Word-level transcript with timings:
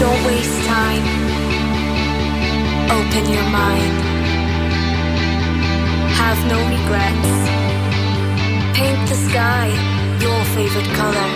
Don't 0.00 0.26
waste 0.26 0.66
time. 0.66 1.04
Open 2.90 3.32
your 3.32 3.48
mind. 3.50 3.94
Have 6.18 6.40
no 6.48 6.58
regrets. 6.68 7.32
Paint 8.74 9.08
the 9.08 9.14
sky 9.14 9.70
your 10.20 10.44
favorite 10.56 10.90
color. 10.96 11.28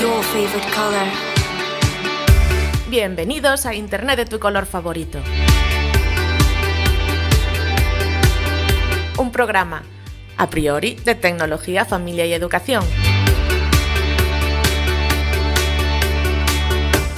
Your 0.00 0.22
favorite 0.22 0.68
color. 0.74 1.08
Bienvenidos 2.88 3.66
a 3.66 3.74
Internet 3.74 4.16
de 4.18 4.26
tu 4.26 4.38
color 4.38 4.66
favorito. 4.66 5.18
Un 9.18 9.32
programa, 9.32 9.82
a 10.36 10.50
priori, 10.50 10.94
de 10.94 11.14
tecnología, 11.14 11.84
familia 11.84 12.26
y 12.26 12.32
educación. 12.32 12.84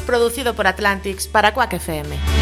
Producido 0.09 0.55
por 0.55 0.67
Atlantics 0.67 1.27
para 1.29 1.53
Quack 1.53 1.75
FM. 1.75 2.38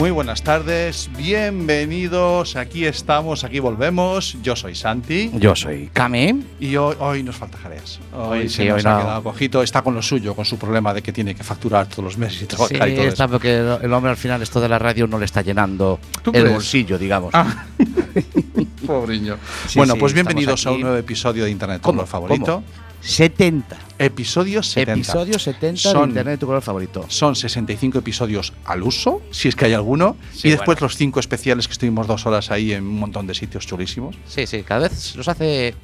Muy 0.00 0.10
buenas 0.12 0.42
tardes, 0.42 1.10
bienvenidos, 1.14 2.56
aquí 2.56 2.86
estamos, 2.86 3.44
aquí 3.44 3.58
volvemos. 3.58 4.38
Yo 4.42 4.56
soy 4.56 4.74
Santi 4.74 5.30
Yo 5.34 5.54
soy 5.54 5.90
Kame. 5.92 6.36
y 6.58 6.74
hoy, 6.76 6.96
hoy 7.00 7.22
nos 7.22 7.36
falta 7.36 7.58
Jareas. 7.58 8.00
Hoy, 8.16 8.38
Hoy 8.40 8.48
se 8.48 8.62
sí, 8.62 8.68
nos 8.70 8.76
hoy 8.82 8.90
ha 8.90 8.94
no. 8.94 9.00
quedado 9.02 9.22
cojito, 9.22 9.62
está 9.62 9.82
con 9.82 9.94
lo 9.94 10.00
suyo, 10.00 10.34
con 10.34 10.46
su 10.46 10.56
problema 10.56 10.94
de 10.94 11.02
que 11.02 11.12
tiene 11.12 11.34
que 11.34 11.44
facturar 11.44 11.86
todos 11.86 12.02
los 12.02 12.16
meses 12.16 12.36
y 12.38 12.40
Sí, 12.40 12.46
trabajar 12.46 12.88
y 12.88 12.94
todo 12.96 13.04
está 13.08 13.24
eso. 13.24 13.30
porque 13.32 13.58
el 13.82 13.92
hombre 13.92 14.10
al 14.10 14.16
final 14.16 14.40
esto 14.40 14.58
de 14.58 14.70
la 14.70 14.78
radio 14.78 15.06
no 15.06 15.18
le 15.18 15.26
está 15.26 15.42
llenando 15.42 16.00
¿Tú 16.22 16.30
el 16.30 16.40
crees? 16.40 16.52
bolsillo, 16.54 16.96
digamos. 16.98 17.34
Ah. 17.34 17.66
Pobriño. 18.86 19.36
Sí, 19.68 19.78
bueno, 19.78 19.92
sí, 19.94 20.00
pues 20.00 20.12
estamos 20.12 20.14
bienvenidos 20.14 20.66
a 20.66 20.70
un 20.70 20.76
aquí. 20.76 20.82
nuevo 20.82 20.96
episodio 20.96 21.44
de 21.44 21.50
Internet, 21.50 21.82
tu 21.82 21.92
favorito. 22.06 22.54
¿Cómo? 22.54 22.89
70. 23.00 23.76
Episodio 23.98 24.62
70. 24.62 24.92
Episodio 24.92 25.38
70 25.38 25.76
Son- 25.80 26.02
de 26.02 26.08
Internet 26.08 26.32
de 26.34 26.38
tu 26.38 26.46
color 26.46 26.62
favorito. 26.62 27.04
Son 27.08 27.34
65 27.36 27.98
episodios 27.98 28.52
al 28.64 28.82
uso, 28.82 29.22
si 29.30 29.48
es 29.48 29.56
que 29.56 29.66
hay 29.66 29.72
alguno, 29.74 30.16
Sí, 30.32 30.48
y 30.48 30.50
después 30.52 30.76
bueno. 30.78 30.86
los 30.86 30.96
cinco 30.96 31.20
especiales 31.20 31.66
que 31.66 31.72
estuvimos 31.72 32.06
dos 32.06 32.26
horas 32.26 32.50
ahí 32.50 32.72
en 32.72 32.84
un 32.84 32.98
montón 32.98 33.26
de 33.26 33.34
sitios 33.34 33.66
chulísimos. 33.66 34.16
Sí, 34.26 34.46
sí, 34.46 34.62
cada 34.62 34.88
vez 34.88 35.14
nos 35.16 35.28
hace 35.28 35.74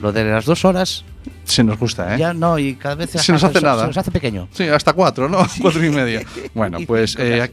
lo 0.00 0.12
de 0.12 0.24
las 0.24 0.44
dos 0.44 0.64
horas. 0.64 1.04
Se 1.44 1.62
nos 1.62 1.78
gusta, 1.78 2.14
¿eh? 2.14 2.18
Ya 2.18 2.32
no, 2.34 2.58
y 2.58 2.74
cada 2.74 2.96
vez 2.96 3.10
Se 3.10 3.32
nos 3.32 3.44
hace 3.44 3.60
nada. 3.60 3.82
Se 3.82 3.86
nos 3.88 3.96
hace 3.98 4.10
pequeño. 4.10 4.48
Sí, 4.52 4.64
hasta 4.64 4.92
cuatro, 4.92 5.28
¿no? 5.28 5.46
Cuatro 5.60 5.84
y 5.84 5.90
media. 5.90 6.22
Bueno, 6.54 6.78
pues 6.86 7.16
eh, 7.18 7.50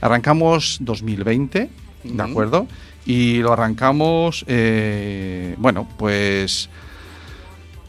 arrancamos 0.00 0.78
2020, 0.80 1.70
¿de 2.04 2.10
Ujú. 2.12 2.22
acuerdo? 2.22 2.66
Y 3.06 3.36
lo 3.38 3.52
arrancamos, 3.52 4.44
eh, 4.46 5.54
bueno, 5.58 5.88
pues 5.98 6.68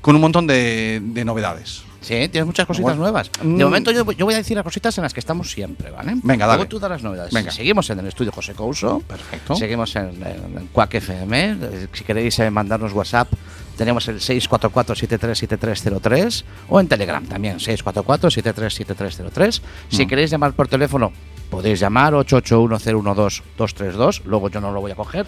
con 0.04 0.14
un 0.16 0.22
montón 0.22 0.46
de, 0.46 1.00
de 1.02 1.26
novedades. 1.26 1.82
Sí, 2.02 2.28
tienes 2.28 2.46
muchas 2.46 2.66
cositas 2.68 2.84
Bueno. 2.98 3.04
nuevas. 3.04 3.32
Mm. 3.42 3.56
De 3.58 3.64
momento 3.64 3.90
yo, 3.92 4.04
yo 4.12 4.26
voy 4.26 4.34
a 4.34 4.38
decir 4.38 4.58
las 4.58 4.66
cositas 4.66 4.98
en 4.98 5.04
las 5.04 5.14
que 5.14 5.22
estamos 5.22 5.50
siempre, 5.50 5.90
¿vale? 5.90 6.16
Venga, 6.22 6.46
dale. 6.46 6.58
Luego 6.58 6.68
tú 6.70 6.78
das 6.78 6.92
las 6.92 7.02
novedades. 7.02 7.34
Venga. 7.34 7.50
Seguimos 7.50 7.90
en 7.90 8.00
el 8.00 8.08
estudio 8.08 8.34
José 8.34 8.54
Couso. 8.54 9.02
Perfecto. 9.08 9.56
Seguimos 9.56 9.96
en, 9.96 10.10
en, 10.22 10.58
en 10.58 10.68
Quack 10.74 10.96
FM. 10.96 11.52
Eh, 11.62 11.88
Si 11.94 12.04
queréis 12.04 12.38
eh, 12.40 12.52
mandarnos 12.52 12.92
WhatsApp, 12.92 13.30
tenemos 13.78 14.06
el 14.10 14.20
644-737303 14.20 16.44
o 16.70 16.80
en 16.82 16.88
Telegram 16.90 17.26
también, 17.26 17.58
644-737303. 17.60 19.62
Si 19.90 20.06
Mm. 20.06 20.10
queréis 20.10 20.30
llamar 20.32 20.54
por 20.54 20.68
teléfono, 20.68 21.12
podéis 21.50 21.80
llamar 21.80 22.14
881-012-232. 22.14 24.22
Luego 24.26 24.50
yo 24.50 24.60
no 24.62 24.72
lo 24.72 24.82
voy 24.82 24.92
a 24.92 24.96
coger 24.96 25.26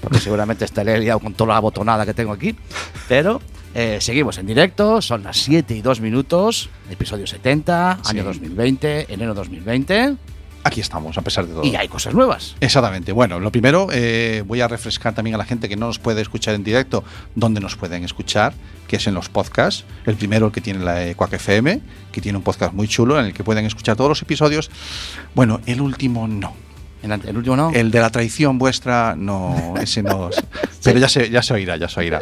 porque 0.00 0.18
seguramente 0.20 0.64
estaré 0.64 0.98
liado 1.00 1.18
con 1.20 1.34
toda 1.34 1.54
la 1.54 1.60
botonada 1.60 2.06
que 2.06 2.14
tengo 2.14 2.32
aquí. 2.32 2.54
Pero 3.08 3.40
eh, 3.74 3.98
seguimos 4.00 4.38
en 4.38 4.46
directo, 4.46 5.00
son 5.02 5.22
las 5.22 5.36
7 5.38 5.76
y 5.76 5.82
2 5.82 6.00
minutos, 6.00 6.70
episodio 6.90 7.26
70, 7.26 7.98
Sí. 8.02 8.10
año 8.10 8.24
2020, 8.24 9.12
enero 9.12 9.34
2020, 9.34 10.16
Aquí 10.64 10.80
estamos, 10.80 11.16
a 11.16 11.22
pesar 11.22 11.46
de 11.46 11.54
todo. 11.54 11.64
y 11.64 11.76
hay 11.76 11.88
cosas 11.88 12.12
nuevas. 12.14 12.56
Exactamente. 12.60 13.12
Bueno, 13.12 13.38
lo 13.40 13.50
primero, 13.52 13.88
eh, 13.92 14.42
voy 14.46 14.60
a 14.60 14.68
refrescar 14.68 15.14
también 15.14 15.34
a 15.36 15.38
la 15.38 15.44
gente 15.44 15.68
que 15.68 15.76
no 15.76 15.86
nos 15.86 15.98
puede 15.98 16.20
escuchar 16.20 16.54
en 16.56 16.64
directo, 16.64 17.04
donde 17.36 17.60
nos 17.60 17.76
pueden 17.76 18.04
escuchar, 18.04 18.52
que 18.86 18.96
es 18.96 19.06
en 19.06 19.14
los 19.14 19.28
podcasts. 19.30 19.84
El 20.04 20.16
primero, 20.16 20.46
el 20.46 20.52
que 20.52 20.60
tiene 20.60 20.84
la 20.84 21.06
eh, 21.06 21.14
Quack 21.14 21.34
FM, 21.34 21.80
que 22.12 22.20
tiene 22.20 22.36
un 22.36 22.44
podcast 22.44 22.74
muy 22.74 22.86
chulo 22.88 23.18
en 23.18 23.26
el 23.26 23.32
que 23.32 23.44
pueden 23.44 23.64
escuchar 23.64 23.96
todos 23.96 24.10
los 24.10 24.20
episodios. 24.20 24.70
Bueno, 25.34 25.60
el 25.64 25.80
último 25.80 26.26
no. 26.28 26.52
El, 27.02 27.36
último 27.36 27.56
no. 27.56 27.70
El 27.70 27.90
de 27.90 28.00
la 28.00 28.10
traición 28.10 28.58
vuestra, 28.58 29.14
no, 29.16 29.74
ese 29.80 30.02
no. 30.02 30.30
Pero 30.84 30.98
ya 30.98 31.08
se, 31.08 31.30
ya 31.30 31.42
se 31.42 31.54
oirá, 31.54 31.76
ya 31.76 31.88
se 31.88 32.00
oirá. 32.00 32.20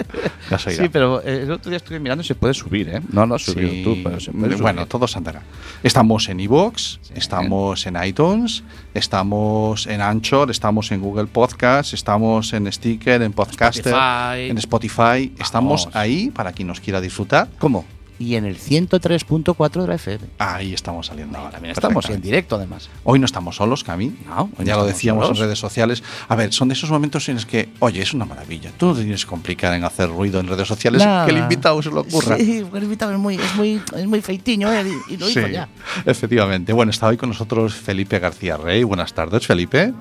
Ya 0.51 0.59
se 0.59 0.71
oirá. 0.71 0.83
Sí, 0.83 0.89
pero 0.89 1.23
eh, 1.23 1.43
el 1.43 1.53
otro 1.53 1.71
día 1.71 1.77
estuve 1.77 2.01
mirando 2.01 2.25
se 2.25 2.35
puede 2.35 2.55
subir, 2.55 2.89
¿eh? 2.89 3.01
No, 3.13 3.27
no, 3.27 3.39
subir 3.39 3.69
Sí. 3.69 3.83
tú, 3.85 3.99
pero 4.03 4.19
se 4.19 4.33
puede 4.33 4.47
subir. 4.53 4.63
Bueno, 4.63 4.87
todo 4.87 5.07
se 5.07 5.19
andará. 5.19 5.43
Estamos 5.83 6.29
en 6.29 6.41
Sí. 6.41 7.01
estamos 7.15 7.87
en 7.87 8.03
iTunes, 8.03 8.65
estamos 8.95 9.87
en 9.87 10.01
Anchor, 10.01 10.51
estamos 10.51 10.91
en 10.91 11.01
Google 11.01 11.27
Podcast, 11.27 11.93
estamos 11.95 12.53
en 12.55 12.71
Sticker, 12.73 13.23
en 13.23 13.33
Podcaster, 13.33 13.93
Spotify. 13.95 14.51
en 14.51 14.59
Spotify. 14.59 15.33
Estamos 15.39 15.89
ahí 15.93 16.31
para 16.31 16.53
quien 16.53 16.69
nos 16.69 16.81
quiera 16.81 17.01
disfrutar. 17.01 17.49
¿Cómo? 17.59 17.85
Y 18.19 18.37
en 18.37 18.47
el 18.47 18.57
103.4 18.59 19.83
de 19.83 19.89
la 19.89 19.95
FM. 19.97 20.27
Ahí 20.39 20.73
estamos 20.73 21.07
saliendo 21.07 21.37
ahora. 21.37 21.51
también 21.51 21.73
estamos, 21.73 22.09
en 22.09 22.23
directo 22.23 22.57
además. 22.57 22.89
Hoy 23.05 23.19
no 23.19 23.27
estamos 23.27 23.57
solos, 23.57 23.85
Cami. 23.85 24.17
No, 24.27 24.51
ya 24.65 24.77
lo 24.77 24.87
decíamos 24.87 25.25
solos. 25.27 25.39
en 25.39 25.45
redes 25.45 25.59
sociales. 25.59 26.03
A 26.29 26.35
ver, 26.35 26.53
son 26.53 26.69
de 26.69 26.75
esos 26.75 26.91
momentos 26.91 27.29
en 27.29 27.35
los 27.35 27.45
que, 27.47 27.69
oye, 27.81 28.01
es 28.01 28.15
una 28.15 28.25
maravilla. 28.25 28.71
Tú 28.79 28.87
no 28.87 28.95
te 28.95 29.03
tienes 29.03 29.25
que 29.25 29.31
complicar 29.31 29.75
en 29.75 29.85
hacer 29.85 30.09
ruido 30.09 30.41
en 30.41 30.49
redes 30.49 30.67
sociales, 30.67 31.05
Nada. 31.05 31.27
que 31.27 31.33
el 31.33 31.39
invitado 31.39 31.83
se 31.83 31.91
lo 31.91 32.01
ocurra. 32.01 32.37
Sí, 32.39 32.61
porque 32.63 32.79
el 32.79 32.85
invitado 32.85 33.13
es 33.13 33.19
muy, 33.19 33.35
es 33.37 33.55
muy, 33.55 33.83
es 33.95 34.07
muy 34.07 34.23
feitiño, 34.23 34.73
¿eh? 34.73 34.85
Y, 35.09 35.17
lo 35.19 35.29
hizo 35.29 35.47
Sí, 35.47 35.53
ya. 35.53 35.69
efectivamente. 36.07 36.73
Bueno, 36.73 36.91
está 36.91 37.07
hoy 37.09 37.17
con 37.19 37.29
nosotros 37.29 37.75
Felipe 37.75 38.19
García 38.19 38.57
Rey. 38.57 38.83
Buenas 38.83 39.13
tardes, 39.13 39.47
Felipe. 39.47 39.93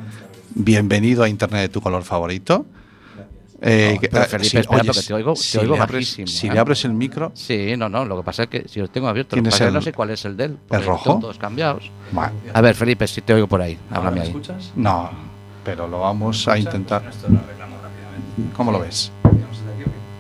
Bienvenido 0.53 1.23
a 1.23 1.29
Internet 1.29 1.61
de 1.63 1.69
tu 1.69 1.81
color 1.81 2.03
favorito. 2.03 2.65
Eh, 3.61 3.91
No, 3.95 4.01
pero 4.01 4.21
ah, 4.23 4.25
Felipe, 4.25 4.49
sí, 4.49 4.57
espera, 4.57 4.77
oye, 4.81 4.87
porque 4.87 5.01
te 5.07 5.13
oigo- 5.13 5.33
te 5.33 5.39
si 5.39 5.57
oigo 5.57 5.75
le 5.75 5.81
abres, 5.81 5.93
bajísimo, 6.17 6.27
si 6.27 6.47
¿eh? 6.47 6.51
le 6.53 6.59
abres 6.59 6.85
el 6.85 6.93
micro, 6.93 7.31
Sí, 7.33 7.75
no, 7.77 7.87
no, 7.89 8.03
lo 8.05 8.17
que 8.17 8.23
pasa 8.23 8.43
es 8.43 8.49
que 8.49 8.67
si 8.67 8.79
lo 8.81 8.87
tengo 8.89 9.07
abierto, 9.07 9.35
lo 9.35 9.41
que 9.41 9.43
¿Tienes 9.43 9.53
pasa 9.53 9.67
el- 9.69 9.73
no 9.73 9.81
sé 9.81 9.93
cuál 9.93 10.09
es 10.09 10.25
el 10.25 10.35
de 10.35 10.43
él. 10.45 10.57
porque 10.67 10.85
rojo? 10.85 11.19
Todos 11.19 11.37
cambiados. 11.37 11.89
bueno, 12.11 12.33
A 12.53 12.61
ver, 12.61 12.75
Felipe, 12.75 13.07
si 13.07 13.21
te 13.21 13.33
oigo 13.33 13.47
por 13.47 13.61
ahí, 13.61 13.77
háblame 13.91 14.21
ahí. 14.21 14.35
no, 14.75 15.09
pero 15.63 15.87
lo 15.87 16.01
vamos 16.01 16.47
a 16.47 16.57
intentar. 16.57 17.03
¿Cómo 18.55 18.71
lo 18.71 18.79
ves? 18.79 19.11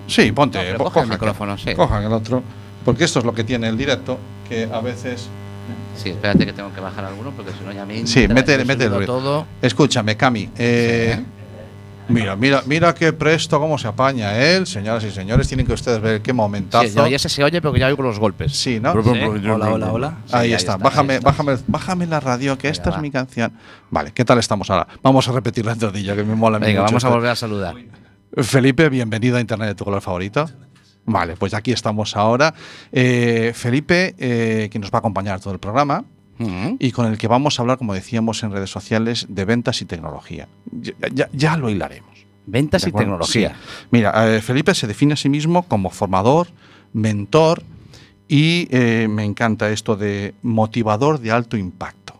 Sí, 0.07 0.31
ponte. 0.31 0.57
No, 0.73 0.77
coge 0.77 0.99
el 1.01 1.05
coja 1.05 1.05
micrófono, 1.15 1.57
sí. 1.57 1.73
Cojan 1.73 2.03
el 2.03 2.13
otro. 2.13 2.41
Porque 2.85 3.03
esto 3.03 3.19
es 3.19 3.25
lo 3.25 3.33
que 3.33 3.43
tiene 3.43 3.67
el 3.67 3.77
directo, 3.77 4.17
que 4.47 4.69
a 4.71 4.79
veces. 4.79 5.27
Sí, 5.95 6.09
espérate 6.09 6.45
que 6.45 6.53
tengo 6.53 6.71
que 6.73 6.79
bajar 6.79 7.05
alguno 7.05 7.31
porque 7.31 7.51
si 7.51 7.63
no 7.65 7.71
ya 7.71 7.85
me 7.85 8.05
Sí, 8.05 8.27
mete, 8.27 8.63
mete 8.65 8.83
el 8.85 8.91
ruido. 8.91 9.05
todo. 9.05 9.47
Escúchame, 9.61 10.15
Cami. 10.15 10.49
eh, 10.57 11.15
Sí. 11.17 11.25
Mira, 12.07 12.35
mira, 12.35 12.61
mira 12.65 12.93
qué 12.93 13.13
presto, 13.13 13.59
cómo 13.59 13.77
se 13.77 13.87
apaña 13.87 14.37
él, 14.37 14.67
señoras 14.67 15.03
y 15.03 15.11
señores. 15.11 15.47
Tienen 15.47 15.65
que 15.65 15.73
ustedes 15.73 15.99
ver 15.99 16.21
qué 16.21 16.33
momentazo. 16.33 16.87
Sí, 16.87 16.93
ya, 16.95 17.07
ya 17.07 17.19
se, 17.19 17.29
se 17.29 17.43
oye, 17.43 17.61
pero 17.61 17.75
ya 17.75 17.87
oigo 17.87 18.03
los 18.03 18.19
golpes. 18.19 18.55
Sí, 18.55 18.79
¿no? 18.79 18.91
Hola, 18.91 19.71
hola, 19.71 19.91
hola. 19.91 20.17
Sí, 20.25 20.35
ahí, 20.35 20.53
está. 20.53 20.77
Bájame, 20.77 21.19
bájame, 21.19 21.57
bájame 21.67 22.05
la 22.05 22.19
radio, 22.19 22.57
que 22.57 22.67
Venga, 22.67 22.71
esta 22.73 22.89
va. 22.91 22.95
es 22.97 23.01
mi 23.01 23.09
canción. 23.09 23.53
Vale, 23.89 24.11
¿qué 24.13 24.23
tal 24.23 24.37
estamos 24.37 24.69
ahora? 24.69 24.87
Vamos 25.01 25.27
a 25.27 25.31
repetir 25.31 25.65
la 25.65 25.73
entradilla, 25.73 26.15
que 26.15 26.23
me 26.23 26.35
mola 26.35 26.59
Venga, 26.59 26.81
mucho 26.81 26.91
vamos 26.91 27.05
a 27.05 27.09
volver 27.09 27.31
a 27.31 27.35
saludar. 27.35 27.75
Felipe, 28.37 28.89
bienvenido 28.89 29.37
a 29.37 29.41
Internet 29.41 29.69
de 29.69 29.75
tu 29.75 29.83
color 29.85 30.01
favorito. 30.01 30.47
Vale, 31.05 31.35
pues 31.37 31.53
aquí 31.53 31.71
estamos 31.71 32.15
ahora. 32.15 32.53
Eh, 32.91 33.51
Felipe, 33.55 34.15
eh, 34.17 34.69
que 34.71 34.79
nos 34.79 34.91
va 34.91 34.97
a 34.97 34.99
acompañar 34.99 35.39
todo 35.39 35.53
el 35.53 35.59
programa 35.59 36.03
Y 36.79 36.91
con 36.91 37.05
el 37.07 37.17
que 37.17 37.27
vamos 37.27 37.57
a 37.59 37.61
hablar, 37.61 37.77
como 37.77 37.93
decíamos 37.93 38.43
en 38.43 38.51
redes 38.51 38.69
sociales, 38.69 39.25
de 39.29 39.45
ventas 39.45 39.81
y 39.81 39.85
tecnología. 39.85 40.47
Ya, 40.71 40.93
ya- 41.13 41.29
ya 41.31 41.57
lo 41.57 41.69
hilaremos. 41.69 42.25
Ventas 42.45 42.83
¿de 42.83 42.89
y 42.89 42.91
tecnología. 42.91 43.49
Sí. 43.49 43.85
Mira, 43.91 44.35
eh, 44.35 44.41
Felipe 44.41 44.75
se 44.75 44.85
define 44.87 45.13
a 45.13 45.15
sí 45.17 45.29
mismo 45.29 45.63
como 45.63 45.89
formador, 45.89 46.47
mentor 46.93 47.63
y 48.27 48.67
eh, 48.69 49.07
me 49.09 49.23
encanta 49.23 49.69
esto 49.69 49.95
de 49.95 50.33
motivador 50.43 51.19
de 51.19 51.31
alto 51.31 51.57
impacto. 51.57 52.13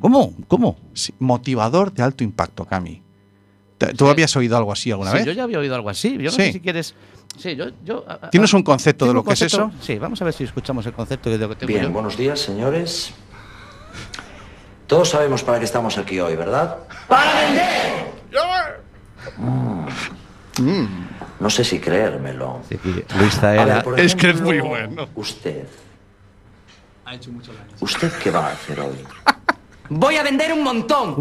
¿Cómo? 0.00 0.32
¿Cómo? 0.46 0.76
Sí, 0.92 1.12
motivador 1.18 1.92
de 1.92 2.02
alto 2.02 2.22
impacto, 2.22 2.64
Cami. 2.64 3.02
¿Tú 3.96 4.06
habías 4.08 4.34
oído 4.36 4.56
algo 4.56 4.72
así 4.72 4.90
alguna 4.90 5.10
Sí, 5.10 5.16
vez? 5.18 5.26
yo 5.26 5.32
ya 5.32 5.42
había 5.42 5.58
oído 5.58 5.74
algo 5.74 5.90
así. 5.90 6.12
Yo 6.16 6.24
no 6.24 6.30
Sí. 6.30 6.36
sé 6.42 6.52
si 6.52 6.60
quieres. 6.60 6.94
Sí, 7.36 7.56
yo. 7.56 7.66
yo 7.84 8.04
a- 8.08 8.26
a- 8.26 8.30
¿Tienes 8.30 8.54
un 8.54 8.62
concepto 8.62 9.06
de 9.06 9.12
lo 9.12 9.24
que 9.24 9.32
es 9.32 9.42
eso? 9.42 9.72
Sí, 9.80 9.98
vamos 9.98 10.22
a 10.22 10.24
ver 10.24 10.32
si 10.32 10.44
escuchamos 10.44 10.86
el 10.86 10.92
concepto 10.92 11.28
de 11.28 11.36
lo 11.38 11.48
que 11.48 11.56
tengo 11.56 11.72
Bien, 11.72 11.82
yo. 11.86 11.90
buenos 11.90 12.16
días, 12.16 12.38
señores. 12.40 13.12
Todos 14.86 15.10
sabemos 15.10 15.42
para 15.42 15.58
qué 15.58 15.64
estamos 15.64 15.96
aquí 15.98 16.20
hoy, 16.20 16.36
¿verdad? 16.36 16.78
¡Para 17.08 17.40
vender! 17.40 18.04
Mm. 19.36 19.86
No 21.40 21.50
sé 21.50 21.64
si 21.64 21.80
creérmelo. 21.80 22.60
Sí, 22.68 22.78
Luis 23.18 23.34
Zaera. 23.34 23.82
ver, 23.82 24.00
Es 24.00 24.14
que 24.14 24.30
es 24.30 24.40
muy 24.40 24.60
bueno. 24.60 25.08
Usted. 25.14 25.66
¿Usted 27.80 28.12
qué 28.22 28.30
va 28.30 28.46
a 28.48 28.52
hacer 28.52 28.80
hoy? 28.80 29.04
Voy 29.88 30.16
a 30.16 30.22
vender 30.22 30.52
un 30.52 30.62
montón. 30.62 31.16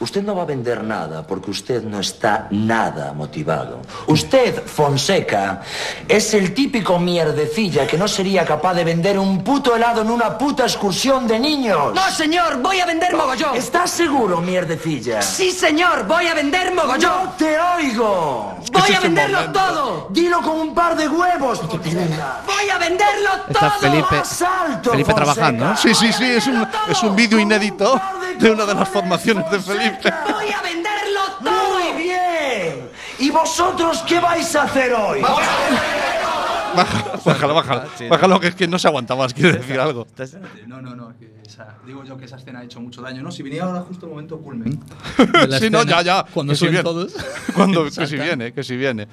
Usted 0.00 0.22
no 0.22 0.34
va 0.34 0.42
a 0.42 0.46
vender 0.46 0.82
nada 0.82 1.26
porque 1.26 1.50
usted 1.50 1.82
no 1.82 2.00
está 2.00 2.46
nada 2.50 3.12
motivado. 3.12 3.80
Usted, 4.06 4.64
Fonseca, 4.64 5.60
es 6.08 6.32
el 6.34 6.54
típico 6.54 6.98
mierdecilla 6.98 7.86
que 7.86 7.98
no 7.98 8.08
sería 8.08 8.44
capaz 8.44 8.74
de 8.74 8.84
vender 8.84 9.18
un 9.18 9.44
puto 9.44 9.76
helado 9.76 10.02
en 10.02 10.10
una 10.10 10.38
puta 10.38 10.62
excursión 10.64 11.26
de 11.26 11.38
niños. 11.38 11.94
No, 11.94 12.10
señor, 12.10 12.62
voy 12.62 12.80
a 12.80 12.86
vender 12.86 13.14
mogollón. 13.14 13.54
¿Estás 13.56 13.90
seguro, 13.90 14.40
mierdecilla? 14.40 15.20
Sí, 15.20 15.50
señor, 15.50 16.06
voy 16.06 16.26
a 16.26 16.34
vender 16.34 16.74
¡No 16.74 16.82
mogollón. 16.86 17.32
te 17.36 17.58
oigo! 17.60 18.56
Voy 18.72 18.94
a 18.94 19.00
venderlo 19.00 19.50
todo. 19.52 20.06
Dilo 20.10 20.40
con 20.40 20.58
un 20.60 20.74
par 20.74 20.96
de 20.96 21.08
huevos. 21.08 21.60
Voy 21.68 22.70
a 22.70 22.78
venderlo 22.78 23.30
Está 23.48 23.60
todo. 23.60 23.70
Felipe. 23.80 24.16
Más 24.16 24.42
alto, 24.42 24.90
Felipe 24.92 25.12
Fonseca. 25.12 25.32
trabajando, 25.34 25.64
¿no? 25.66 25.76
Sí, 25.76 25.94
sí, 25.94 26.12
sí, 26.12 26.24
es 26.24 26.46
un, 26.46 26.66
es 26.88 27.02
un 27.02 27.16
vídeo 27.16 27.38
inédito 27.38 28.00
de 28.38 28.50
una 28.50 28.64
de 28.64 28.74
las 28.74 28.88
formaciones 28.88 29.50
de 29.50 29.59
Felipe. 29.62 30.12
Voy 30.32 30.50
a 30.52 30.62
venderlo 30.62 31.20
todo. 31.42 31.80
Muy 31.92 32.02
bien. 32.02 32.88
¿Y 33.18 33.30
vosotros 33.30 34.02
qué 34.06 34.18
vais 34.20 34.54
a 34.56 34.62
hacer 34.62 34.92
hoy? 34.94 35.20
Bájalo, 36.74 37.20
bájalo, 37.24 37.54
bájalo. 37.54 37.82
Bájalo, 38.08 38.40
que 38.40 38.48
es 38.48 38.54
que 38.54 38.68
no 38.68 38.78
se 38.78 38.86
aguanta 38.88 39.16
más, 39.16 39.34
quiere 39.34 39.54
decir 39.58 39.78
algo. 39.80 40.06
No, 40.66 40.80
no, 40.80 40.94
no, 40.94 41.12
que 41.18 41.28
esa- 41.46 41.74
digo 41.84 42.04
yo 42.04 42.16
que 42.16 42.26
esa 42.26 42.36
escena 42.36 42.60
ha 42.60 42.64
hecho 42.64 42.80
mucho 42.80 43.02
daño, 43.02 43.22
¿no? 43.22 43.32
Si 43.32 43.42
venía 43.42 43.64
ahora 43.64 43.80
justo 43.82 44.06
el 44.06 44.10
momento 44.12 44.38
culmen. 44.38 44.78
de 45.48 45.58
Sí, 45.58 45.68
no, 45.70 45.82
ya, 45.82 46.02
ya. 46.02 46.24
Cuando 46.32 46.54
si 46.54 46.66
viene. 46.68 46.82
todos. 46.84 47.12
Cuando, 47.54 47.84
que 47.84 48.06
si 48.06 48.16
viene, 48.16 48.52
que 48.52 48.62
si 48.62 48.76
viene. 48.76 49.08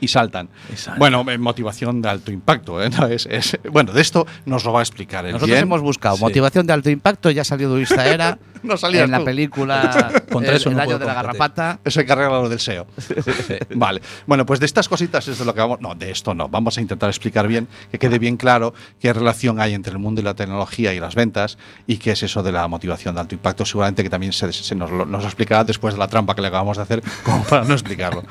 Y 0.00 0.08
saltan. 0.08 0.48
Y 0.72 0.76
saltan. 0.76 0.98
Bueno, 0.98 1.24
eh, 1.30 1.38
motivación 1.38 2.00
de 2.02 2.08
alto 2.08 2.32
impacto. 2.32 2.82
¿eh? 2.82 2.88
No, 2.90 3.06
es- 3.08 3.26
es- 3.30 3.58
bueno, 3.70 3.92
de 3.92 4.00
esto 4.00 4.26
nos 4.46 4.64
lo 4.64 4.72
va 4.72 4.80
a 4.80 4.82
explicar 4.82 5.24
el 5.26 5.32
Nosotros 5.32 5.50
bien. 5.50 5.62
hemos 5.62 5.82
buscado 5.82 6.16
Sí. 6.16 6.22
motivación 6.22 6.66
de 6.66 6.72
alto 6.72 6.88
impacto, 6.90 7.30
ya 7.30 7.44
salió 7.44 7.68
Luis 7.68 7.90
Zaera 7.90 8.38
No 8.68 8.76
salías 8.76 9.04
en 9.04 9.10
la 9.10 9.18
tú. 9.18 9.24
película 9.24 10.10
Contra 10.32 10.50
El, 10.52 10.56
eso 10.56 10.70
no 10.70 10.76
el 10.76 10.80
año 10.80 10.86
puedo 10.86 10.98
de 11.00 11.04
la 11.06 11.14
competir. 11.14 11.38
garrapata. 11.38 11.78
Eso 11.84 12.00
hay 12.00 12.06
que 12.06 12.12
arreglarlo 12.12 12.48
del 12.48 12.58
SEO. 12.60 12.86
vale. 13.74 14.00
Bueno, 14.26 14.46
pues 14.46 14.58
de 14.60 14.66
estas 14.66 14.88
cositas 14.88 15.28
es 15.28 15.38
de 15.38 15.44
lo 15.44 15.54
que 15.54 15.60
vamos. 15.60 15.80
No, 15.80 15.94
de 15.94 16.10
esto 16.10 16.34
no. 16.34 16.48
Vamos 16.48 16.78
a 16.78 16.80
intentar 16.80 17.08
explicar 17.10 17.46
bien, 17.46 17.68
que 17.90 17.98
quede 17.98 18.18
bien 18.18 18.36
claro 18.36 18.74
qué 19.00 19.12
relación 19.12 19.60
hay 19.60 19.74
entre 19.74 19.92
el 19.92 19.98
mundo 19.98 20.20
y 20.20 20.24
la 20.24 20.34
tecnología 20.34 20.92
y 20.94 21.00
las 21.00 21.14
ventas 21.14 21.58
y 21.86 21.98
qué 21.98 22.12
es 22.12 22.22
eso 22.22 22.42
de 22.42 22.52
la 22.52 22.66
motivación 22.68 23.14
de 23.14 23.20
alto 23.20 23.34
impacto. 23.34 23.64
Seguramente 23.66 24.02
que 24.02 24.10
también 24.10 24.32
se, 24.32 24.52
se 24.52 24.74
nos, 24.74 24.90
lo- 24.90 25.04
nos 25.06 25.24
explicará 25.24 25.64
después 25.64 25.94
de 25.94 25.98
la 26.00 26.08
trampa 26.08 26.34
que 26.34 26.40
le 26.42 26.48
acabamos 26.48 26.76
de 26.78 26.82
hacer, 26.82 27.02
como 27.24 27.42
para 27.44 27.64
no 27.64 27.74
explicarlo. 27.74 28.24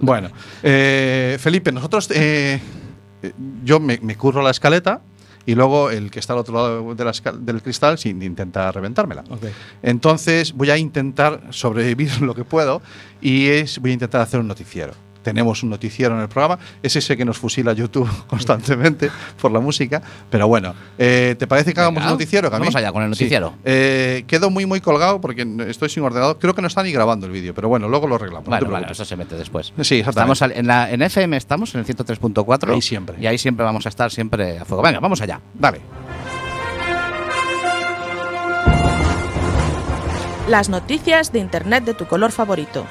bueno, 0.00 0.30
eh, 0.62 1.36
Felipe, 1.40 1.70
nosotros. 1.72 2.10
eh, 2.10 2.60
eh, 3.22 3.32
yo 3.64 3.80
me, 3.80 3.98
me 4.02 4.16
curro 4.16 4.42
la 4.42 4.50
escaleta. 4.50 5.00
Y 5.46 5.54
luego 5.54 5.90
el 5.90 6.10
que 6.10 6.18
está 6.18 6.32
al 6.32 6.40
otro 6.40 6.54
lado 6.54 6.94
de 6.94 7.12
del 7.38 7.62
cristal 7.62 7.98
sin 7.98 8.20
intenta 8.22 8.70
reventármela. 8.72 9.24
Entonces 9.82 10.52
voy 10.52 10.70
a 10.70 10.76
intentar 10.76 11.40
sobrevivir 11.50 12.20
lo 12.20 12.34
que 12.34 12.44
puedo 12.44 12.82
y 13.20 13.48
es, 13.48 13.78
voy 13.78 13.92
a 13.92 13.94
intentar 13.94 14.20
hacer 14.20 14.40
un 14.40 14.48
noticiero. 14.48 15.05
Tenemos 15.26 15.64
un 15.64 15.70
noticiero 15.70 16.14
en 16.14 16.20
el 16.20 16.28
programa, 16.28 16.56
es 16.84 16.94
ese 16.94 17.16
que 17.16 17.24
nos 17.24 17.36
fusila 17.36 17.72
YouTube 17.72 18.08
constantemente 18.28 19.10
por 19.42 19.50
la 19.50 19.58
música, 19.58 20.00
pero 20.30 20.46
bueno, 20.46 20.72
eh, 20.98 21.34
¿te 21.36 21.48
parece 21.48 21.74
que 21.74 21.80
hagamos 21.80 21.96
Venga, 21.96 22.12
un 22.12 22.18
noticiero? 22.18 22.48
Camil? 22.48 22.60
vamos 22.60 22.76
allá 22.76 22.92
con 22.92 23.02
el 23.02 23.12
Sí. 23.16 23.24
noticiero. 23.24 23.54
Eh, 23.64 24.22
quedo 24.28 24.50
muy 24.50 24.66
muy 24.66 24.80
colgado 24.80 25.20
porque 25.20 25.44
estoy 25.66 25.88
sin 25.88 26.04
ordenador, 26.04 26.38
creo 26.38 26.54
que 26.54 26.62
no 26.62 26.68
está 26.68 26.84
ni 26.84 26.92
grabando 26.92 27.26
el 27.26 27.32
vídeo, 27.32 27.54
pero 27.54 27.68
bueno, 27.68 27.88
luego 27.88 28.06
lo 28.06 28.14
arreglamos. 28.14 28.44
no 28.44 28.50
Bueno, 28.50 28.66
bueno, 28.66 28.76
preocupes. 28.86 29.00
eso 29.00 29.04
se 29.04 29.16
mete 29.16 29.34
después. 29.34 29.72
Sí, 29.80 29.96
exactamente. 29.98 30.32
Estamos 30.34 30.56
en, 30.56 30.66
la, 30.68 30.90
en 30.92 31.02
FM 31.02 31.36
estamos, 31.36 31.74
en 31.74 31.80
el 31.80 31.86
103.4. 31.86 32.72
Ahí 32.72 32.80
siempre. 32.80 33.16
Y 33.20 33.26
ahí 33.26 33.36
siempre 33.36 33.64
vamos 33.64 33.84
a 33.86 33.88
estar 33.88 34.12
siempre 34.12 34.60
a 34.60 34.64
fuego. 34.64 34.84
Venga, 34.84 35.00
vamos 35.00 35.20
allá. 35.20 35.40
Dale. 35.54 35.80
Las 40.48 40.68
noticias 40.68 41.32
de 41.32 41.40
Internet 41.40 41.84
de 41.84 41.94
tu 41.94 42.06
color 42.06 42.30
favorito. 42.30 42.86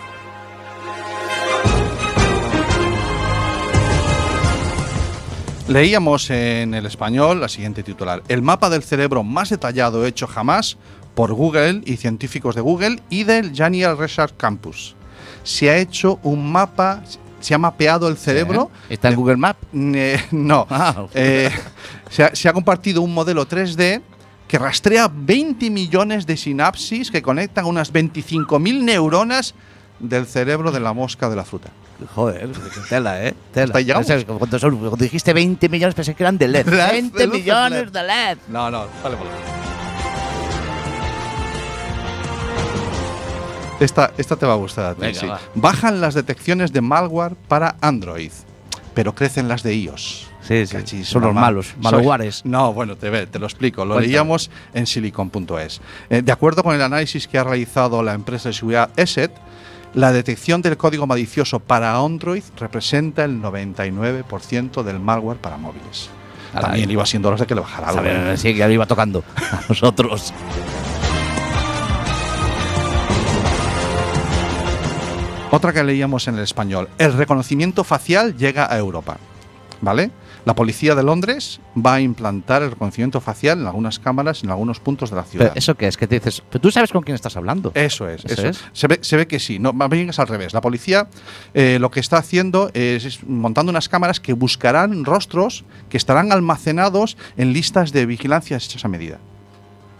Leíamos 5.67 6.29
en 6.29 6.73
el 6.75 6.85
español 6.85 7.41
la 7.41 7.49
siguiente 7.49 7.81
titular: 7.83 8.21
El 8.27 8.41
mapa 8.41 8.69
del 8.69 8.83
cerebro 8.83 9.23
más 9.23 9.49
detallado 9.49 10.05
hecho 10.05 10.27
jamás 10.27 10.77
por 11.15 11.33
Google 11.33 11.81
y 11.85 11.97
científicos 11.97 12.55
de 12.55 12.61
Google 12.61 12.99
y 13.09 13.23
del 13.23 13.55
Janiel 13.55 13.97
Research 13.97 14.33
Campus. 14.37 14.95
Se 15.43 15.69
ha 15.69 15.77
hecho 15.77 16.19
un 16.23 16.51
mapa, 16.51 17.01
se 17.39 17.55
ha 17.55 17.57
mapeado 17.57 18.07
el 18.07 18.17
cerebro. 18.17 18.69
¿Está 18.89 19.07
en 19.07 19.13
de- 19.13 19.17
Google 19.17 19.37
Maps? 19.37 19.59
Eh, 19.73 20.21
no. 20.31 20.67
Ah. 20.69 21.07
Eh, 21.15 21.49
se, 22.11 22.23
ha, 22.23 22.35
se 22.35 22.47
ha 22.47 22.53
compartido 22.53 23.01
un 23.01 23.13
modelo 23.13 23.47
3D 23.47 24.01
que 24.47 24.59
rastrea 24.59 25.09
20 25.11 25.71
millones 25.71 26.27
de 26.27 26.37
sinapsis 26.37 27.09
que 27.09 27.23
conectan 27.23 27.65
unas 27.65 27.91
25.000 27.91 28.83
neuronas 28.83 29.55
del 29.99 30.25
cerebro 30.25 30.71
de 30.71 30.79
la 30.79 30.93
mosca 30.93 31.29
de 31.29 31.35
la 31.35 31.45
fruta. 31.45 31.69
Joder, 32.13 32.49
tela, 32.89 33.23
¿eh? 33.23 33.33
Tela. 33.53 33.65
Hasta 33.67 33.77
ahí 33.79 33.85
llegamos. 33.85 34.07
¿Sabes 34.07 34.25
cuántos 34.25 34.59
son? 34.61 34.77
Cuando 34.77 34.97
dijiste 34.97 35.31
20 35.33 35.69
millones 35.69 35.95
pensé 35.95 36.13
que 36.13 36.23
eran 36.23 36.37
de 36.37 36.47
LED. 36.49 36.67
LED, 36.67 36.91
20 36.91 37.17
de 37.17 37.25
luces 37.27 37.41
millones 37.41 37.91
de 37.93 38.03
LED. 38.03 38.37
No, 38.49 38.69
no, 38.69 38.85
vale, 39.03 39.15
vale. 39.15 39.29
Esta, 43.79 44.11
esta 44.17 44.35
te 44.37 44.45
va 44.45 44.53
a 44.53 44.57
gustar 44.57 44.85
a 44.85 44.95
ti. 44.95 45.01
Venga, 45.01 45.19
sí. 45.19 45.25
va. 45.27 45.39
Bajan 45.53 45.99
las 45.99 46.13
detecciones 46.13 46.71
de 46.71 46.79
malware 46.81 47.35
para 47.47 47.75
Android, 47.81 48.31
pero 48.93 49.13
crecen 49.13 49.47
las 49.49 49.63
de 49.63 49.75
iOS. 49.75 50.27
Sí, 50.41 50.65
sí. 50.67 50.75
Cachis, 50.77 51.07
Son 51.09 51.23
los 51.23 51.33
malos, 51.33 51.67
Soy- 51.81 51.81
malwares. 51.81 52.45
No, 52.45 52.71
bueno, 52.71 52.95
te, 52.95 53.09
ve, 53.09 53.25
te 53.27 53.39
lo 53.39 53.45
explico. 53.47 53.83
Lo 53.83 53.95
Cuéntame. 53.95 54.07
leíamos 54.07 54.49
en 54.73 54.85
silicon.es. 54.85 55.81
Eh, 56.09 56.21
de 56.21 56.31
acuerdo 56.31 56.63
con 56.63 56.73
el 56.75 56.81
análisis 56.81 57.27
que 57.27 57.37
ha 57.37 57.43
realizado 57.43 58.01
la 58.03 58.13
empresa 58.13 58.49
de 58.49 58.53
seguridad 58.53 58.89
ESET, 58.95 59.31
la 59.95 60.11
detección 60.11 60.61
del 60.61 60.75
código 60.75 61.07
malicioso 61.07 61.59
para 61.59 61.95
Android 61.95 62.43
representa 62.57 63.23
el 63.23 63.41
99% 63.41 64.83
del 64.83 64.99
malware 64.99 65.37
para 65.37 65.57
móviles. 65.57 66.09
También 66.53 66.89
ahí. 66.89 66.93
iba 66.93 67.05
siendo 67.05 67.29
hora 67.29 67.37
de 67.37 67.47
que 67.47 67.55
le 67.55 67.61
bajara 67.61 67.87
algo. 67.89 68.03
¿eh? 68.05 68.37
sí, 68.37 68.49
que 68.49 68.59
ya 68.59 68.67
lo 68.67 68.73
iba 68.73 68.85
tocando 68.85 69.23
a 69.37 69.61
nosotros. 69.69 70.33
Otra 75.51 75.71
que 75.71 75.83
leíamos 75.83 76.27
en 76.27 76.35
el 76.35 76.43
español. 76.43 76.89
El 76.97 77.13
reconocimiento 77.13 77.85
facial 77.85 78.35
llega 78.35 78.71
a 78.71 78.77
Europa. 78.77 79.17
¿Vale? 79.79 80.11
La 80.45 80.55
policía 80.55 80.93
de 80.95 81.03
Londres 81.03 81.59
va 81.75 81.95
a 81.95 82.01
implantar 82.01 82.61
el 82.61 82.71
reconocimiento 82.71 83.19
facial 83.19 83.59
en 83.59 83.67
algunas 83.67 83.99
cámaras 83.99 84.43
en 84.43 84.51
algunos 84.51 84.79
puntos 84.79 85.09
de 85.09 85.15
la 85.15 85.23
ciudad. 85.23 85.47
Pero, 85.47 85.57
¿Eso 85.57 85.75
qué 85.75 85.87
es? 85.87 85.97
Que 85.97 86.07
te 86.07 86.15
dices, 86.15 86.43
pero 86.49 86.61
tú 86.61 86.71
sabes 86.71 86.91
con 86.91 87.01
quién 87.03 87.15
estás 87.15 87.35
hablando. 87.35 87.71
Eso 87.73 88.07
es, 88.07 88.23
¿Eso 88.25 88.33
eso, 88.33 88.47
es? 88.49 88.63
Se, 88.71 88.87
ve, 88.87 88.99
se 89.01 89.17
ve 89.17 89.27
que 89.27 89.39
sí, 89.39 89.57
no, 89.57 89.73
más 89.73 89.89
bien 89.89 90.09
es 90.09 90.19
al 90.19 90.27
revés. 90.27 90.53
La 90.53 90.61
policía 90.61 91.07
eh, 91.53 91.77
lo 91.79 91.89
que 91.89 91.99
está 91.99 92.17
haciendo 92.17 92.69
es, 92.73 93.05
es 93.05 93.23
montando 93.23 93.71
unas 93.71 93.89
cámaras 93.89 94.19
que 94.19 94.33
buscarán 94.33 95.03
rostros 95.03 95.65
que 95.89 95.97
estarán 95.97 96.31
almacenados 96.31 97.17
en 97.37 97.51
listas 97.51 97.91
de 97.91 98.05
vigilancia 98.05 98.57
hechas 98.57 98.85
a 98.85 98.87
medida. 98.87 99.19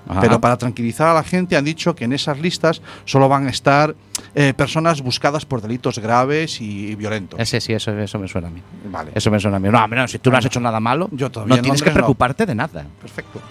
Ajá. 0.08 0.22
Pero 0.22 0.40
para 0.40 0.58
tranquilizar 0.58 1.08
a 1.08 1.14
la 1.14 1.24
gente 1.24 1.58
han 1.58 1.66
dicho 1.66 1.96
que 1.96 2.06
en 2.06 2.14
esas 2.14 2.40
listas 2.40 2.82
solo 3.06 3.28
van 3.28 3.48
a 3.48 3.50
estar 3.50 3.96
eh, 4.36 4.54
personas 4.56 5.02
buscadas 5.02 5.46
por 5.46 5.62
delitos 5.62 6.00
graves 6.00 6.62
y, 6.62 6.96
violentos. 6.96 7.40
Ese 7.40 7.60
sí, 7.62 7.74
eso, 7.74 7.92
eso 7.98 8.20
me 8.20 8.28
suena 8.28 8.48
a 8.48 8.52
mí. 8.52 8.62
Vale. 8.92 9.12
Eso 9.16 9.32
me 9.32 9.40
suena 9.40 9.58
a 9.58 9.60
mí. 9.60 9.70
No, 9.70 9.88
no, 9.88 10.08
si 10.08 10.20
tú 10.20 10.30
no 10.32 10.38
has 10.38 10.46
hecho 10.46 10.60
nada 10.60 10.80
malo, 10.80 11.10
Yo 11.12 11.32
todavía 11.32 11.54
no 11.54 11.58
en 11.58 11.64
tienes 11.64 11.82
que 11.82 11.90
no. 11.90 11.96
preocuparte 11.96 12.46
de 12.46 12.56
nada. 12.56 12.86
Perfecto. 13.02 13.42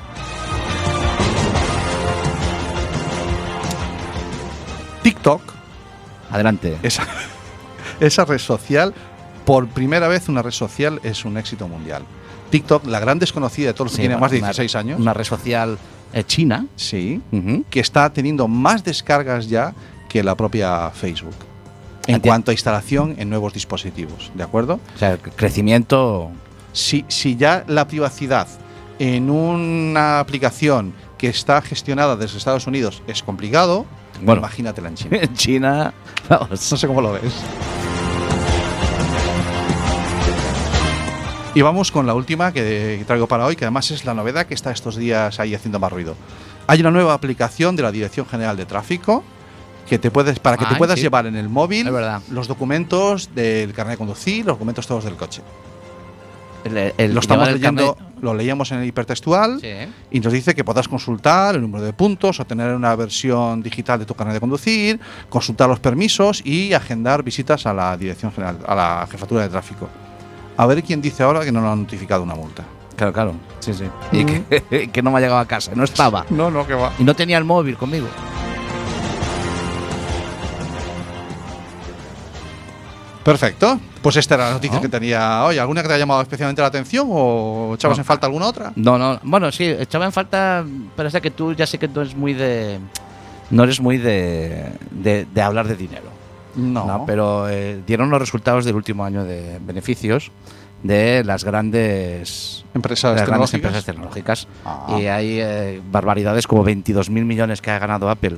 TikTok, 5.03 5.43
Adelante. 6.31 6.79
esa, 6.83 7.07
esa 8.01 8.25
red 8.25 8.39
social, 8.39 8.95
por 9.45 9.69
primera 9.69 10.09
vez 10.09 10.29
una 10.29 10.43
red 10.43 10.51
social 10.53 11.01
es 11.03 11.25
un 11.25 11.37
éxito 11.37 11.69
mundial. 11.69 12.03
TikTok, 12.51 12.87
la 12.87 13.01
gran 13.01 13.19
desconocida 13.19 13.69
de 13.69 13.75
todos 13.75 13.87
los 13.87 13.93
que 13.93 13.97
Sí, 13.97 14.03
tienen 14.03 14.21
más 14.21 14.31
de 14.31 14.39
una- 14.39 14.49
16 14.49 14.75
años, 14.77 15.01
Una 15.01 15.13
red 15.13 15.25
social 15.25 15.79
china. 16.23 16.67
sí, 16.77 17.21
que 17.71 17.81
está 17.81 18.11
teniendo 18.13 18.47
más 18.47 18.85
descargas 18.85 19.49
ya 19.49 19.75
que 20.09 20.23
la 20.23 20.37
propia 20.37 20.91
Facebook. 20.91 21.35
En 22.07 22.21
cuanto 22.21 22.51
a 22.51 22.55
instalación 22.55 23.15
en 23.19 23.31
nuevos 23.31 23.53
dispositivos, 23.55 24.31
¿de 24.35 24.43
acuerdo? 24.45 24.79
O 24.95 24.99
sea, 24.99 25.13
el 25.13 25.19
crecimiento. 25.19 26.31
Si, 26.73 27.05
si 27.09 27.35
ya 27.37 27.65
la 27.67 27.87
privacidad 27.89 28.47
en 28.99 29.31
una 29.31 30.21
aplicación 30.21 30.93
que 31.19 31.29
está 31.29 31.63
gestionada 31.63 32.17
desde 32.17 32.37
Estados 32.39 32.67
Unidos 32.67 33.03
es 33.07 33.23
complicado, 33.23 33.87
Bueno. 34.23 34.41
Imagínatela 34.41 34.89
en 34.89 34.95
China. 34.97 35.17
En 35.23 35.35
China, 35.35 35.95
vamos. 36.29 36.71
No 36.71 36.77
sé 36.77 36.87
cómo 36.87 37.01
lo 37.01 37.13
ves. 37.13 37.33
Y 41.55 41.63
vamos 41.63 41.93
con 41.93 42.07
la 42.07 42.15
última 42.15 42.53
que 42.53 43.03
traigo 43.07 43.29
para 43.29 43.47
hoy, 43.47 43.55
que 43.55 43.65
además 43.65 43.91
es 43.93 44.05
la 44.05 44.13
novedad 44.15 44.47
que 44.47 44.55
está 44.55 44.73
estos 44.73 44.97
días 44.97 45.39
ahí 45.39 45.55
haciendo 45.55 45.79
más 45.79 45.93
ruido. 45.93 46.17
Hay 46.67 46.81
una 46.81 46.91
nueva 46.91 47.15
aplicación 47.15 47.77
de 47.77 47.83
la 47.85 47.93
Dirección 47.93 48.27
General 48.27 48.57
de 48.57 48.67
Tráfico 48.67 49.23
que 49.89 49.99
te 49.99 50.11
puedes 50.11 50.39
para 50.41 50.57
que 50.57 50.65
te 50.65 50.73
Ay, 50.73 50.79
puedas 50.79 50.97
sí. 50.97 51.03
llevar 51.03 51.27
en 51.27 51.37
el 51.37 51.49
móvil 51.49 51.89
los 52.31 52.49
documentos 52.49 53.31
del 53.35 53.73
carnet 53.73 53.93
de 53.95 53.99
conducir, 53.99 54.45
los 54.47 54.55
documentos 54.55 54.87
todos 54.87 55.05
del 55.05 55.15
coche. 55.15 55.43
El- 56.65 56.95
el- 56.97 57.13
lo 57.15 57.21
estamos 57.21 57.47
leyendo, 57.53 57.95
carnet- 57.95 58.23
lo 58.23 58.35
leíamos 58.35 58.73
en 58.73 58.79
el 58.79 58.87
hipertextual 58.87 59.61
Sí. 59.61 59.69
y 60.11 60.21
nos 60.21 60.33
dice 60.33 60.55
que 60.55 60.65
podrás 60.65 60.89
consultar 60.89 61.55
el 61.55 61.61
número 61.61 61.85
de 61.85 61.93
puntos, 61.93 62.41
obtener 62.41 62.75
una 62.75 62.97
versión 62.97 63.63
digital 63.63 63.99
de 64.01 64.07
tu 64.07 64.15
carnet 64.15 64.35
de 64.35 64.41
conducir, 64.41 64.99
consultar 65.29 65.69
los 65.69 65.79
permisos 65.79 66.41
y 66.45 66.73
agendar 66.73 67.23
visitas 67.23 67.67
a 67.67 67.75
la 67.75 67.97
Dirección 67.99 68.33
General, 68.33 68.59
a 68.67 68.75
la 68.75 69.07
Jefatura 69.09 69.43
de 69.43 69.51
Tráfico. 69.51 69.89
A 70.57 70.67
ver 70.67 70.83
quién 70.83 71.01
dice 71.03 71.23
ahora 71.23 71.45
que 71.45 71.51
no 71.53 71.61
le 71.61 71.69
han 71.69 71.81
notificado 71.83 72.23
una 72.23 72.35
multa. 72.35 72.65
Claro, 72.97 73.13
claro. 73.13 73.35
Sí, 73.61 73.75
sí. 73.75 73.85
Y 74.13 74.25
que, 74.25 74.89
que 74.93 75.03
no 75.03 75.11
me 75.11 75.19
ha 75.19 75.21
llegado 75.21 75.41
a 75.41 75.47
casa, 75.47 75.73
no 75.75 75.85
estaba. 75.85 76.25
No, 76.31 76.51
no, 76.51 76.67
que 76.67 76.75
va. 76.75 76.93
Y 76.99 77.05
no 77.05 77.15
tenía 77.15 77.39
el 77.39 77.45
móvil 77.45 77.77
conmigo. 77.77 78.07
Perfecto. 83.25 83.81
Pues 84.03 84.17
esta 84.17 84.35
era 84.35 84.47
la 84.49 84.53
noticia 84.53 84.81
que 84.83 84.89
tenía 84.89 85.45
hoy. 85.45 85.57
¿Alguna 85.57 85.81
que 85.81 85.89
te 85.89 85.95
haya 85.95 86.03
llamado 86.03 86.21
especialmente 86.21 86.61
la 86.61 86.69
atención 86.69 87.07
o 87.11 87.73
echabas 87.75 87.97
No. 87.97 88.03
en 88.03 88.05
falta 88.05 88.27
alguna 88.27 88.47
otra? 88.47 88.73
No, 88.77 88.99
no. 88.99 89.19
Bueno, 89.23 89.51
sí, 89.51 89.65
echaba 89.65 90.05
en 90.05 90.13
falta. 90.13 90.63
Pero 90.95 91.09
es 91.09 91.21
que 91.23 91.31
tú 91.31 91.55
ya 91.55 91.67
sé 91.67 91.79
que 91.79 91.89
no 91.89 92.03
eres 92.03 92.15
muy 92.15 92.35
de. 92.35 92.79
No 93.51 93.65
eres 93.65 93.81
muy 93.81 93.97
de, 93.97 94.73
de, 94.91 95.27
de 95.33 95.43
hablar 95.43 95.67
de 95.69 95.77
dinero. 95.77 96.05
No. 96.57 96.87
No, 96.87 97.05
pero 97.07 97.49
eh, 97.49 97.81
dieron 97.87 98.11
los 98.11 98.19
resultados 98.21 98.65
del 98.65 98.77
último 98.77 99.05
año 99.05 99.25
de 99.25 99.59
beneficios 99.61 100.31
de 100.83 101.25
las 101.25 101.45
grandes 101.45 102.65
Empresas 102.75 103.15
de 103.15 103.21
las 103.21 103.29
grandes 103.29 103.51
tecnológicas. 103.51 103.55
empresas 103.55 103.85
tecnológicas. 103.85 104.49
Ah. 104.65 104.97
Y 105.01 105.07
hay 105.07 105.41
eh, 105.41 105.81
barbaridades 105.91 106.47
como 106.47 106.65
22.000 106.65 107.09
millones 107.25 107.61
que 107.63 107.71
ha 107.71 107.79
ganado 107.79 108.11
Apple 108.11 108.37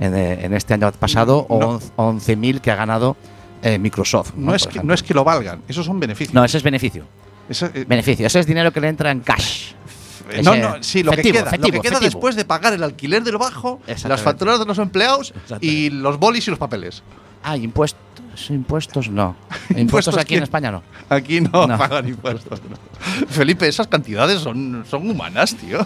en, 0.00 0.14
eh, 0.14 0.44
en 0.44 0.52
este 0.54 0.74
año 0.74 0.90
pasado 0.92 1.46
No. 1.48 1.80
o 1.96 2.12
11.000 2.12 2.60
que 2.60 2.70
ha 2.70 2.76
ganado 2.76 3.16
eh, 3.62 3.78
Microsoft. 3.78 4.34
No, 4.36 4.54
es 4.54 4.66
que, 4.66 4.82
no 4.82 4.92
es 4.94 5.02
que 5.02 5.14
lo 5.14 5.24
valgan, 5.24 5.62
esos 5.68 5.84
son 5.86 5.98
beneficios. 5.98 6.34
No, 6.34 6.44
ese 6.44 6.58
es 6.58 6.62
beneficio. 6.62 7.04
Eso, 7.48 7.66
eh, 7.74 7.84
Beneficio. 7.88 8.26
Ese 8.26 8.40
es 8.40 8.46
dinero 8.46 8.70
que 8.72 8.80
le 8.80 8.88
entra 8.88 9.10
en 9.10 9.20
cash. 9.20 9.72
Eh, 10.30 10.42
No, 10.42 10.52
Ese- 10.52 10.62
no, 10.62 10.76
sí, 10.82 11.02
lo 11.02 11.12
efectivo, 11.12 11.32
que 11.32 11.38
queda, 11.38 11.42
lo 11.42 11.48
efectivo, 11.56 11.82
que 11.82 11.88
queda 11.88 12.00
después 12.00 12.36
de 12.36 12.44
pagar 12.44 12.74
el 12.74 12.82
alquiler 12.82 13.22
del 13.24 13.38
bajo, 13.38 13.80
las 13.86 14.20
facturas 14.20 14.58
de 14.58 14.66
los 14.66 14.78
empleados 14.78 15.32
y 15.62 15.88
los 15.88 16.18
bolis 16.18 16.46
y 16.46 16.50
los 16.50 16.58
papeles. 16.58 17.02
Ah, 17.42 17.56
impuestos. 17.56 18.00
Impuestos 18.50 19.08
no. 19.10 19.34
Impuestos 19.76 20.16
aquí 20.16 20.28
quién? 20.28 20.38
en 20.38 20.44
España 20.44 20.70
no. 20.70 20.82
Aquí 21.08 21.40
no, 21.40 21.66
No. 21.66 21.76
pagan 21.78 22.08
impuestos. 22.08 22.60
no. 22.68 22.76
Felipe, 23.28 23.66
esas 23.66 23.86
cantidades 23.88 24.40
son, 24.40 24.84
son 24.88 25.10
humanas, 25.10 25.54
tío. 25.56 25.84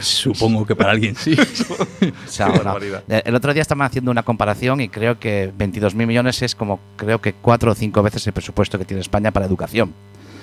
Supongo 0.00 0.64
que 0.66 0.74
para 0.74 0.92
alguien 0.92 1.14
sí. 1.16 1.34
O 2.26 2.28
sea, 2.28 2.46
Qué 2.46 2.58
no. 2.58 2.64
barbaridad. 2.64 3.02
El 3.08 3.34
otro 3.34 3.52
día 3.52 3.62
estaban 3.62 3.86
haciendo 3.86 4.10
una 4.10 4.22
comparación 4.22 4.80
y 4.80 4.88
creo 4.88 5.18
que 5.18 5.52
22.000 5.56 5.94
millones 6.06 6.40
es 6.42 6.54
como, 6.54 6.80
creo 6.96 7.20
que 7.20 7.34
cuatro 7.34 7.72
o 7.72 7.74
cinco 7.74 8.02
veces 8.02 8.26
el 8.26 8.32
presupuesto 8.32 8.78
que 8.78 8.84
tiene 8.84 9.00
España 9.00 9.30
para 9.30 9.46
educación. 9.46 9.92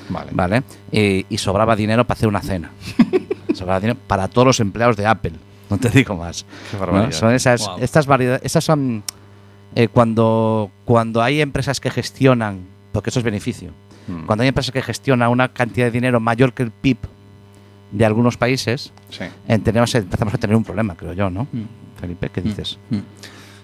Vale. 0.09 0.31
¿Vale? 0.33 0.63
Y, 0.91 1.25
y 1.29 1.37
sobraba 1.37 1.75
dinero 1.75 2.05
para 2.05 2.17
hacer 2.17 2.27
una 2.29 2.41
cena. 2.41 2.71
sobraba 3.53 3.79
dinero 3.79 3.99
para 4.07 4.27
todos 4.27 4.45
los 4.47 4.59
empleados 4.59 4.97
de 4.97 5.05
Apple. 5.07 5.33
No 5.69 5.77
te 5.77 5.89
digo 5.89 6.15
más. 6.15 6.45
Qué 6.69 6.77
¿no? 6.77 6.81
barbaridad. 6.81 7.11
Son 7.11 7.33
esas, 7.33 7.65
Wow. 7.65 7.77
estas 7.79 8.05
variedades, 8.05 8.41
esas 8.43 8.63
son 8.63 9.03
eh, 9.75 9.87
cuando, 9.87 10.71
cuando 10.85 11.21
hay 11.21 11.41
empresas 11.41 11.79
que 11.79 11.89
gestionan, 11.89 12.61
porque 12.91 13.09
eso 13.09 13.19
es 13.19 13.25
beneficio, 13.25 13.71
Mm. 14.07 14.25
cuando 14.25 14.41
hay 14.41 14.47
empresas 14.47 14.71
que 14.71 14.81
gestionan 14.81 15.29
una 15.29 15.49
cantidad 15.53 15.85
de 15.85 15.91
dinero 15.91 16.19
mayor 16.19 16.53
que 16.53 16.63
el 16.63 16.71
PIB 16.71 16.97
de 17.91 18.03
algunos 18.05 18.35
países, 18.35 18.91
Sí. 19.09 19.25
eh, 19.47 19.59
tenemos, 19.59 19.93
empezamos 19.93 20.33
a 20.33 20.37
tener 20.39 20.55
un 20.55 20.63
problema, 20.63 20.95
creo 20.95 21.13
yo, 21.13 21.29
¿no? 21.29 21.43
Mm. 21.51 21.99
Felipe, 21.99 22.29
¿qué 22.29 22.41
dices? 22.41 22.79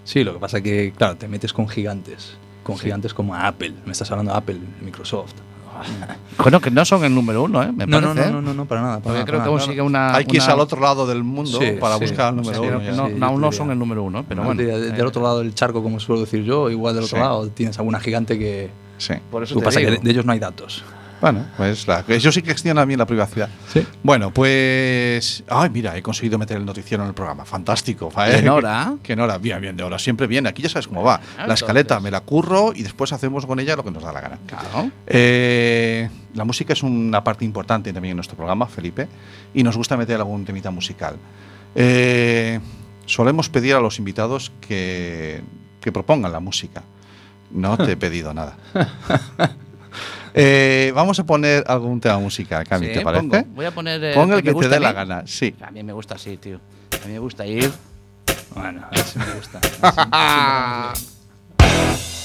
Sí, 0.04 0.24
lo 0.24 0.34
que 0.34 0.40
pasa 0.40 0.62
que, 0.62 0.94
claro, 0.96 1.16
te 1.18 1.28
metes 1.28 1.52
con 1.54 1.68
gigantes. 1.68 2.38
Con 2.64 2.78
gigantes 2.78 3.14
como 3.14 3.34
Apple. 3.36 3.74
Me 3.86 3.94
estás 3.94 4.12
hablando 4.12 4.32
de 4.32 4.38
Apple, 4.38 4.60
Microsoft. 4.82 5.34
Bueno, 6.44 6.62
que 6.62 6.70
no 6.70 6.86
son 6.86 7.04
el 7.04 7.14
número 7.16 7.44
uno, 7.44 7.64
¿eh? 7.64 7.72
Me 7.72 7.88
No, 7.88 8.00
no, 8.00 8.10
parece, 8.14 8.32
no, 8.32 8.40
¿eh? 8.40 8.42
no, 8.42 8.48
no, 8.50 8.54
no, 8.54 8.66
para 8.66 8.82
nada. 8.82 8.94
Para 9.00 9.04
Porque 9.04 9.14
nada, 9.16 9.26
creo 9.26 9.38
que 9.38 9.40
para 9.40 9.50
aún 9.50 9.58
nada. 9.58 9.68
sigue 9.70 9.82
una. 9.82 10.16
Hay 10.16 10.26
que 10.26 10.38
irse 10.38 10.52
al 10.52 10.60
otro 10.60 10.80
lado 10.80 11.08
del 11.08 11.24
mundo 11.24 11.60
Sí, 11.60 11.72
para 11.80 11.96
sí. 11.96 12.02
buscar 12.02 12.30
el 12.30 12.36
número 12.38 12.62
uno. 12.62 12.80
que 12.80 12.92
no, 12.92 13.08
sí, 13.08 13.14
no, 13.14 13.18
yo 13.20 13.26
aún 13.26 13.42
no 13.42 13.52
son 13.52 13.72
el 13.72 13.80
número 13.80 14.04
uno, 14.04 14.24
pero 14.28 14.42
No, 14.42 14.46
bueno. 14.48 14.62
de- 14.62 14.80
de- 14.80 14.88
eh, 14.90 14.92
del 14.92 15.06
otro 15.08 15.22
lado 15.24 15.40
del 15.40 15.54
charco, 15.56 15.82
como 15.82 16.00
suelo 16.00 16.22
decir 16.22 16.44
yo, 16.44 16.70
igual 16.70 16.94
del 16.96 17.04
otro 17.06 17.18
Sí. 17.18 17.22
lado 17.24 17.48
tienes 17.50 17.78
alguna 17.80 18.00
gigante 18.00 18.38
que. 18.38 18.70
Sí. 19.00 19.14
Por 19.32 19.44
eso 19.44 19.56
que 19.56 19.62
te 19.62 19.66
pasa 19.66 19.80
es 19.80 19.86
que 19.86 19.92
digo. 19.92 20.02
de, 20.04 20.06
de 20.08 20.12
ellos 20.14 20.26
no 20.26 20.32
hay 20.32 20.40
datos. 20.40 20.84
Bueno, 21.20 21.46
pues 21.58 21.88
la, 21.88 22.04
ellos 22.08 22.34
sí 22.34 22.42
que 22.42 22.52
gestionan 22.52 22.88
bien 22.88 23.00
la 23.00 23.06
privacidad. 23.06 23.50
Sí. 23.72 23.86
Bueno, 24.04 24.32
pues. 24.32 25.44
Ay, 25.50 25.70
mira, 25.70 25.98
he 25.98 26.04
conseguido 26.04 26.38
meter 26.38 26.58
el 26.58 26.66
noticiero 26.66 27.04
en 27.04 27.10
el 27.10 27.16
programa. 27.16 27.44
Fantástico. 27.46 28.12
¿De 28.16 28.42
Nora? 28.42 28.96
Que 29.04 29.16
Nora, 29.16 29.38
bien, 29.38 29.60
bien, 29.62 29.76
de 29.76 29.84
Nora. 29.84 29.98
Siempre 30.00 30.28
viene. 30.28 30.50
Aquí 30.50 30.62
ya 30.62 30.70
sabes 30.70 30.88
cómo 30.88 31.04
va. 31.04 31.20
Ah, 31.38 31.48
La 31.48 31.56
escaleta 31.56 32.00
me 32.00 32.12
la 32.12 32.22
curro 32.22 32.72
y 32.76 32.84
después 32.84 33.12
hacemos 33.14 33.46
con 33.46 33.60
ella 33.60 33.76
lo 33.76 33.84
que 33.84 33.92
nos 33.92 34.04
da 34.04 34.12
la 34.12 34.22
gana. 34.22 34.38
Claro. 34.46 34.92
Eh, 35.08 36.10
la 36.36 36.44
música 36.44 36.74
es 36.74 36.84
una 36.84 37.24
parte 37.24 37.46
importante 37.46 37.92
también 37.92 38.12
en 38.12 38.18
nuestro 38.18 38.38
programa, 38.38 38.68
Felipe, 38.68 39.08
y 39.54 39.64
nos 39.64 39.76
gusta 39.76 39.98
meter 39.98 40.18
algún 40.18 40.46
temita 40.46 40.70
musical. 40.70 41.16
Eh, 41.74 42.60
solemos 43.06 43.50
pedir 43.50 43.74
a 43.76 43.80
los 43.80 43.98
invitados 43.98 44.52
que, 44.62 45.42
que 45.82 45.92
propongan 45.92 46.32
la 46.32 46.40
música. 46.40 46.84
No 47.50 47.78
te 47.78 47.94
he 47.94 47.98
pedido 47.98 48.34
nada. 48.34 48.58
Eh, 50.40 50.92
vamos 50.94 51.20
a 51.20 51.26
poner 51.26 51.64
algún 51.68 52.00
tema 52.00 52.20
musical, 52.20 52.64
Cami, 52.68 52.88
Sí, 52.88 52.94
¿te 52.94 53.02
parece? 53.02 53.28
pongo. 53.28 53.44
Voy 53.56 53.66
a 53.66 53.72
poner. 53.72 54.04
eh, 54.04 54.14
Pon 54.14 54.32
el 54.32 54.38
que 54.38 54.50
te 54.50 54.52
gusta 54.54 54.70
dé 54.70 54.80
la 54.80 54.94
gana, 54.94 55.24
sí. 55.26 55.56
A 55.62 55.72
mí 55.72 55.82
me 55.84 55.94
gusta 55.94 56.16
así, 56.16 56.38
tío. 56.38 56.60
A 57.04 57.06
mí 57.08 57.14
me 57.14 57.20
gusta 57.20 57.46
ir. 57.46 57.72
Bueno, 58.54 58.86
a 58.86 58.90
ver 58.90 59.00
si 59.06 59.20
me 59.20 59.26
gusta. 59.34 59.60
Así- 59.82 60.00
así 60.00 60.06
me 60.10 60.12
vamos 61.60 62.17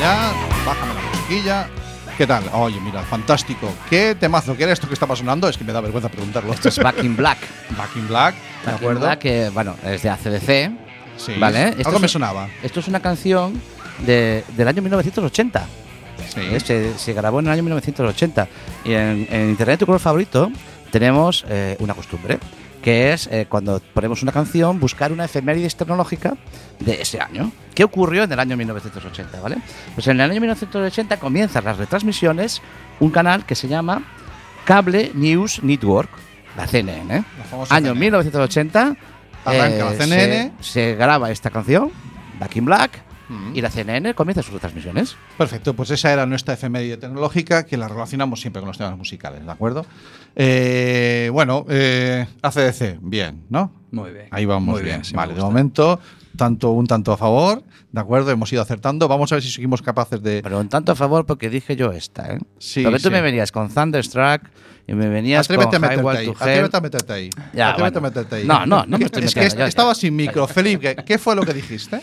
allá. 0.00 0.32
Bájame 0.66 0.94
la 0.94 1.00
musiquilla. 1.10 1.68
¿Qué 2.16 2.26
tal? 2.26 2.44
Oye, 2.52 2.78
mira, 2.80 3.02
fantástico. 3.02 3.72
¿Qué 3.88 4.14
temazo? 4.14 4.56
¿Qué 4.56 4.64
era 4.64 4.72
esto 4.72 4.86
que 4.86 4.94
estaba 4.94 5.16
sonando? 5.16 5.48
Es 5.48 5.56
que 5.56 5.64
me 5.64 5.72
da 5.72 5.80
vergüenza 5.80 6.08
preguntarlo. 6.10 6.52
Esto 6.52 6.68
es 6.68 6.78
Back 6.78 7.02
in 7.02 7.16
Black. 7.16 7.38
Back 7.76 7.96
in 7.96 8.08
Black, 8.08 8.34
¿de 8.66 8.70
acuerdo? 8.72 9.00
Black, 9.00 9.18
que, 9.20 9.48
bueno, 9.50 9.76
es 9.84 10.02
de 10.02 10.10
ACDC. 10.10 10.70
Sí. 11.16 11.34
¿Vale? 11.38 11.68
Esto 11.70 11.88
Algo 11.88 11.96
es 11.96 12.02
me 12.02 12.08
sonaba. 12.08 12.48
Esto 12.62 12.80
es 12.80 12.88
una 12.88 13.00
canción 13.00 13.60
de- 14.04 14.44
del 14.56 14.68
año 14.68 14.82
1980. 14.82 15.66
Sí. 16.28 16.40
¿eh? 16.40 16.60
Se, 16.60 16.98
se 16.98 17.12
grabó 17.14 17.40
en 17.40 17.46
el 17.46 17.52
año 17.52 17.62
1980. 17.62 18.48
Y 18.84 18.92
en, 18.92 19.26
en 19.30 19.50
Internet, 19.50 19.80
tu 19.80 19.86
color 19.86 20.00
favorito, 20.00 20.50
tenemos 20.90 21.44
eh, 21.48 21.76
una 21.80 21.94
costumbre, 21.94 22.38
que 22.82 23.12
es 23.12 23.26
eh, 23.26 23.46
cuando 23.48 23.80
ponemos 23.94 24.22
una 24.22 24.32
canción, 24.32 24.80
buscar 24.80 25.12
una 25.12 25.24
efemérides 25.24 25.76
tecnológica 25.76 26.36
de 26.78 27.02
ese 27.02 27.20
año. 27.20 27.52
¿Qué 27.74 27.84
ocurrió 27.84 28.24
en 28.24 28.32
el 28.32 28.40
año 28.40 28.56
1980? 28.56 29.40
¿vale? 29.40 29.58
Pues 29.94 30.06
en 30.08 30.20
el 30.20 30.30
año 30.30 30.40
1980 30.40 31.18
comienzan 31.18 31.64
las 31.64 31.76
retransmisiones 31.76 32.62
un 33.00 33.10
canal 33.10 33.44
que 33.44 33.54
se 33.54 33.68
llama 33.68 34.02
Cable 34.64 35.12
News 35.14 35.62
Network, 35.62 36.10
la 36.56 36.66
CNN. 36.66 37.24
La 37.38 37.44
famosa 37.44 37.74
Año 37.74 37.94
CNN. 37.94 38.00
1980. 38.00 38.96
Arranca 39.44 39.84
la 39.84 39.92
eh, 39.92 39.96
CNN. 39.96 40.52
Se, 40.60 40.72
se 40.72 40.94
graba 40.94 41.30
esta 41.30 41.50
canción, 41.50 41.90
Back 42.38 42.56
in 42.56 42.64
Black, 42.64 43.02
Mm. 43.30 43.56
y 43.56 43.60
la 43.60 43.70
CNN 43.70 44.12
comienza 44.14 44.42
sus 44.42 44.52
retransmisiones. 44.54 45.16
Perfecto, 45.38 45.72
pues 45.74 45.90
esa 45.92 46.12
era 46.12 46.26
nuestra 46.26 46.54
efeméride 46.54 46.96
tecnológica 46.96 47.64
que 47.64 47.76
la 47.76 47.86
relacionamos 47.86 48.40
siempre 48.40 48.60
con 48.60 48.66
los 48.66 48.76
temas 48.76 48.98
musicales, 48.98 49.46
¿de 49.46 49.52
acuerdo? 49.52 49.86
Eh, 50.34 51.30
bueno, 51.32 51.64
eh, 51.68 52.26
ACDC, 52.42 52.98
bien, 53.00 53.44
¿no? 53.48 53.72
Muy 53.92 54.10
bien. 54.10 54.26
Ahí 54.30 54.44
vamos 54.46 54.74
Muy 54.74 54.82
bien. 54.82 54.96
bien, 54.96 55.04
sí 55.04 55.14
vale, 55.14 55.34
de 55.34 55.40
momento, 55.42 56.00
tanto 56.36 56.70
un 56.70 56.86
tanto 56.86 57.12
a 57.12 57.16
favor, 57.16 57.62
¿de 57.92 58.00
acuerdo? 58.00 58.30
Hemos 58.30 58.52
ido 58.52 58.62
acertando. 58.62 59.06
Vamos 59.08 59.30
a 59.32 59.36
ver 59.36 59.42
si 59.42 59.50
seguimos 59.50 59.82
capaces 59.82 60.22
de. 60.22 60.42
Pero 60.42 60.58
un 60.60 60.68
tanto 60.68 60.92
a 60.92 60.94
favor 60.96 61.26
porque 61.26 61.50
dije 61.50 61.76
yo 61.76 61.92
esta, 61.92 62.32
¿eh? 62.34 62.38
Sí, 62.58 62.82
Porque 62.82 62.98
tú 62.98 63.08
sí. 63.08 63.10
me 63.10 63.20
venías 63.20 63.52
con 63.52 63.68
Thunderstruck 63.72 64.42
y 64.86 64.94
me 64.94 65.08
venías 65.08 65.46
Atrévete 65.46 65.76
a 65.76 65.80
con 65.80 65.80
meterte 65.88 66.00
Highway 66.00 66.16
ahí. 66.16 66.34
Atrévete 66.38 66.76
a 66.76 66.80
meterte 66.80 67.12
ahí. 67.12 67.30
Ya, 67.52 67.70
atrévete 67.70 67.98
bueno. 68.00 68.06
a 68.06 68.10
meterte 68.10 68.34
ahí. 68.36 68.44
No, 68.46 68.66
no, 68.66 68.86
no 68.86 68.98
me 68.98 69.04
estoy 69.04 69.24
Es 69.24 69.34
que 69.34 69.48
ya, 69.50 69.66
estaba 69.66 69.92
ya. 69.92 70.00
sin 70.00 70.16
micro, 70.16 70.46
Felipe. 70.46 70.96
¿qué- 70.96 71.04
¿Qué 71.04 71.18
fue 71.18 71.34
lo 71.36 71.42
que 71.42 71.52
dijiste? 71.54 72.00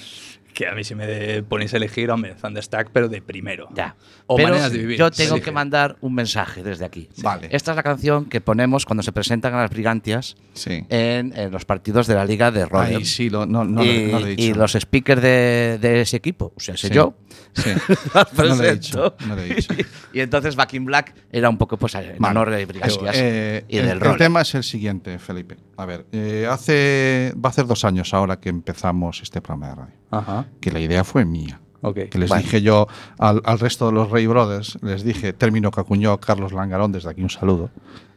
Que 0.58 0.68
a 0.68 0.74
mí 0.74 0.84
si 0.84 0.96
me 0.96 1.44
ponéis 1.44 1.72
a 1.76 1.78
elegir, 1.78 2.10
hombre, 2.10 2.34
Thunderstack, 2.34 2.90
pero 2.92 3.08
de 3.08 3.22
primero. 3.22 3.70
Ya. 3.76 3.96
O 4.26 4.38
Pero 4.38 4.48
maneras 4.50 4.72
de 4.72 4.80
vivir. 4.80 4.98
yo 4.98 5.12
tengo 5.12 5.36
Elige. 5.36 5.46
que 5.46 5.52
mandar 5.52 5.98
un 6.02 6.16
mensaje 6.16 6.64
desde 6.64 6.84
aquí. 6.84 7.10
Vale. 7.18 7.48
Esta 7.52 7.74
es 7.74 7.78
la 7.78 7.84
canción 7.84 8.26
que 8.26 8.42
ponemos 8.42 8.84
cuando 8.84 9.04
se 9.04 9.12
presentan 9.12 9.54
a 9.54 9.58
las 9.62 9.70
brigantias 9.70 10.36
Sí. 10.54 10.84
en, 10.90 11.38
en 11.38 11.52
los 11.52 11.64
partidos 11.66 12.08
de 12.08 12.16
la 12.16 12.26
Liga 12.26 12.50
de. 12.50 12.68
Ahí 12.72 13.06
sí, 13.06 13.30
lo- 13.30 13.46
no, 13.46 13.66
no, 13.66 13.86
y, 13.86 14.08
lo, 14.08 14.12
no 14.14 14.20
lo 14.22 14.26
he 14.26 14.30
dicho. 14.32 14.44
y 14.44 14.54
los 14.56 14.72
speakers 14.74 15.22
de, 15.22 15.78
de 15.80 16.02
ese 16.02 16.18
equipo, 16.18 16.54
o 16.56 16.60
sea, 16.60 16.76
sé 16.76 16.88
Sí. 16.88 16.94
yo, 16.96 17.14
Sí. 17.58 17.72
No 18.38 18.44
lo 18.56 18.64
he 18.64 18.74
dicho. 18.74 19.16
No 19.28 19.36
lo 19.36 19.42
he 19.42 19.54
dicho. 19.56 19.74
y 20.14 20.20
entonces 20.22 20.56
Back 20.56 20.74
in 20.76 20.86
Black 20.86 21.14
era 21.32 21.50
un 21.50 21.58
poco 21.58 21.78
pues 21.78 21.96
en 21.96 22.16
Vale. 22.20 22.32
honor 22.32 22.50
de 22.52 22.66
brigantias 22.66 23.16
Eh, 23.18 23.66
y 23.68 23.78
el, 23.78 23.84
del 23.88 23.94
el 23.94 24.00
roller. 24.02 24.18
tema 24.18 24.42
es 24.42 24.54
el 24.56 24.64
siguiente, 24.64 25.18
Felipe. 25.20 25.58
A 25.78 25.86
ver, 25.86 26.06
eh, 26.12 26.48
hace 26.50 27.34
va 27.36 27.50
a 27.50 27.52
hacer 27.52 27.66
dos 27.68 27.84
años 27.86 28.14
ahora 28.14 28.40
que 28.40 28.50
empezamos 28.50 29.22
este 29.22 29.42
programa 29.42 29.70
de 29.70 29.76
radio. 29.76 29.94
Ajá. 30.12 30.46
Que 30.62 30.72
la 30.72 30.80
idea 30.80 31.04
fue 31.04 31.26
mía. 31.26 31.60
Ok. 31.82 32.10
Que 32.10 32.18
les 32.18 32.30
Vale. 32.30 32.44
dije 32.44 32.62
yo 32.62 32.88
al, 33.20 33.42
al 33.46 33.60
resto 33.60 33.88
de 33.88 33.92
los 33.94 34.10
Rey 34.10 34.26
Brothers, 34.28 34.78
les 34.82 35.04
dije, 35.04 35.34
término 35.34 35.70
que 35.72 35.80
acuñó 35.82 36.20
Carlos 36.20 36.52
Langarón, 36.52 36.92
desde 36.92 37.10
aquí 37.10 37.22
un 37.22 37.30
saludo, 37.30 37.70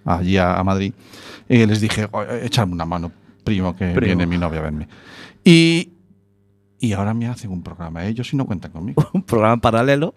allí 0.04 0.38
a, 0.38 0.54
a 0.58 0.64
Madrid, 0.64 0.94
y 1.48 1.66
les 1.66 1.80
dije, 1.80 2.08
"Oye, 2.10 2.46
echadme 2.46 2.72
una 2.72 2.86
mano, 2.86 3.12
primo, 3.44 3.76
que 3.76 3.88
Primo. 3.88 4.00
viene 4.06 4.26
mi 4.26 4.38
novia 4.38 4.60
a 4.60 4.62
verme. 4.62 4.88
Y, 5.44 5.92
y 6.80 6.94
ahora 6.94 7.12
me 7.12 7.28
hacen 7.28 7.50
un 7.50 7.62
programa 7.62 8.06
ellos 8.06 8.32
y 8.32 8.36
no 8.36 8.46
cuentan 8.46 8.72
conmigo. 8.72 9.08
un 9.12 9.22
programa 9.22 9.60
paralelo. 9.60 10.14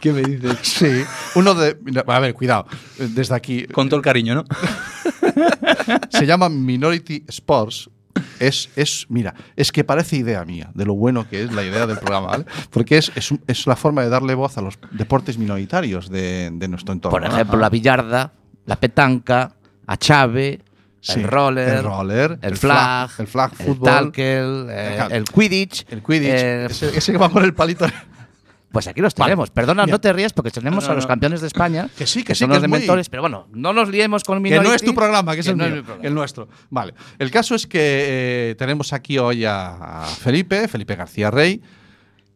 ¿Qué 0.00 0.12
me 0.12 0.22
dices? 0.22 0.58
sí, 0.62 1.02
uno 1.34 1.54
de... 1.54 1.78
mira, 1.82 2.04
A 2.06 2.18
ver, 2.18 2.34
cuidado, 2.34 2.66
desde 2.98 3.34
aquí... 3.34 3.66
Con 3.66 3.88
todo 3.88 3.98
el 3.98 4.02
cariño, 4.02 4.34
¿no? 4.34 4.44
se 6.08 6.26
llama 6.26 6.48
Minority 6.48 7.24
Sports. 7.28 7.90
Es, 8.40 8.70
es, 8.74 9.06
mira, 9.10 9.34
es 9.54 9.70
que 9.70 9.84
parece 9.84 10.16
idea 10.16 10.44
mía, 10.44 10.70
de 10.74 10.84
lo 10.84 10.94
bueno 10.94 11.28
que 11.28 11.42
es 11.42 11.52
la 11.52 11.62
idea 11.62 11.86
del 11.86 11.98
programa, 11.98 12.28
¿vale? 12.28 12.44
Porque 12.70 12.96
es, 12.98 13.12
es, 13.14 13.32
es 13.46 13.66
la 13.66 13.76
forma 13.76 14.02
de 14.02 14.08
darle 14.08 14.34
voz 14.34 14.56
a 14.58 14.62
los 14.62 14.78
deportes 14.90 15.38
minoritarios 15.38 16.08
de, 16.08 16.50
de 16.52 16.68
nuestro 16.68 16.92
entorno. 16.92 17.18
Por 17.18 17.28
¿no? 17.28 17.34
ejemplo, 17.34 17.58
la 17.58 17.68
billarda, 17.68 18.32
la 18.66 18.76
petanca, 18.76 19.54
a 19.86 19.96
chave, 19.96 20.60
Sí, 21.02 21.20
el 21.20 21.28
roller, 21.28 21.68
el 21.76 21.82
roller, 21.84 22.38
el, 22.42 22.50
el 22.50 22.56
flag, 22.58 23.08
flag, 23.10 23.20
el 23.20 23.26
flag 23.26 23.52
el 23.58 23.66
fútbol. 23.66 23.88
tackle, 23.88 24.66
eh, 24.68 24.92
Claro. 24.96 25.14
el 25.14 25.24
quidditch. 25.24 25.86
El 25.90 26.02
Quidditch, 26.02 26.28
eh, 26.30 26.66
ese, 26.68 26.96
ese 26.98 27.12
que 27.12 27.18
va 27.18 27.30
con 27.30 27.42
el 27.42 27.54
palito. 27.54 27.86
pues 28.70 28.86
aquí 28.86 29.00
los 29.00 29.14
tenemos. 29.14 29.50
Perdona, 29.50 29.84
Mira. 29.84 29.94
no 29.94 30.00
te 30.00 30.12
rías 30.12 30.32
porque 30.34 30.50
tenemos 30.50 30.84
No, 30.84 30.88
no, 30.88 30.92
a 30.92 30.96
los 30.96 31.06
campeones 31.06 31.40
de 31.40 31.46
España. 31.46 31.88
Que 31.96 32.06
sí, 32.06 32.22
que 32.22 32.34
sí, 32.34 32.40
son 32.40 32.50
que 32.50 32.54
los 32.56 32.62
es 32.62 32.68
muy- 32.68 32.78
dementores, 32.78 33.08
pero 33.08 33.22
bueno, 33.22 33.48
no 33.52 33.72
nos 33.72 33.88
liemos 33.88 34.22
con 34.24 34.36
Que 34.38 34.42
Minority. 34.50 34.68
no 34.68 34.74
es 34.74 34.82
tu 34.82 34.94
programa, 34.94 35.34
que 35.34 35.40
es 35.40 35.46
el 35.48 35.56
no 35.56 35.64
mío, 35.64 35.76
mi 35.76 35.82
programa. 35.82 36.06
el 36.06 36.14
nuestro. 36.14 36.48
Vale. 36.68 36.94
El 37.18 37.30
caso 37.30 37.54
es 37.54 37.66
que 37.66 37.78
eh, 38.50 38.54
tenemos 38.58 38.92
aquí 38.92 39.18
hoy 39.18 39.44
a, 39.46 40.02
a 40.02 40.04
Felipe, 40.06 40.68
Felipe 40.68 40.94
García 40.96 41.30
Rey, 41.30 41.62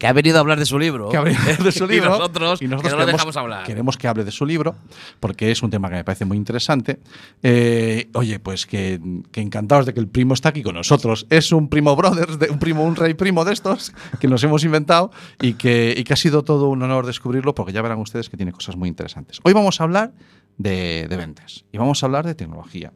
Que 0.05 0.09
ha 0.09 0.13
venido 0.13 0.37
a 0.37 0.41
hablar 0.41 0.59
de 0.59 0.67
su 0.67 0.79
libro. 0.79 1.09
que 1.09 1.17
hable 1.17 1.33
de 1.33 1.73
su 1.73 1.87
libro. 1.89 2.09
y 2.09 2.19
nosotros, 2.19 2.61
y 2.61 2.69
nosotros 2.69 2.83
que 2.83 2.91
no 2.91 3.01
lo 3.01 3.07
queremos, 3.07 3.13
dejamos 3.13 3.37
hablar. 3.39 3.65
queremos 3.65 3.97
que 3.97 4.07
hable 4.07 4.23
de 4.25 4.33
su 4.33 4.45
libro, 4.45 4.77
porque 5.19 5.51
es 5.51 5.63
un 5.63 5.71
tema 5.71 5.89
que 5.89 5.95
me 5.95 6.05
parece 6.05 6.27
muy 6.27 6.37
interesante. 6.37 7.01
Eh, 7.43 8.11
oye, 8.13 8.39
pues 8.39 8.67
que, 8.67 9.01
que 9.33 9.41
encantados 9.41 9.87
de 9.87 9.95
que 9.95 10.01
el 10.01 10.09
primo 10.09 10.35
está 10.35 10.51
aquí 10.51 10.63
con 10.63 10.75
nosotros. 10.75 11.27
Es 11.31 11.53
un 11.53 11.71
primo 11.71 11.97
brothers, 11.97 12.39
de, 12.39 12.51
un 12.51 12.59
primo, 12.59 12.85
un 12.85 12.97
rey 12.97 13.15
primo 13.15 13.47
de 13.47 13.55
estos 13.55 13.95
que 14.21 14.29
nos 14.29 14.45
hemos 14.45 14.63
inventado 14.63 15.11
y 15.41 15.55
que, 15.55 15.95
y 15.97 16.05
que 16.05 16.13
ha 16.13 16.17
sido 16.17 16.45
todo 16.45 16.69
un 16.69 16.83
honor 16.83 17.07
descubrirlo, 17.07 17.55
porque 17.55 17.73
ya 17.73 17.81
verán 17.81 17.99
ustedes 17.99 18.29
que 18.29 18.37
tiene 18.37 18.53
cosas 18.53 18.77
muy 18.77 18.91
interesantes. 18.91 19.41
Hoy 19.43 19.55
vamos 19.55 19.81
a 19.81 19.85
hablar 19.85 20.13
de, 20.59 21.07
de 21.09 21.17
ventas 21.17 21.65
y 21.73 21.79
vamos 21.79 22.03
a 22.03 22.07
hablar 22.07 22.27
de 22.27 22.35
tecnología. 22.35 22.93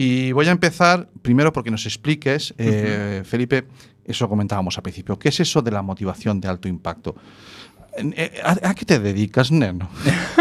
Y 0.00 0.30
voy 0.30 0.46
a 0.46 0.52
empezar 0.52 1.08
primero 1.22 1.52
porque 1.52 1.72
nos 1.72 1.84
expliques, 1.84 2.54
eh, 2.56 3.22
Felipe, 3.24 3.66
eso 4.08 4.28
comentábamos 4.28 4.76
al 4.76 4.82
principio, 4.82 5.18
¿qué 5.18 5.28
es 5.28 5.40
eso 5.40 5.62
de 5.62 5.70
la 5.70 5.82
motivación 5.82 6.40
de 6.40 6.48
alto 6.48 6.66
impacto? 6.68 7.14
Eh, 7.96 8.40
¿A, 8.44 8.68
a 8.70 8.74
qué 8.74 8.84
te 8.84 8.98
dedicas, 9.00 9.50
neno? 9.50 9.88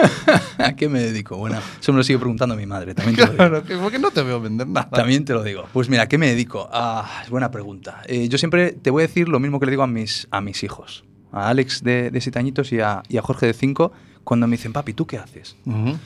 ¿A 0.59 0.75
qué 0.75 0.87
me 0.89 0.99
dedico? 1.01 1.37
Bueno, 1.37 1.57
eso 1.81 1.91
me 1.91 1.97
lo 1.97 2.03
sigue 2.03 2.19
preguntando 2.19 2.55
mi 2.55 2.65
madre. 2.67 2.93
También 2.93 3.15
te. 3.15 3.35
Claro, 3.35 3.63
que- 3.63 3.77
porque 3.77 3.97
no 3.97 4.11
te 4.11 4.21
veo 4.21 4.39
vender 4.39 4.67
nada. 4.67 4.89
También 4.91 5.25
te 5.25 5.33
lo 5.33 5.41
digo. 5.43 5.65
Pues 5.73 5.89
mira, 5.89 6.03
¿a 6.03 6.07
qué 6.07 6.17
me 6.19 6.27
dedico? 6.27 6.69
Ah, 6.71 7.21
es 7.23 7.29
buena 7.31 7.49
pregunta. 7.49 8.03
Eh, 8.05 8.27
yo 8.29 8.37
siempre 8.37 8.73
te 8.73 8.91
voy 8.91 9.03
a 9.03 9.07
decir 9.07 9.27
lo 9.27 9.39
mismo 9.39 9.59
que 9.59 9.65
le 9.65 9.71
digo 9.71 9.81
a 9.83 9.87
mis, 9.87 10.27
a 10.29 10.39
mis 10.41 10.61
hijos. 10.63 11.03
A 11.31 11.49
Alex 11.49 11.83
de, 11.83 12.11
de 12.11 12.21
7 12.21 12.37
añitos 12.37 12.71
y 12.71 12.79
a, 12.79 13.01
y 13.09 13.17
a 13.17 13.21
Jorge 13.23 13.47
de 13.47 13.53
5, 13.53 13.91
cuando 14.23 14.45
me 14.47 14.57
dicen, 14.57 14.71
papi, 14.73 14.93
¿tú 14.93 15.07
qué 15.07 15.17
haces? 15.17 15.55
Ujú. 15.65 15.97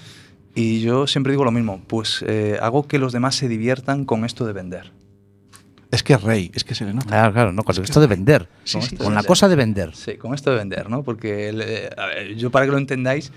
Y 0.56 0.82
yo 0.82 1.06
siempre 1.08 1.34
digo 1.34 1.44
lo 1.44 1.52
mismo, 1.52 1.82
pues 1.88 2.24
eh, 2.28 2.58
hago 2.62 2.88
que 2.88 2.98
los 2.98 3.12
demás 3.14 3.36
se 3.36 3.48
diviertan 3.50 4.06
con 4.06 4.24
esto 4.26 4.46
de 4.46 4.54
vender. 4.54 4.92
Es 5.92 6.04
que 6.04 6.14
es 6.14 6.22
rey, 6.22 6.50
es 6.54 6.64
que 6.64 6.74
se 6.74 6.86
le 6.86 6.94
nota. 6.94 7.08
Claro, 7.08 7.34
claro, 7.34 7.52
no, 7.54 7.64
con 7.64 7.84
esto 7.84 8.00
de 8.00 8.08
vender. 8.08 8.48
Sí, 8.64 8.78
con 8.80 8.82
sí, 8.82 8.96
con 8.96 8.98
de 8.98 9.04
la 9.04 9.10
vender. 9.18 9.28
cosa 9.28 9.48
de 9.50 9.56
vender. 9.56 9.96
Sí, 9.96 10.16
con 10.16 10.34
esto 10.34 10.50
de 10.52 10.58
vender, 10.58 10.90
¿no? 10.90 11.04
Porque 11.04 11.90
a 11.98 12.06
ver, 12.08 12.36
yo 12.36 12.50
para 12.50 12.66
que 12.66 12.72
lo 12.72 12.78
entendáis, 12.78 13.32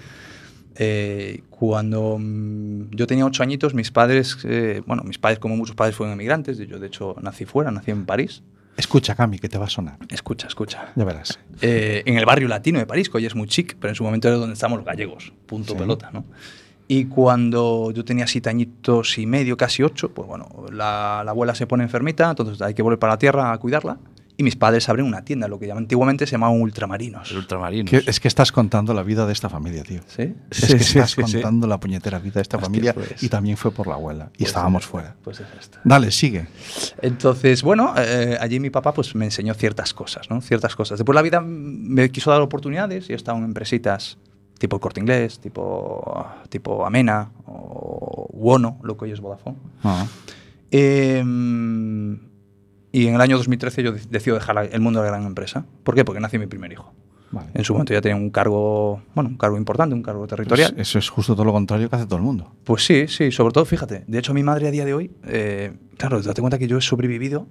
eh, 0.76 1.42
cuando 1.50 2.16
mm, 2.18 2.90
yo 2.92 3.06
tenía 3.06 3.26
ocho 3.26 3.42
añitos, 3.42 3.74
mis 3.74 3.90
padres, 3.90 4.38
eh, 4.44 4.82
bueno, 4.86 5.02
mis 5.04 5.18
padres 5.18 5.38
como 5.38 5.56
muchos 5.56 5.74
padres 5.76 5.96
fueron 5.96 6.12
emigrantes, 6.14 6.58
yo 6.58 6.78
de 6.78 6.86
hecho 6.86 7.16
nací 7.22 7.44
fuera, 7.44 7.70
nací 7.70 7.90
en 7.90 8.06
París. 8.06 8.42
Escucha, 8.76 9.14
Cami, 9.14 9.38
que 9.38 9.48
te 9.48 9.56
va 9.56 9.66
a 9.66 9.70
sonar. 9.70 9.98
Escucha, 10.08 10.48
escucha. 10.48 10.92
Ya 10.96 11.04
verás. 11.04 11.38
Eh, 11.60 12.02
en 12.06 12.18
el 12.18 12.24
barrio 12.26 12.48
latino 12.48 12.80
de 12.80 12.86
París, 12.86 13.08
que 13.08 13.18
hoy 13.18 13.26
es 13.26 13.36
muy 13.36 13.46
chic, 13.46 13.76
pero 13.78 13.90
en 13.90 13.94
su 13.94 14.02
momento 14.02 14.26
era 14.26 14.36
donde 14.36 14.54
estamos 14.54 14.78
los 14.78 14.84
gallegos, 14.86 15.32
punto 15.46 15.74
Sí. 15.74 15.78
pelota, 15.78 16.10
¿no? 16.12 16.24
Y 16.86 17.06
cuando 17.06 17.90
yo 17.92 18.04
tenía 18.04 18.26
siete 18.26 18.50
añitos 18.50 19.16
y 19.18 19.26
medio, 19.26 19.56
casi 19.56 19.82
ocho, 19.82 20.12
pues 20.12 20.28
bueno, 20.28 20.48
la, 20.72 21.22
la 21.24 21.30
abuela 21.30 21.54
se 21.54 21.66
pone 21.66 21.82
enfermita, 21.84 22.28
entonces 22.30 22.60
hay 22.60 22.74
que 22.74 22.82
volver 22.82 22.98
para 22.98 23.14
la 23.14 23.18
tierra 23.18 23.52
a 23.52 23.58
cuidarla. 23.58 23.98
Y 24.36 24.42
mis 24.42 24.56
padres 24.56 24.88
abren 24.88 25.06
una 25.06 25.24
tienda, 25.24 25.46
lo 25.46 25.60
que 25.60 25.70
antiguamente 25.70 26.26
se 26.26 26.32
llamaban 26.32 26.60
ultramarinos. 26.60 27.30
El 27.30 27.36
ultramarino. 27.38 27.88
Que- 27.88 28.02
es 28.04 28.18
que 28.18 28.26
estás 28.26 28.50
contando 28.50 28.92
la 28.92 29.04
vida 29.04 29.26
de 29.26 29.32
esta 29.32 29.48
familia, 29.48 29.84
tío. 29.84 30.00
¿Sí? 30.08 30.34
Es 30.50 30.66
que 30.66 30.74
estás 30.74 31.14
contando 31.14 31.68
la 31.68 31.78
puñetera 31.78 32.18
vida 32.18 32.34
de 32.34 32.42
esta 32.42 32.56
Hostia, 32.56 32.66
familia 32.66 32.94
pues. 32.94 33.22
y 33.22 33.28
también 33.28 33.56
fue 33.56 33.70
por 33.70 33.86
la 33.86 33.94
abuela. 33.94 34.30
Y 34.34 34.38
Pues 34.38 34.48
estábamos 34.48 34.82
es- 34.82 34.88
fuera. 34.90 35.14
Pues 35.22 35.38
es 35.38 35.46
esto. 35.60 35.78
Dale, 35.84 36.10
sigue. 36.10 36.48
Entonces, 37.00 37.62
bueno, 37.62 37.94
eh, 37.96 38.36
allí 38.40 38.58
mi 38.58 38.70
papá 38.70 38.92
pues 38.92 39.14
me 39.14 39.24
enseñó 39.24 39.54
ciertas 39.54 39.94
cosas, 39.94 40.28
¿no? 40.28 40.40
Ciertas 40.40 40.74
cosas. 40.74 40.98
Después 40.98 41.14
la 41.14 41.22
vida 41.22 41.40
me 41.40 42.10
quiso 42.10 42.32
dar 42.32 42.40
oportunidades 42.40 43.08
y 43.08 43.12
he 43.12 43.16
estado 43.16 43.38
en 43.38 43.44
empresitas 43.44 44.18
tipo 44.64 44.76
el 44.76 44.80
Corte 44.80 45.00
Inglés, 45.00 45.38
tipo, 45.40 46.26
tipo 46.48 46.86
Amena 46.86 47.30
o 47.46 48.28
Wono, 48.32 48.78
lo 48.82 48.96
que 48.96 49.04
hoy 49.04 49.12
es 49.12 49.20
Vodafone. 49.20 49.56
Ah. 49.82 50.06
Eh, 50.70 51.22
y 52.92 53.06
en 53.06 53.14
el 53.14 53.20
año 53.20 53.36
2013 53.36 53.82
yo 53.82 53.92
de- 53.92 54.00
decido 54.08 54.36
dejar 54.36 54.68
el 54.72 54.80
mundo 54.80 55.00
de 55.02 55.10
la 55.10 55.16
gran 55.16 55.26
empresa. 55.26 55.66
¿Por 55.82 55.94
qué? 55.94 56.04
Porque 56.04 56.20
nació 56.20 56.40
mi 56.40 56.46
primer 56.46 56.72
hijo. 56.72 56.92
Vale. 57.30 57.48
En 57.52 57.64
su 57.64 57.72
momento 57.74 57.92
ya 57.92 58.00
tenía 58.00 58.16
un 58.16 58.30
cargo, 58.30 59.02
bueno, 59.14 59.28
un 59.30 59.36
cargo 59.36 59.56
importante, 59.58 59.94
un 59.94 60.02
cargo 60.02 60.26
territorial. 60.26 60.72
Pues 60.74 60.88
eso 60.88 60.98
es 60.98 61.08
justo 61.10 61.34
todo 61.34 61.44
lo 61.44 61.52
contrario 61.52 61.90
que 61.90 61.96
hace 61.96 62.06
todo 62.06 62.16
el 62.16 62.22
mundo. 62.22 62.52
Pues 62.64 62.84
sí, 62.86 63.06
sí, 63.08 63.32
sobre 63.32 63.52
todo, 63.52 63.64
fíjate. 63.64 64.04
De 64.06 64.18
hecho, 64.18 64.32
mi 64.32 64.42
madre 64.44 64.68
a 64.68 64.70
día 64.70 64.84
de 64.84 64.94
hoy, 64.94 65.10
eh, 65.24 65.72
claro, 65.98 66.22
date 66.22 66.40
cuenta 66.40 66.58
que 66.58 66.68
yo 66.68 66.78
he 66.78 66.80
sobrevivido 66.80 67.46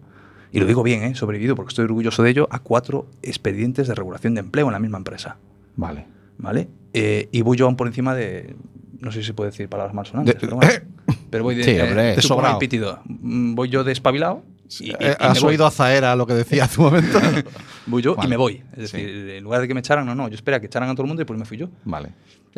y 0.53 0.59
lo 0.59 0.65
digo 0.65 0.81
bien, 0.83 1.03
¿eh? 1.03 1.15
sobrevivido 1.15 1.55
porque 1.55 1.69
estoy 1.69 1.85
orgulloso 1.85 2.23
de 2.23 2.29
ello, 2.29 2.47
a 2.49 2.59
cuatro 2.59 3.07
expedientes 3.21 3.87
de 3.87 3.95
regulación 3.95 4.33
de 4.35 4.39
empleo 4.39 4.67
en 4.67 4.73
la 4.73 4.79
misma 4.79 4.97
empresa. 4.99 5.35
Vale. 5.75 6.05
¿Vale? 6.37 6.67
Eh, 6.93 7.29
y 7.31 7.41
voy 7.41 7.57
yo 7.57 7.65
aún 7.65 7.75
por 7.75 7.87
encima 7.87 8.13
de. 8.15 8.55
No 8.99 9.11
sé 9.11 9.19
si 9.19 9.25
se 9.27 9.33
puede 9.33 9.51
decir 9.51 9.67
palabras 9.69 9.93
malsonantes, 9.93 10.35
De- 10.35 10.39
pero 10.39 10.55
bueno. 10.57 10.71
Pero 11.29 11.43
voy 11.43 11.55
de. 11.55 11.63
Sí, 11.63 11.71
eh, 11.71 11.81
hombre. 11.81 12.15
De 12.15 12.59
pitido. 12.59 12.99
Mm, 13.05 13.55
Voy 13.55 13.67
yo 13.69 13.83
despabilado. 13.83 14.43
Y, 14.79 14.85
y- 14.85 14.87
y 14.89 14.91
Eh, 14.91 14.95
me 15.19 15.25
¿Has 15.27 15.41
voy. 15.41 15.49
oído 15.51 15.65
a 15.65 15.71
Zaera 15.71 16.15
lo 16.15 16.25
que 16.27 16.33
decía 16.33 16.65
hace 16.65 16.79
un 16.79 16.85
momento? 16.87 17.19
Voy 17.87 18.01
yo 18.01 18.15
Vale. 18.15 18.27
y 18.27 18.29
me 18.29 18.37
voy. 18.37 18.63
Es 18.77 18.91
Sí. 18.91 18.97
decir, 19.01 19.29
en 19.31 19.43
lugar 19.43 19.59
de 19.61 19.67
que 19.67 19.73
me 19.73 19.81
echaran, 19.81 20.05
no, 20.05 20.15
no. 20.15 20.27
Yo 20.29 20.35
esperé 20.35 20.55
a 20.57 20.59
que 20.59 20.67
echaran 20.67 20.89
a 20.89 20.93
todo 20.93 21.01
el 21.03 21.07
mundo 21.09 21.21
y 21.21 21.25
pues 21.25 21.37
me 21.37 21.45
fui 21.45 21.57
yo. 21.57 21.69
vale. 21.83 22.09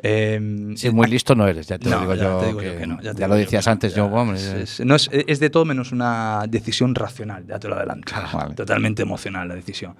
Eh, 0.04 0.74
Sí, 0.76 0.90
muy 0.92 1.08
listo 1.08 1.36
no 1.36 1.48
eres, 1.48 1.68
ya 1.68 1.80
te 1.80 1.90
no, 1.90 1.96
lo 1.96 2.02
digo 2.02 2.16
ya 2.16 2.24
yo. 2.24 2.38
te 2.40 2.46
digo 2.48 2.60
que 2.60 2.66
yo 2.74 2.78
que 2.78 2.86
no. 2.88 2.96
Ya, 3.02 3.14
te 3.14 3.20
ya 3.22 3.26
digo 3.26 3.28
lo 3.30 3.36
yo 3.36 3.40
decías 3.46 3.66
no, 3.66 3.72
antes, 3.72 3.92
ya, 3.96 3.98
yo, 3.98 4.06
hombre, 4.08 4.38
es, 4.38 4.80
es- 4.80 4.86
no 4.86 4.96
es, 4.96 5.10
es 5.12 5.40
de 5.40 5.50
todo 5.50 5.64
menos 5.66 5.92
una 5.94 6.44
decisión 6.50 6.94
racional, 6.96 7.46
ya 7.48 7.58
te 7.60 7.68
lo 7.70 7.76
adelanto. 7.76 8.14
Vale. 8.34 8.56
Totalmente 8.56 9.02
emocional 9.04 9.48
la 9.48 9.56
decisión. 9.56 9.96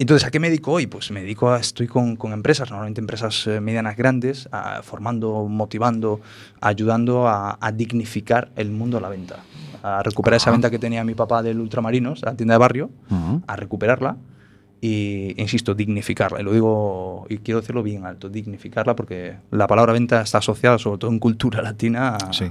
Entonces, 0.00 0.26
¿a 0.26 0.30
qué 0.30 0.40
me 0.40 0.48
dedico 0.48 0.72
hoy? 0.72 0.86
Pues 0.86 1.10
me 1.10 1.20
dedico 1.20 1.50
a, 1.50 1.60
estoy 1.60 1.86
con, 1.86 2.16
con 2.16 2.32
empresas, 2.32 2.70
normalmente 2.70 3.02
empresas 3.02 3.46
eh, 3.46 3.60
medianas 3.60 3.98
grandes, 3.98 4.48
a- 4.50 4.80
formando, 4.82 5.44
motivando, 5.46 6.22
ayudando 6.62 7.28
a, 7.28 7.58
a 7.60 7.70
dignificar 7.70 8.50
el 8.56 8.70
mundo 8.70 8.96
de 8.96 9.02
la 9.02 9.10
venta. 9.10 9.36
A 9.82 10.02
recuperar 10.02 10.38
esa 10.38 10.50
venta 10.50 10.70
que 10.70 10.78
tenía 10.78 11.04
mi 11.04 11.12
papá 11.14 11.42
del 11.42 11.60
Ultramarinos, 11.60 12.22
la 12.22 12.34
tienda 12.34 12.54
de 12.54 12.58
barrio, 12.58 12.90
a 13.46 13.56
recuperarla 13.56 14.16
y, 14.80 15.34
insisto, 15.38 15.74
dignificarla. 15.74 16.40
Y 16.40 16.44
lo 16.44 16.52
digo, 16.54 17.26
y 17.28 17.36
quiero 17.38 17.60
decirlo 17.60 17.82
bien 17.82 18.06
alto, 18.06 18.30
dignificarla 18.30 18.96
porque 18.96 19.36
la 19.50 19.66
palabra 19.66 19.92
venta 19.92 20.22
está 20.22 20.38
asociada, 20.38 20.78
sobre 20.78 20.96
todo 20.96 21.10
en 21.10 21.18
cultura 21.18 21.60
latina, 21.60 22.16
a, 22.16 22.32
Sí. 22.32 22.50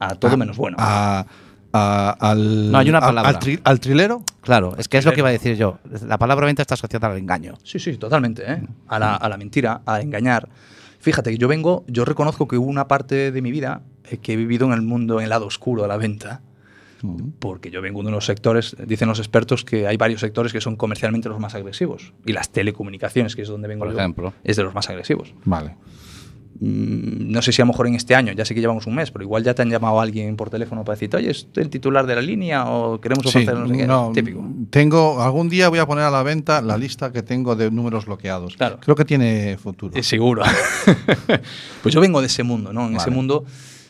a 0.00 0.16
todo 0.16 0.32
Ah, 0.32 0.36
menos 0.36 0.56
bueno. 0.56 0.76
a- 0.80 1.24
a- 1.72 2.10
al, 2.18 2.70
No, 2.72 2.78
hay 2.78 2.88
una 2.88 2.98
al- 2.98 3.04
palabra. 3.04 3.30
Al, 3.30 3.38
tri- 3.38 3.60
al 3.64 3.80
trilero. 3.80 4.22
Claro, 4.42 4.74
es 4.78 4.88
que 4.88 4.98
es 4.98 5.04
lo 5.04 5.12
que 5.12 5.20
iba 5.20 5.28
a 5.28 5.32
decir 5.32 5.56
yo. 5.56 5.78
La 6.06 6.18
palabra 6.18 6.46
venta 6.46 6.62
está 6.62 6.74
asociada 6.74 7.08
al 7.08 7.18
engaño. 7.18 7.54
Sí, 7.62 7.78
sí, 7.78 7.96
totalmente. 7.96 8.42
¿eh? 8.50 8.62
A, 8.88 8.98
la, 8.98 9.14
a 9.16 9.28
la 9.28 9.36
mentira, 9.36 9.82
a 9.86 10.00
engañar. 10.00 10.48
Fíjate, 10.98 11.30
que 11.30 11.38
yo 11.38 11.48
vengo, 11.48 11.84
yo 11.86 12.04
reconozco 12.04 12.46
que 12.48 12.56
hubo 12.56 12.66
una 12.68 12.86
parte 12.88 13.32
de 13.32 13.42
mi 13.42 13.50
vida 13.50 13.82
eh, 14.10 14.18
que 14.18 14.34
he 14.34 14.36
vivido 14.36 14.66
en 14.66 14.72
el 14.72 14.82
mundo, 14.82 15.18
en 15.18 15.24
el 15.24 15.30
lado 15.30 15.46
oscuro 15.46 15.82
de 15.82 15.88
la 15.88 15.96
venta, 15.96 16.42
porque 17.38 17.70
yo 17.70 17.80
vengo 17.80 18.02
de 18.02 18.08
unos 18.08 18.26
sectores, 18.26 18.76
dicen 18.86 19.08
los 19.08 19.18
expertos 19.18 19.64
que 19.64 19.86
hay 19.86 19.96
varios 19.96 20.20
sectores 20.20 20.52
que 20.52 20.60
son 20.60 20.76
comercialmente 20.76 21.30
los 21.30 21.40
más 21.40 21.54
agresivos. 21.54 22.12
Y 22.26 22.32
las 22.34 22.50
telecomunicaciones, 22.50 23.34
que 23.34 23.42
es 23.42 23.48
donde 23.48 23.68
vengo 23.68 23.86
Por 23.86 23.94
yo, 23.94 23.98
ejemplo. 23.98 24.34
es 24.44 24.56
de 24.56 24.64
los 24.64 24.74
más 24.74 24.90
agresivos. 24.90 25.32
Vale. 25.46 25.76
Mm, 26.60 27.32
no 27.32 27.40
sé 27.40 27.52
si 27.52 27.62
a 27.62 27.64
lo 27.64 27.72
mejor 27.72 27.86
en 27.86 27.94
este 27.94 28.14
año, 28.14 28.34
ya 28.34 28.44
sé 28.44 28.54
que 28.54 28.60
llevamos 28.60 28.86
un 28.86 28.94
mes, 28.94 29.10
pero 29.10 29.24
igual 29.24 29.42
ya 29.42 29.54
te 29.54 29.62
han 29.62 29.70
llamado 29.70 29.98
a 29.98 30.02
alguien 30.02 30.36
por 30.36 30.50
teléfono 30.50 30.84
para 30.84 30.94
decirte, 30.94 31.16
oye, 31.16 31.30
¿es 31.30 31.48
el 31.56 31.70
titular 31.70 32.06
de 32.06 32.14
la 32.14 32.20
línea 32.20 32.66
o 32.66 33.00
queremos 33.00 33.24
Sí, 33.24 33.28
ofrecer 33.28 33.54
no 33.56 33.66
sé 33.66 34.14
qué? 34.14 34.20
Típico. 34.20 34.44
Tengo, 34.68 35.22
algún 35.22 35.48
día 35.48 35.70
voy 35.70 35.78
a 35.78 35.86
poner 35.86 36.04
a 36.04 36.10
la 36.10 36.22
venta 36.22 36.60
la 36.60 36.76
lista 36.76 37.12
que 37.12 37.22
tengo 37.22 37.56
de 37.56 37.70
números 37.70 38.04
bloqueados. 38.04 38.56
Claro. 38.56 38.78
Creo 38.78 38.94
que 38.94 39.06
tiene 39.06 39.56
futuro. 39.56 39.96
Eh, 39.96 40.02
seguro. 40.02 40.42
pues 41.82 41.94
yo 41.94 42.00
vengo 42.00 42.20
de 42.20 42.26
ese 42.26 42.42
mundo, 42.42 42.74
¿no? 42.74 42.88
En 42.88 42.96
ese 42.96 43.10
mundo 43.10 43.44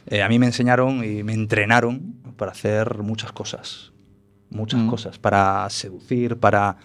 eh, 0.06 0.22
a 0.22 0.28
mí 0.28 0.38
me 0.38 0.46
enseñaron 0.46 1.04
y 1.04 1.24
me 1.24 1.32
entrenaron 1.32 2.14
para 2.36 2.52
hacer 2.52 2.98
muchas 2.98 3.32
cosas. 3.32 3.89
Muchas 4.50 4.80
Mm. 4.80 4.88
cosas. 4.90 5.18
Para 5.18 5.68
seducir, 5.70 6.36
para. 6.36 6.76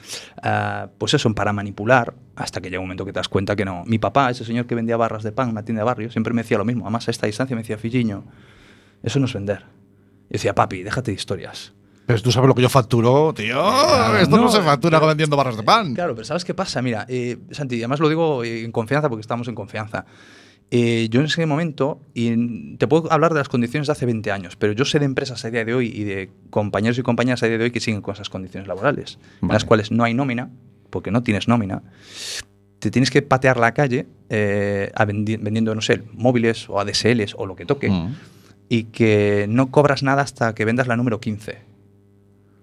ah, 0.41 0.87
pues 0.97 1.13
eso, 1.15 1.33
para 1.33 1.51
manipular. 1.53 2.13
Hasta 2.35 2.61
que 2.61 2.69
llega 2.69 2.79
un 2.79 2.85
momento 2.85 3.05
que 3.05 3.13
te 3.13 3.19
das 3.19 3.29
cuenta 3.29 3.55
que 3.55 3.65
no. 3.65 3.83
Mi 3.85 3.97
papá, 3.97 4.29
ese 4.29 4.45
señor 4.45 4.65
que 4.67 4.75
vendía 4.75 4.97
barras 4.97 5.23
de 5.23 5.31
pan 5.31 5.47
en 5.47 5.51
una 5.53 5.63
tienda 5.65 5.81
de 5.81 5.85
barrio, 5.85 6.11
siempre 6.11 6.33
me 6.33 6.43
decía 6.43 6.57
lo 6.57 6.65
mismo. 6.65 6.83
Además, 6.85 7.07
a 7.07 7.11
esta 7.11 7.25
distancia 7.27 7.55
me 7.55 7.61
decía, 7.63 7.77
Filliño, 7.77 8.23
eso 9.03 9.19
no 9.19 9.25
es 9.25 9.33
vender. 9.33 9.63
Y 10.29 10.33
decía, 10.33 10.53
papi, 10.53 10.83
déjate 10.83 11.11
de 11.11 11.15
historias. 11.15 11.73
Pero 12.05 12.21
tú 12.21 12.31
sabes 12.31 12.47
lo 12.47 12.53
que 12.53 12.61
yo 12.61 12.69
facturo, 12.69 13.33
tío. 13.33 13.57
Esto 14.19 14.37
no, 14.37 14.43
no, 14.43 14.49
se 14.51 14.61
factura 14.61 14.99
pero- 14.99 15.07
vendiendo 15.07 15.35
barras 15.37 15.57
de 15.57 15.63
pan. 15.63 15.95
Claro, 15.95 16.13
pero 16.13 16.25
¿sabes 16.25 16.45
qué 16.45 16.53
pasa? 16.53 16.81
Mira, 16.83 17.05
eh, 17.09 17.37
Santi, 17.51 17.77
además 17.77 17.99
lo 17.99 18.09
digo 18.09 18.43
en 18.43 18.71
confianza 18.71 19.09
porque 19.09 19.21
estamos 19.21 19.47
en 19.47 19.55
confianza. 19.55 20.05
Eh, 20.71 21.07
yo 21.09 21.19
en 21.19 21.27
ese 21.27 21.45
momento, 21.45 22.01
y 22.13 22.75
te 22.77 22.87
puedo 22.87 23.11
hablar 23.11 23.33
de 23.33 23.39
las 23.39 23.49
condiciones 23.49 23.87
de 23.87 23.91
hace 23.93 24.05
20 24.05 24.31
años, 24.31 24.55
pero 24.55 24.73
yo 24.73 24.83
sé 24.83 24.99
de 24.99 25.05
empresas 25.05 25.45
a 25.45 25.51
día 25.51 25.63
de 25.63 25.73
hoy 25.73 25.87
y 25.93 26.03
de 26.03 26.29
compañeros 26.49 26.97
y 26.97 27.03
compañeras 27.03 27.43
a 27.43 27.47
día 27.47 27.57
de 27.57 27.65
hoy 27.65 27.71
que 27.71 27.79
siguen 27.79 28.01
con 28.01 28.13
esas 28.15 28.29
condiciones 28.29 28.67
laborales, 28.67 29.19
en 29.41 29.49
las 29.49 29.63
cuales 29.63 29.91
no 29.91 30.03
hay 30.03 30.13
nómina, 30.13 30.49
porque 30.89 31.11
no 31.11 31.21
tienes 31.23 31.47
nómina, 31.47 31.83
te 32.79 32.89
tienes 32.91 33.09
que 33.11 33.21
patear 33.21 33.57
la 33.57 33.73
calle 33.73 34.07
eh, 34.29 34.91
a 34.95 35.05
vendi- 35.05 35.37
vendiendo, 35.39 35.73
no 35.75 35.81
sé, 35.81 36.01
móviles 36.13 36.67
o 36.69 36.79
ADSLs 36.79 37.35
o 37.37 37.45
lo 37.45 37.55
que 37.55 37.65
toque, 37.65 37.89
Mm. 37.89 38.15
y 38.67 38.83
que 38.85 39.45
no 39.47 39.69
cobras 39.71 40.01
nada 40.03 40.23
hasta 40.23 40.55
que 40.55 40.65
vendas 40.65 40.87
la 40.87 40.95
número 40.97 41.19
15, 41.19 41.59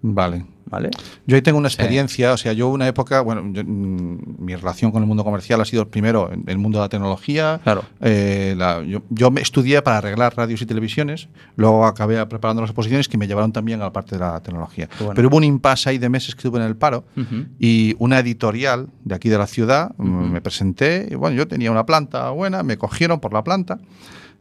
Vale. 0.02 0.44
¿vale? 0.66 0.88
Yo 1.26 1.36
ahí 1.36 1.42
tengo 1.42 1.58
una 1.58 1.68
experiencia, 1.68 2.32
o 2.32 2.36
sea, 2.38 2.54
yo 2.54 2.68
una 2.70 2.88
época, 2.88 3.20
bueno, 3.20 3.42
yo, 3.52 3.62
mm, 3.62 4.36
mi 4.38 4.56
relación 4.56 4.90
con 4.90 5.02
el 5.02 5.06
mundo 5.06 5.22
comercial 5.22 5.60
ha 5.60 5.66
sido 5.66 5.86
primero 5.90 6.32
en 6.32 6.44
el 6.46 6.56
mundo 6.56 6.78
de 6.78 6.84
la 6.84 6.88
tecnología. 6.88 7.60
Claro. 7.62 7.84
Eh, 8.00 8.54
la- 8.56 8.82
yo, 8.82 9.02
yo 9.10 9.30
me 9.30 9.42
estudié 9.42 9.82
para 9.82 9.98
arreglar 9.98 10.34
radios 10.34 10.62
y 10.62 10.66
televisiones, 10.66 11.28
luego 11.56 11.84
acabé 11.84 12.24
preparando 12.26 12.62
las 12.62 12.70
exposiciones 12.70 13.06
que 13.06 13.18
me 13.18 13.26
llevaron 13.28 13.52
también 13.52 13.82
a 13.82 13.84
la 13.84 13.92
parte 13.92 14.14
de 14.16 14.20
la 14.20 14.42
tecnología. 14.42 14.88
Bueno. 14.98 15.12
Pero 15.14 15.28
hubo 15.28 15.36
un 15.36 15.44
impasse 15.44 15.90
ahí 15.90 15.98
de 15.98 16.08
meses 16.08 16.34
que 16.34 16.38
estuve 16.40 16.58
en 16.58 16.64
el 16.66 16.76
paro 16.76 17.04
Ujú. 17.18 17.44
y 17.58 17.94
una 17.98 18.18
editorial 18.20 18.88
de 19.04 19.14
aquí 19.14 19.28
de 19.28 19.36
la 19.36 19.46
ciudad 19.46 19.92
mm, 19.98 20.30
me 20.32 20.40
presenté 20.40 21.06
y 21.10 21.16
bueno, 21.16 21.36
yo 21.36 21.46
tenía 21.46 21.70
una 21.70 21.84
planta 21.84 22.30
buena, 22.30 22.62
me 22.62 22.78
cogieron 22.78 23.20
por 23.20 23.34
la 23.34 23.44
planta 23.44 23.78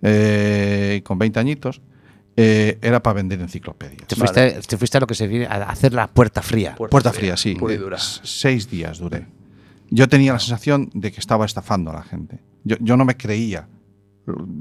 eh, 0.02 1.02
con 1.04 1.18
20 1.20 1.40
añitos. 1.40 1.82
Eh, 2.38 2.78
era 2.82 3.02
para 3.04 3.16
vender 3.16 3.40
enciclopedias. 3.42 4.08
Te 4.08 4.16
fuiste, 4.16 4.60
te 4.68 4.78
fuiste 4.78 4.98
a 4.98 5.02
lo 5.02 5.08
que 5.08 5.16
se 5.16 5.28
viene 5.28 5.46
a 5.48 5.64
hacer 5.70 5.94
la 5.94 6.08
puerta 6.08 6.42
fría. 6.42 6.76
Puerta 6.76 7.12
fría, 7.14 7.38
sí. 7.38 7.56
Pura 7.56 7.74
y 7.74 7.78
dura. 7.78 7.98
S- 7.98 8.22
Seis 8.24 8.70
días 8.70 9.00
duré. 9.00 9.28
Yo 9.90 10.08
tenía 10.08 10.32
la 10.34 10.40
sensación 10.40 10.90
de 10.94 11.12
que 11.12 11.20
estaba 11.20 11.46
estafando 11.46 11.92
a 11.92 11.96
la 11.96 12.04
gente. 12.04 12.40
Yo, 12.64 12.78
yo 12.80 12.96
no 12.98 13.04
me 13.06 13.18
creía. 13.18 13.68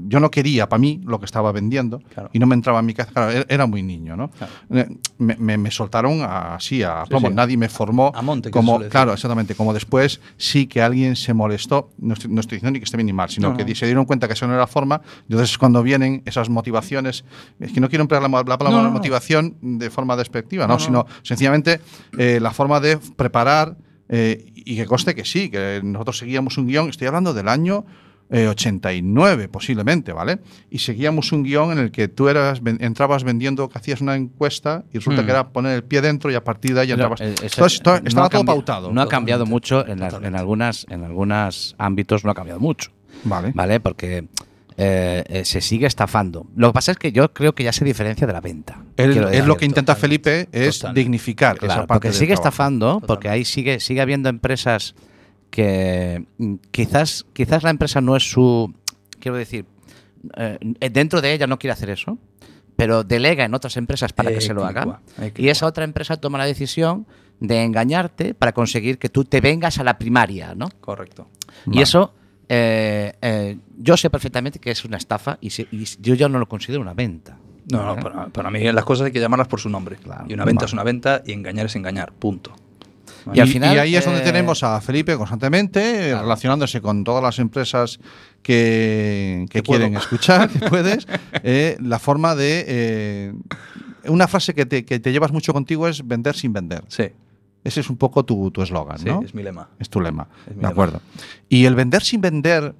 Yo 0.07 0.19
no 0.19 0.31
quería 0.31 0.67
para 0.67 0.79
mí 0.79 0.99
lo 1.05 1.19
que 1.19 1.25
estaba 1.25 1.51
vendiendo 1.51 1.99
Claro. 2.13 2.29
y 2.33 2.39
no 2.39 2.47
me 2.47 2.55
entraba 2.55 2.79
en 2.79 2.85
mi 2.87 2.93
cabeza. 2.95 3.13
Claro, 3.13 3.31
era- 3.31 3.45
era 3.47 3.65
muy 3.67 3.83
niño, 3.83 4.17
¿no? 4.17 4.31
Eh, 4.71 4.89
Me, 5.19 5.35
me- 5.37 5.57
me 5.57 5.69
soltaron 5.69 6.21
así, 6.23 6.81
a 6.81 7.03
plomo. 7.07 7.27
sí. 7.29 7.33
Nadie 7.35 7.57
me 7.57 7.69
formó. 7.69 8.11
A 8.15 8.23
monte, 8.23 8.49
que 8.49 8.53
como, 8.53 8.79
claro, 8.89 9.13
exactamente. 9.13 9.53
Como 9.53 9.71
después 9.73 10.19
sí 10.37 10.65
que 10.65 10.81
alguien 10.81 11.15
se 11.15 11.33
molestó. 11.35 11.91
No 11.99 12.13
estoy, 12.15 12.31
no 12.31 12.41
estoy 12.41 12.55
diciendo 12.57 12.71
ni 12.73 12.79
que 12.79 12.85
esté 12.85 12.97
bien 12.97 13.05
ni 13.05 13.13
mal, 13.13 13.29
sino 13.29 13.51
No, 13.51 13.57
que 13.57 13.63
no. 13.63 13.75
se 13.75 13.85
dieron 13.85 14.05
cuenta 14.05 14.27
que 14.27 14.33
eso 14.33 14.47
no 14.47 14.53
era 14.53 14.61
la 14.61 14.67
forma. 14.67 15.01
Entonces, 15.29 15.55
cuando 15.59 15.83
vienen 15.83 16.23
esas 16.25 16.49
motivaciones, 16.49 17.23
es 17.59 17.71
que 17.71 17.79
no 17.79 17.87
quiero 17.89 18.01
emplear 18.01 18.23
la, 18.23 18.29
la 18.29 18.57
palabra 18.57 18.89
motivación 18.89 19.57
de 19.61 19.89
forma 19.91 20.15
despectiva, 20.15 20.65
no. 20.65 20.79
sino 20.79 21.05
sencillamente 21.21 21.81
eh, 22.17 22.39
la 22.41 22.49
forma 22.51 22.79
de 22.79 22.97
preparar 22.97 23.77
eh, 24.09 24.51
y 24.55 24.75
que 24.75 24.85
conste 24.87 25.13
que 25.15 25.23
sí, 25.23 25.49
que 25.49 25.81
nosotros 25.83 26.17
seguíamos 26.17 26.57
un 26.57 26.67
guion, 26.67 26.89
estoy 26.89 27.07
hablando 27.07 27.33
del 27.33 27.47
año 27.47 27.85
eh, 28.31 28.47
89 28.47 29.49
posiblemente, 29.49 30.13
¿vale? 30.13 30.39
Y 30.69 30.79
seguíamos 30.79 31.31
un 31.33 31.43
guion 31.43 31.73
en 31.73 31.79
el 31.79 31.91
que 31.91 32.07
tú 32.07 32.29
eras, 32.29 32.63
ven- 32.63 32.77
entrabas 32.81 33.23
vendiendo, 33.25 33.67
que 33.69 33.77
hacías 33.77 33.99
una 34.01 34.15
encuesta 34.15 34.85
y 34.93 34.99
resulta 34.99 35.21
Mm. 35.21 35.25
que 35.25 35.31
era 35.31 35.49
poner 35.49 35.75
el 35.75 35.83
pie 35.83 36.01
dentro 36.01 36.31
y 36.31 36.35
a 36.35 36.43
partir 36.43 36.73
de 36.73 36.81
ahí 36.81 36.91
entrabas. 36.91 37.19
eh, 37.21 37.35
eso- 37.43 37.45
Entonces, 37.65 37.81
no 37.85 38.07
estaba 38.07 38.29
todo 38.29 38.45
pautado. 38.45 38.91
No 38.91 39.01
ha 39.01 39.07
cambiado 39.09 39.45
mucho, 39.45 39.85
en, 39.85 39.99
las- 39.99 40.13
en, 40.13 40.35
algunas, 40.35 40.85
en 40.89 41.03
algunos 41.03 41.75
ámbitos 41.77 42.23
no 42.23 42.31
ha 42.31 42.33
cambiado 42.33 42.59
mucho. 42.59 42.91
Vale. 43.25 43.51
¿Vale? 43.53 43.79
Porque 43.79 44.27
eh, 44.77 45.23
eh, 45.27 45.45
se 45.45 45.59
sigue 45.61 45.85
estafando. 45.85 46.47
Lo 46.55 46.69
que 46.69 46.73
pasa 46.73 46.93
es 46.93 46.97
que 46.97 47.11
yo 47.11 47.33
creo 47.33 47.53
que 47.53 47.63
ya 47.65 47.73
se 47.73 47.83
diferencia 47.85 48.25
de 48.25 48.33
la 48.33 48.39
venta. 48.41 48.81
Es 48.95 49.45
lo 49.45 49.57
que 49.57 49.65
intenta 49.65 49.95
Felipe, 49.95 50.47
es 50.53 50.77
Totalmente. 50.79 50.99
dignificar 51.01 51.57
Claro, 51.57 51.73
esa 51.73 51.87
parte 51.87 51.93
porque 52.07 52.13
sigue 52.13 52.27
trabajo. 52.33 52.47
estafando, 52.47 53.01
porque 53.05 53.27
ahí 53.29 53.43
sigue, 53.45 53.79
sigue 53.81 53.99
habiendo 54.01 54.29
empresas 54.29 54.95
que 55.51 56.25
quizás, 56.71 57.25
quizás 57.33 57.61
la 57.63 57.69
empresa 57.69 58.01
no 58.01 58.15
es 58.15 58.29
su. 58.31 58.73
Quiero 59.19 59.37
decir, 59.37 59.65
eh, 60.37 60.57
dentro 60.91 61.21
de 61.21 61.33
ella 61.33 61.45
no 61.45 61.59
quiere 61.59 61.73
hacer 61.73 61.89
eso, 61.91 62.17
pero 62.75 63.03
delega 63.03 63.45
en 63.45 63.53
otras 63.53 63.77
empresas 63.77 64.13
para 64.13 64.31
que 64.31 64.41
se 64.41 64.53
lo 64.53 64.65
hagan. 64.65 64.89
Equicua. 65.19 65.45
Y 65.45 65.49
esa 65.49 65.67
otra 65.67 65.83
empresa 65.83 66.17
toma 66.17 66.37
la 66.39 66.45
decisión 66.45 67.05
de 67.39 67.63
engañarte 67.63 68.33
para 68.33 68.53
conseguir 68.53 68.97
que 68.97 69.09
tú 69.09 69.25
te 69.25 69.41
vengas 69.41 69.77
a 69.77 69.83
la 69.83 69.97
primaria, 69.97 70.55
¿no? 70.55 70.69
Correcto. 70.79 71.27
Y 71.71 71.81
eso, 71.81 72.13
eh, 72.49 73.13
eh, 73.21 73.57
yo 73.77 73.97
sé 73.97 74.09
perfectamente 74.09 74.59
que 74.59 74.71
es 74.71 74.85
una 74.85 74.97
estafa 74.97 75.37
y, 75.41 75.49
se- 75.49 75.67
y 75.71 75.85
yo 75.99 76.15
ya 76.15 76.29
no 76.29 76.39
lo 76.39 76.47
considero 76.47 76.81
una 76.81 76.93
venta. 76.93 77.37
No, 77.71 77.85
no, 77.85 77.95
para, 78.01 78.27
para 78.27 78.49
mí 78.51 78.59
las 78.71 78.83
cosas 78.85 79.05
hay 79.07 79.11
que 79.11 79.19
llamarlas 79.19 79.47
por 79.47 79.59
su 79.59 79.69
nombre. 79.69 79.97
y 80.27 80.33
una 80.33 80.45
venta 80.45 80.65
es 80.65 80.73
una 80.73 80.83
venta 80.83 81.21
y 81.25 81.31
engañar 81.33 81.67
es 81.67 81.75
engañar. 81.75 82.11
Punto. 82.13 82.53
Y 83.33 83.39
al 83.39 83.47
Y, 83.47 83.51
final, 83.51 83.75
y 83.75 83.79
ahí 83.79 83.95
es 83.95 84.05
donde 84.05 84.21
eh, 84.21 84.23
tenemos 84.23 84.63
a 84.63 84.79
Felipe 84.81 85.15
constantemente 85.15 86.13
relacionándose 86.15 86.81
con 86.81 87.03
todas 87.03 87.23
las 87.23 87.39
empresas 87.39 87.99
que, 88.41 89.45
que 89.49 89.63
puedo. 89.63 89.79
quieren 89.79 89.97
escuchar, 89.97 90.49
que 90.49 90.59
puedes. 90.69 91.07
eh, 91.43 91.77
la 91.81 91.99
forma 91.99 92.35
de. 92.35 92.65
eh, 92.67 93.33
una 94.05 94.27
frase 94.27 94.53
que 94.55 94.65
te, 94.65 94.83
que 94.85 94.99
te 94.99 95.11
llevas 95.11 95.31
mucho 95.31 95.53
contigo 95.53 95.87
es 95.87 96.05
vender 96.07 96.35
sin 96.35 96.53
vender. 96.53 96.83
Sí. 96.87 97.03
Ese 97.63 97.79
es 97.81 97.89
un 97.91 97.97
poco 97.97 98.25
tu 98.25 98.49
tu 98.51 98.61
eslogan, 98.63 98.97
Sí, 98.97 99.05
¿no? 99.05 99.21
es 99.23 99.35
mi 99.35 99.43
lema. 99.43 99.69
Es 99.77 99.89
tu 99.89 100.01
lema. 100.01 100.27
Es 100.41 100.49
de 100.49 100.55
lema. 100.55 100.69
acuerdo. 100.69 101.01
Y 101.47 101.65
el 101.65 101.75
vender 101.75 102.01
sin 102.01 102.19
vender, 102.21 102.73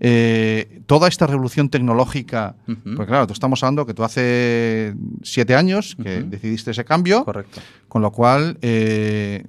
eh, 0.00 0.80
toda 0.86 1.08
esta 1.08 1.26
revolución 1.26 1.68
tecnológica, 1.68 2.54
Ujú. 2.68 2.94
porque 2.96 3.06
claro, 3.10 3.26
tú 3.26 3.32
estamos 3.32 3.62
hablando 3.62 3.84
que 3.84 3.94
tú 3.94 4.04
hace 4.04 4.94
siete 5.22 5.54
años 5.56 5.96
que 6.00 6.22
decidiste 6.22 6.70
ese 6.70 6.84
cambio, 6.84 7.24
Correcto. 7.24 7.60
con 7.88 8.00
lo 8.02 8.12
cual 8.12 8.58
eh, 8.62 9.44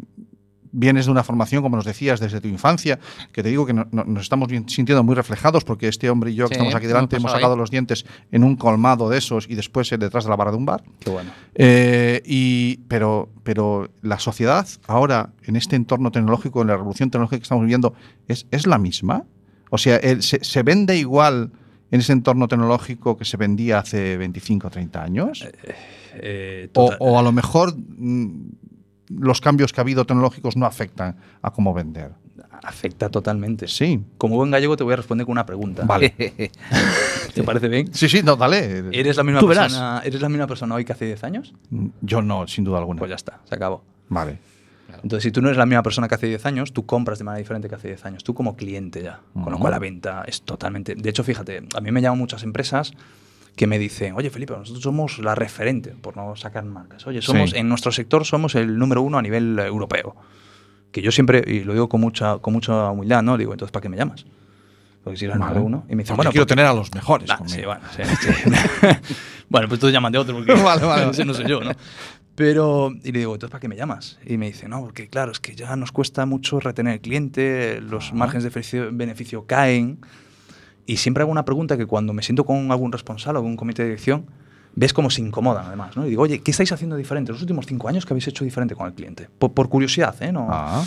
vienes 0.73 1.05
de 1.05 1.11
una 1.11 1.23
formación, 1.23 1.61
como 1.63 1.77
nos 1.77 1.85
decías, 1.85 2.19
desde 2.19 2.41
tu 2.41 2.49
infancia, 2.49 2.99
que 3.31 3.41
te 3.41 3.47
digo 3.49 3.65
que 3.65 3.73
no- 3.73 3.87
no- 3.91 4.03
nos 4.03 4.23
estamos 4.23 4.49
sintiendo 4.67 5.03
muy 5.03 5.15
reflejados 5.15 5.63
porque 5.63 5.87
este 5.87 6.09
hombre 6.09 6.31
y 6.31 6.35
yo 6.35 6.45
que 6.49 6.55
Sí, 6.55 6.57
estamos 6.57 6.75
aquí 6.75 6.87
delante 6.87 7.15
hemos 7.15 7.31
sacado 7.31 7.53
ahí. 7.53 7.59
los 7.59 7.71
dientes 7.71 8.05
en 8.31 8.43
un 8.43 8.55
colmado 8.57 9.07
de 9.09 9.19
esos 9.19 9.47
y 9.49 9.55
después 9.55 9.89
eh, 9.91 9.97
detrás 9.97 10.25
de 10.25 10.29
la 10.31 10.35
barra 10.35 10.51
de 10.51 10.57
un 10.57 10.65
bar. 10.65 10.83
Qué 10.99 11.09
bueno. 11.09 11.31
Eh, 11.55 12.21
y, 12.25 12.77
pero, 12.89 13.29
pero 13.43 13.89
la 14.01 14.19
sociedad 14.19 14.67
ahora, 14.87 15.29
en 15.43 15.55
este 15.55 15.75
entorno 15.75 16.11
tecnológico, 16.11 16.61
en 16.61 16.67
la 16.67 16.75
revolución 16.77 17.09
tecnológica 17.09 17.37
que 17.39 17.43
estamos 17.43 17.61
viviendo, 17.63 17.93
¿es, 18.27 18.47
es 18.51 18.67
la 18.67 18.77
misma? 18.77 19.23
O 19.69 19.77
sea, 19.77 19.99
se, 20.21 20.43
se 20.43 20.63
vende 20.63 20.97
igual 20.97 21.51
en 21.91 21.99
ese 21.99 22.11
entorno 22.13 22.47
tecnológico 22.47 23.17
que 23.17 23.25
se 23.25 23.37
vendía 23.37 23.77
hace 23.79 24.17
25 24.17 24.67
o 24.67 24.69
30 24.71 25.03
años? 25.03 25.47
Eh, 26.15 26.69
O, 26.75 26.91
o 26.99 27.19
a 27.19 27.21
lo 27.23 27.31
mejor 27.31 27.75
mm, 27.77 28.49
los 29.09 29.41
cambios 29.41 29.73
que 29.73 29.81
ha 29.81 29.83
habido 29.83 30.05
tecnológicos 30.05 30.55
no 30.57 30.65
afectan 30.65 31.17
a 31.41 31.51
cómo 31.51 31.73
vender. 31.73 32.11
afecta 32.63 33.09
totalmente. 33.09 33.67
Sí. 33.67 34.01
Como 34.17 34.35
buen 34.37 34.51
gallego 34.51 34.77
te 34.77 34.83
voy 34.83 34.93
a 34.93 34.97
responder 34.97 35.25
con 35.25 35.33
una 35.33 35.45
pregunta. 35.45 35.83
Vale. 35.85 36.09
¿Te 37.33 37.43
parece 37.43 37.67
bien? 37.67 37.93
Sí, 37.93 38.07
sí, 38.07 38.21
no, 38.23 38.35
dale. 38.35 38.85
¿Eres 38.91 39.17
la 39.17 39.23
misma 39.23 39.39
Tú 39.39 39.47
verás. 39.47 39.65
persona, 39.65 40.01
¿Eres 40.05 40.21
la 40.21 40.29
misma 40.29 40.47
persona 40.47 40.75
hoy 40.75 40.85
que 40.85 40.93
hace 40.93 41.05
10 41.05 41.23
años? 41.23 41.53
Yo 42.01 42.21
no, 42.21 42.47
sin 42.47 42.63
duda 42.63 42.77
alguna. 42.79 42.99
Pues 42.99 43.09
ya 43.09 43.15
está, 43.15 43.41
se 43.43 43.55
acabó. 43.55 43.83
Vale. 44.09 44.39
Entonces, 45.01 45.23
si 45.23 45.31
tú 45.31 45.41
no 45.41 45.47
eres 45.47 45.57
la 45.57 45.65
misma 45.65 45.81
persona 45.83 46.07
que 46.07 46.15
hace 46.15 46.27
10 46.27 46.45
años, 46.45 46.71
tú 46.71 46.85
compras 46.85 47.17
de 47.17 47.25
manera 47.25 47.39
diferente 47.39 47.67
que 47.67 47.75
hace 47.75 47.87
10 47.89 48.05
años. 48.05 48.23
Tú 48.23 48.33
como 48.33 48.55
cliente 48.55 49.01
ya. 49.01 49.21
Con 49.33 49.51
lo 49.51 49.57
cual 49.59 49.71
la 49.71 49.79
venta 49.79 50.23
es 50.27 50.43
totalmente... 50.43 50.95
De 50.95 51.09
hecho, 51.09 51.23
fíjate, 51.23 51.63
a 51.75 51.81
mí 51.81 51.91
me 51.91 52.01
llaman 52.01 52.19
muchas 52.19 52.43
empresas 52.43 52.93
que 53.55 53.67
me 53.67 53.77
dicen, 53.77 54.15
oye 54.15 54.29
Felipe, 54.29 54.53
nosotros 54.57 54.81
somos 54.83 55.19
la 55.19 55.35
referente, 55.35 55.91
por 55.91 56.17
no 56.17 56.35
sacar 56.35 56.65
marcas. 56.65 57.05
Oye, 57.07 57.21
somos 57.21 57.51
Sí. 57.51 57.57
en 57.57 57.69
nuestro 57.69 57.91
sector 57.91 58.25
somos 58.25 58.55
el 58.55 58.77
número 58.77 59.01
uno 59.01 59.17
a 59.17 59.21
nivel 59.21 59.59
europeo. 59.59 60.15
Que 60.91 61.01
yo 61.01 61.11
siempre, 61.11 61.43
y 61.45 61.63
lo 61.63 61.73
digo 61.73 61.89
con 61.89 62.01
mucha, 62.01 62.37
con 62.39 62.53
mucha 62.53 62.89
humildad, 62.91 63.21
¿no? 63.23 63.37
Digo, 63.37 63.51
entonces, 63.53 63.71
¿para 63.71 63.81
qué 63.81 63.89
me 63.89 63.97
llamas? 63.97 64.25
Porque 65.03 65.17
si 65.17 65.25
eres 65.25 65.35
el 65.35 65.39
Vale. 65.41 65.55
número 65.55 65.65
uno. 65.65 65.85
Y 65.89 65.95
me 65.95 66.03
dicen, 66.03 66.15
Porque 66.15 66.27
bueno, 66.27 66.31
quiero 66.31 66.43
porque- 66.45 66.55
tener 66.55 66.65
a 66.65 66.73
los 66.73 66.93
mejores. 66.93 67.29
Ah, 67.29 67.37
conmigo. 67.37 67.55
sí, 67.57 67.65
bueno, 67.65 67.81
sí, 67.95 68.03
sí. 68.21 68.49
bueno, 69.49 69.67
pues 69.67 69.79
tú 69.79 69.89
llaman 69.89 70.11
de 70.11 70.17
otro 70.19 70.35
porque 70.35 70.53
Vale, 70.63 70.85
vale. 70.85 71.09
ese 71.11 71.25
no 71.25 71.33
soy 71.33 71.45
yo, 71.47 71.61
¿no? 71.61 71.71
Pero, 72.35 72.91
y 73.03 73.11
le 73.11 73.19
digo, 73.19 73.33
entonces, 73.35 73.51
¿para 73.51 73.59
qué 73.61 73.67
me 73.67 73.75
llamas? 73.75 74.17
Y 74.25 74.37
me 74.37 74.47
dice, 74.47 74.67
no, 74.67 74.81
porque 74.81 75.07
claro, 75.07 75.31
es 75.31 75.39
que 75.39 75.55
ya 75.55 75.75
nos 75.75 75.91
cuesta 75.91 76.25
mucho 76.25 76.59
retener 76.59 76.93
el 76.93 77.01
cliente, 77.01 77.79
los 77.81 78.11
márgenes 78.13 78.43
de 78.43 78.49
beneficio, 78.49 78.89
beneficio 78.91 79.45
caen. 79.45 79.99
Y 80.85 80.97
siempre 80.97 81.23
hago 81.23 81.31
una 81.31 81.45
pregunta 81.45 81.77
que 81.77 81.85
cuando 81.85 82.13
me 82.13 82.23
siento 82.23 82.45
con 82.45 82.71
algún 82.71 82.91
responsable 82.91 83.39
o 83.39 83.41
con 83.41 83.51
un 83.51 83.57
comité 83.57 83.83
de 83.83 83.89
dirección, 83.89 84.25
ves 84.75 84.91
cómo 84.93 85.09
se 85.09 85.21
incomodan 85.21 85.65
además, 85.67 85.95
¿no? 85.95 86.05
Y 86.05 86.09
digo, 86.09 86.23
oye, 86.23 86.41
¿qué 86.41 86.51
estáis 86.51 86.71
haciendo 86.71 86.95
diferente? 86.95 87.31
Los 87.31 87.41
últimos 87.41 87.65
cinco 87.65 87.87
años, 87.87 88.05
¿qué 88.05 88.13
habéis 88.13 88.27
hecho 88.27 88.43
diferente 88.43 88.75
con 88.75 88.87
el 88.87 88.93
cliente? 88.93 89.29
Por, 89.39 89.53
por 89.53 89.69
curiosidad, 89.69 90.15
¿eh? 90.21 90.31
No, 90.31 90.47
Ah, 90.49 90.83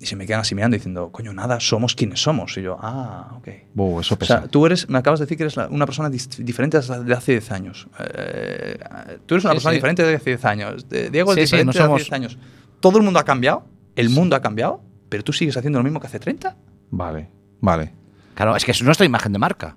Y 0.00 0.06
se 0.06 0.14
me 0.14 0.26
quedan 0.26 0.40
así 0.42 0.54
mirando 0.54 0.76
diciendo, 0.76 1.10
coño, 1.10 1.32
nada, 1.32 1.58
somos 1.58 1.94
quienes 1.96 2.22
somos. 2.22 2.56
Y 2.56 2.62
yo, 2.62 2.76
ah, 2.80 3.34
ok. 3.36 3.48
buh, 3.74 4.00
eso 4.00 4.14
O 4.14 4.18
pesa. 4.18 4.38
sea, 4.40 4.48
tú 4.48 4.64
eres, 4.64 4.88
me 4.88 4.96
acabas 4.98 5.18
de 5.20 5.26
decir 5.26 5.36
que 5.36 5.42
eres 5.42 5.56
la- 5.56 5.66
una 5.68 5.86
persona 5.86 6.08
diferente 6.08 6.78
de 6.80 7.14
hace 7.14 7.32
10 7.32 7.50
años. 7.50 7.88
Eh, 8.14 8.78
tú 9.26 9.34
eres 9.34 9.44
una 9.44 9.52
Sí, 9.52 9.56
persona 9.56 9.72
sí. 9.72 9.76
diferente 9.76 10.02
de 10.04 10.14
hace 10.14 10.30
10 10.30 10.44
años. 10.44 10.86
Diego 10.88 11.32
es 11.32 11.34
Sí, 11.34 11.40
diferente 11.42 11.66
no 11.66 11.72
de 11.72 11.78
hace 11.78 11.86
somos- 11.86 12.00
10 12.02 12.12
años. 12.12 12.38
Todo 12.80 12.98
el 12.98 13.04
mundo 13.04 13.18
ha 13.18 13.24
cambiado, 13.24 13.64
el 13.96 14.08
mundo 14.10 14.36
ha 14.36 14.40
cambiado, 14.40 14.80
pero 15.08 15.24
tú 15.24 15.32
sigues 15.32 15.56
haciendo 15.56 15.80
lo 15.80 15.82
mismo 15.82 15.98
que 16.00 16.06
hace 16.06 16.20
30. 16.20 16.56
Vale, 16.90 17.28
vale. 17.60 17.92
Claro, 18.38 18.54
es 18.54 18.64
que 18.64 18.70
es 18.70 18.80
nuestra 18.84 19.04
imagen 19.04 19.32
de 19.32 19.40
marca. 19.40 19.76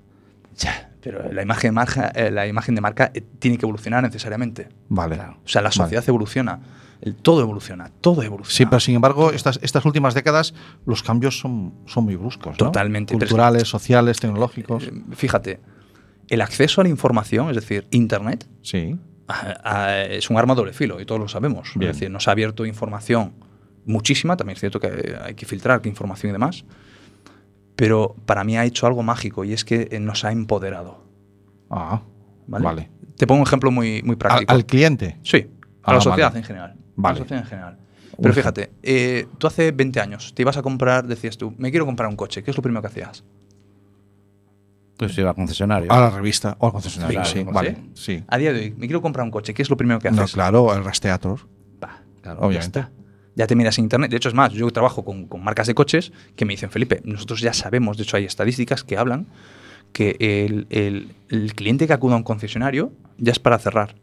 Ya, 0.55 0.91
pero 1.01 1.33
la 1.33 1.41
imagen 1.41 1.69
de 1.69 1.71
marca, 1.71 2.11
eh, 2.13 2.29
la 2.29 2.45
imagen 2.45 2.75
de 2.75 2.81
marca 2.81 3.09
eh, 3.11 3.21
tiene 3.39 3.57
que 3.57 3.65
evolucionar 3.65 4.03
necesariamente. 4.03 4.69
Vale. 4.87 5.15
Claro. 5.15 5.39
O 5.43 5.47
sea, 5.47 5.63
la 5.63 5.71
sociedad 5.71 6.03
evoluciona, 6.07 6.59
el, 7.01 7.15
todo 7.15 7.41
evoluciona, 7.41 7.89
todo 8.01 8.21
evoluciona. 8.21 8.55
Sí, 8.55 8.65
pero 8.67 8.79
sin 8.79 8.93
embargo, 8.93 9.31
estas, 9.31 9.57
estas 9.63 9.83
últimas 9.83 10.13
décadas 10.13 10.53
los 10.85 11.01
cambios 11.01 11.39
son, 11.39 11.73
son 11.87 12.03
muy 12.03 12.15
bruscos. 12.15 12.51
¿no? 12.51 12.67
Totalmente, 12.67 13.15
Culturales, 13.15 13.67
sociales, 13.67 14.19
tecnológicos. 14.19 14.83
Eh, 14.83 14.91
Fíjate, 15.15 15.59
el 16.29 16.41
acceso 16.41 16.81
a 16.81 16.83
la 16.83 16.91
información, 16.91 17.49
es 17.49 17.55
decir, 17.55 17.87
Internet, 17.89 18.47
Sí. 18.61 18.95
Ah, 19.27 19.55
ah, 19.63 19.97
es 20.03 20.29
un 20.29 20.37
arma 20.37 20.53
a 20.53 20.55
doble 20.57 20.73
filo 20.73 21.01
y 21.01 21.05
todos 21.07 21.19
lo 21.19 21.27
sabemos. 21.27 21.71
Bien. 21.73 21.89
Es 21.89 21.97
decir, 21.97 22.11
nos 22.11 22.27
ha 22.27 22.31
abierto 22.33 22.63
información 22.67 23.33
muchísima, 23.85 24.37
también 24.37 24.53
es 24.53 24.59
cierto 24.59 24.79
que 24.79 25.17
hay 25.19 25.33
que 25.33 25.47
filtrar 25.47 25.81
qué 25.81 25.89
información 25.89 26.29
y 26.29 26.33
demás, 26.33 26.63
pero 27.81 28.15
para 28.27 28.43
mí 28.43 28.55
ha 28.59 28.63
hecho 28.63 28.85
algo 28.85 29.01
mágico 29.01 29.43
y 29.43 29.53
es 29.53 29.65
que 29.65 29.87
eh, 29.89 29.99
nos 29.99 30.23
ha 30.23 30.31
empoderado. 30.31 31.03
Ah, 31.71 32.03
¿vale? 32.45 32.63
vale. 32.63 32.89
Te 33.17 33.25
pongo 33.25 33.41
un 33.41 33.47
ejemplo 33.47 33.71
muy, 33.71 34.03
muy 34.03 34.15
práctico. 34.17 34.53
al 34.53 34.67
cliente. 34.67 35.17
sí, 35.23 35.49
a 35.81 35.89
Ah, 35.89 35.93
la 35.95 36.01
sociedad 36.01 36.27
vale. 36.27 36.37
en 36.41 36.45
general. 36.45 36.71
A 36.73 36.75
Vale. 36.95 37.15
la 37.15 37.23
sociedad 37.23 37.43
en 37.43 37.49
general. 37.49 37.77
Pero 38.21 38.33
fíjate, 38.35 38.71
eh, 38.83 39.25
tú 39.39 39.47
hace 39.47 39.71
20 39.71 39.99
años 39.99 40.31
te 40.35 40.43
ibas 40.43 40.57
a 40.57 40.61
comprar, 40.61 41.07
decías 41.07 41.39
tú, 41.39 41.55
me 41.57 41.71
quiero 41.71 41.87
comprar 41.87 42.07
un 42.07 42.15
coche, 42.15 42.43
¿qué 42.43 42.51
es 42.51 42.57
lo 42.57 42.61
primero 42.61 42.81
que 42.81 42.87
hacías? 42.89 43.23
Pues 44.97 45.17
iba 45.17 45.29
al 45.29 45.35
concesionario. 45.35 45.91
A 45.91 45.99
la 46.01 46.09
revista 46.11 46.55
o 46.59 46.67
al 46.67 46.73
concesionario. 46.73 47.15
Claro, 47.21 47.29
sí, 47.31 47.43
vale. 47.43 47.77
Sí. 47.95 48.23
A 48.27 48.37
día 48.37 48.53
de 48.53 48.59
hoy, 48.59 48.71
me 48.77 48.85
quiero 48.85 49.01
comprar 49.01 49.23
un 49.25 49.31
coche, 49.31 49.55
¿qué 49.55 49.63
es 49.63 49.71
lo 49.71 49.75
primero 49.77 49.99
que 49.99 50.11
No, 50.11 50.21
haces? 50.21 50.33
claro, 50.35 50.71
el 50.75 50.83
rastreator. 50.83 51.39
Va, 51.83 51.99
claro, 52.21 52.41
Obviamente. 52.41 52.79
Ya, 52.81 52.85
está. 52.85 53.00
Ya 53.35 53.47
te 53.47 53.55
miras 53.55 53.77
en 53.77 53.85
internet. 53.85 54.11
De 54.11 54.17
hecho, 54.17 54.27
es 54.29 54.35
más, 54.35 54.51
yo 54.53 54.69
trabajo 54.71 55.05
con, 55.05 55.25
con 55.25 55.43
marcas 55.43 55.67
de 55.67 55.73
coches 55.73 56.11
que 56.35 56.43
me 56.45 56.53
dicen, 56.53 56.69
Felipe, 56.69 57.01
nosotros 57.05 57.39
ya 57.41 57.53
sabemos, 57.53 57.97
de 57.97 58.03
hecho 58.03 58.17
hay 58.17 58.25
estadísticas 58.25 58.83
que 58.83 58.97
hablan 58.97 59.27
que 59.93 60.15
el, 60.19 60.67
el- 60.69 61.13
el 61.29 61.53
cliente 61.53 61.87
que 61.87 61.93
acuda 61.93 62.13
a 62.15 62.17
un 62.17 62.23
concesionario 62.23 62.91
ya 63.17 63.31
es 63.31 63.39
para 63.39 63.57
cerrar. 63.59 63.95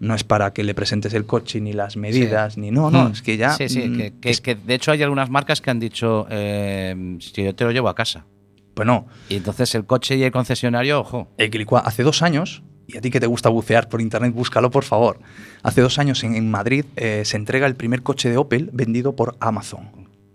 No 0.00 0.14
es 0.14 0.24
para 0.24 0.52
que 0.52 0.64
le 0.64 0.74
presentes 0.74 1.14
el 1.14 1.26
coche 1.26 1.60
ni 1.60 1.72
las 1.72 1.96
medidas, 1.96 2.58
ni 2.58 2.70
no, 2.70 2.90
no, 2.90 3.08
Hmm. 3.08 3.12
es 3.12 3.22
que 3.22 3.36
ya... 3.36 3.52
sí, 3.52 3.68
sí, 3.68 3.88
mm, 3.88 3.96
que, 3.96 4.12
que- 4.20 4.30
es- 4.30 4.40
que 4.40 4.54
de 4.54 4.74
hecho 4.74 4.90
hay 4.90 5.02
algunas 5.02 5.30
marcas 5.30 5.60
que 5.60 5.70
han 5.70 5.78
dicho, 5.80 6.26
eh, 6.30 7.16
si 7.20 7.42
yo 7.44 7.54
te 7.54 7.64
lo 7.64 7.70
llevo 7.72 7.88
a 7.88 7.94
casa. 7.94 8.26
Pues 8.74 8.86
no, 8.86 9.06
Y 9.28 9.36
entonces 9.36 9.74
el 9.74 9.84
coche 9.84 10.16
y 10.16 10.24
el 10.24 10.32
concesionario, 10.32 11.00
ojo. 11.00 11.28
el 11.38 11.50
hace 11.84 12.02
dos 12.02 12.22
años, 12.22 12.62
y 12.86 12.96
a 12.96 13.00
ti 13.00 13.10
que 13.10 13.20
te 13.20 13.26
gusta 13.26 13.48
bucear 13.48 13.88
por 13.88 14.00
internet, 14.00 14.32
búscalo 14.34 14.70
por 14.70 14.84
favor. 14.84 15.18
Hace 15.62 15.80
dos 15.80 15.98
años 15.98 16.22
en, 16.24 16.34
en 16.34 16.50
Madrid 16.50 16.84
eh, 16.96 17.22
se 17.24 17.36
entrega 17.36 17.66
el 17.66 17.74
primer 17.76 18.02
coche 18.02 18.28
de 18.30 18.36
Opel 18.36 18.70
vendido 18.72 19.14
por 19.16 19.36
Amazon. 19.40 19.88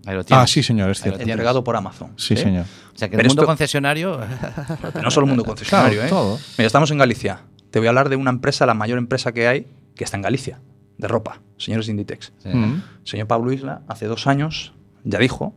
Ahí 0.05 0.15
lo 0.15 0.23
tienes. 0.23 0.43
Ah, 0.43 0.47
sí, 0.47 0.63
señor, 0.63 0.89
es 0.91 1.01
cierto. 1.01 1.19
Entregado 1.21 1.63
por 1.63 1.75
Amazon. 1.75 2.13
Sí, 2.15 2.33
¿eh? 2.35 2.37
señor. 2.37 2.65
O 2.95 2.97
sea 2.97 3.09
que 3.09 3.17
Pero 3.17 3.23
el 3.27 3.27
mundo 3.29 3.41
esto- 3.41 3.47
concesionario. 3.47 4.19
No 5.03 5.11
solo 5.11 5.25
el 5.25 5.29
mundo 5.29 5.43
concesionario, 5.43 5.99
Claro, 5.99 6.07
¿eh? 6.07 6.09
todo. 6.09 6.39
Mira, 6.57 6.67
estamos 6.67 6.89
en 6.91 6.97
Galicia. 6.97 7.41
Te 7.71 7.79
voy 7.79 7.87
a 7.87 7.89
hablar 7.89 8.07
de 8.09 8.15
una 8.15 8.29
empresa, 8.29 8.65
la 8.65 8.73
mayor 8.73 8.97
empresa 8.97 9.33
que 9.33 9.47
hay, 9.47 9.67
que 9.95 10.05
está 10.05 10.15
en 10.15 10.23
Galicia, 10.23 10.61
de 10.97 11.07
ropa, 11.09 11.41
señores 11.57 11.87
de 11.87 11.91
Inditex. 11.91 12.31
Sí. 12.41 12.49
Mm. 12.49 12.81
Señor 13.03 13.27
Pablo 13.27 13.51
Isla, 13.51 13.81
hace 13.89 14.05
dos 14.05 14.25
años, 14.27 14.73
ya 15.03 15.19
dijo 15.19 15.53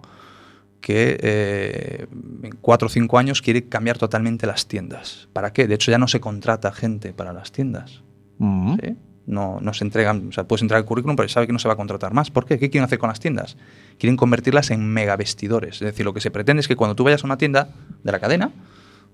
que 0.81 1.19
eh, 1.21 2.07
en 2.43 2.53
cuatro 2.61 2.87
o 2.87 2.89
cinco 2.89 3.19
años 3.19 3.43
quiere 3.43 3.69
cambiar 3.69 3.99
totalmente 3.99 4.47
las 4.47 4.67
tiendas. 4.67 5.29
¿Para 5.33 5.53
qué? 5.53 5.67
De 5.67 5.75
hecho, 5.75 5.91
ya 5.91 5.99
no 5.99 6.09
se 6.09 6.21
contrata 6.21 6.73
gente 6.73 7.13
para 7.13 7.33
las 7.33 7.53
tiendas. 7.53 8.03
Mm. 8.39 8.77
¿sí? 8.83 8.97
No, 9.27 9.59
no 9.61 9.75
se 9.75 9.85
entregan, 9.85 10.29
o 10.29 10.33
sea, 10.33 10.45
puedes 10.45 10.63
entregar 10.63 10.83
el 10.83 10.87
currículum, 10.87 11.15
pero 11.15 11.29
sabe 11.29 11.47
que 11.47 11.53
no 11.53 11.59
se 11.59 11.69
va 11.69 11.75
a 11.75 11.77
contratar 11.77 12.13
más. 12.13 12.31
¿Por 12.31 12.47
qué? 12.47 12.59
¿Qué 12.59 12.71
quieren 12.71 12.85
hacer 12.85 12.99
con 12.99 13.09
las 13.09 13.21
tiendas? 13.21 13.57
Quieren 13.99 14.17
convertirlas 14.17 14.71
en 14.71 14.89
mega 14.89 15.15
vestidores. 15.17 15.77
Es 15.77 15.81
decir, 15.81 16.05
lo 16.05 16.15
que 16.15 16.21
se 16.21 16.31
pretende 16.31 16.61
es 16.61 16.69
que 16.69 16.77
cuando 16.77 16.97
tú 16.97 17.05
vayas 17.05 17.23
a 17.23 17.27
una 17.27 17.39
tienda 17.39 17.69
de 18.03 18.13
la 18.13 18.19
cadena, 18.19 18.51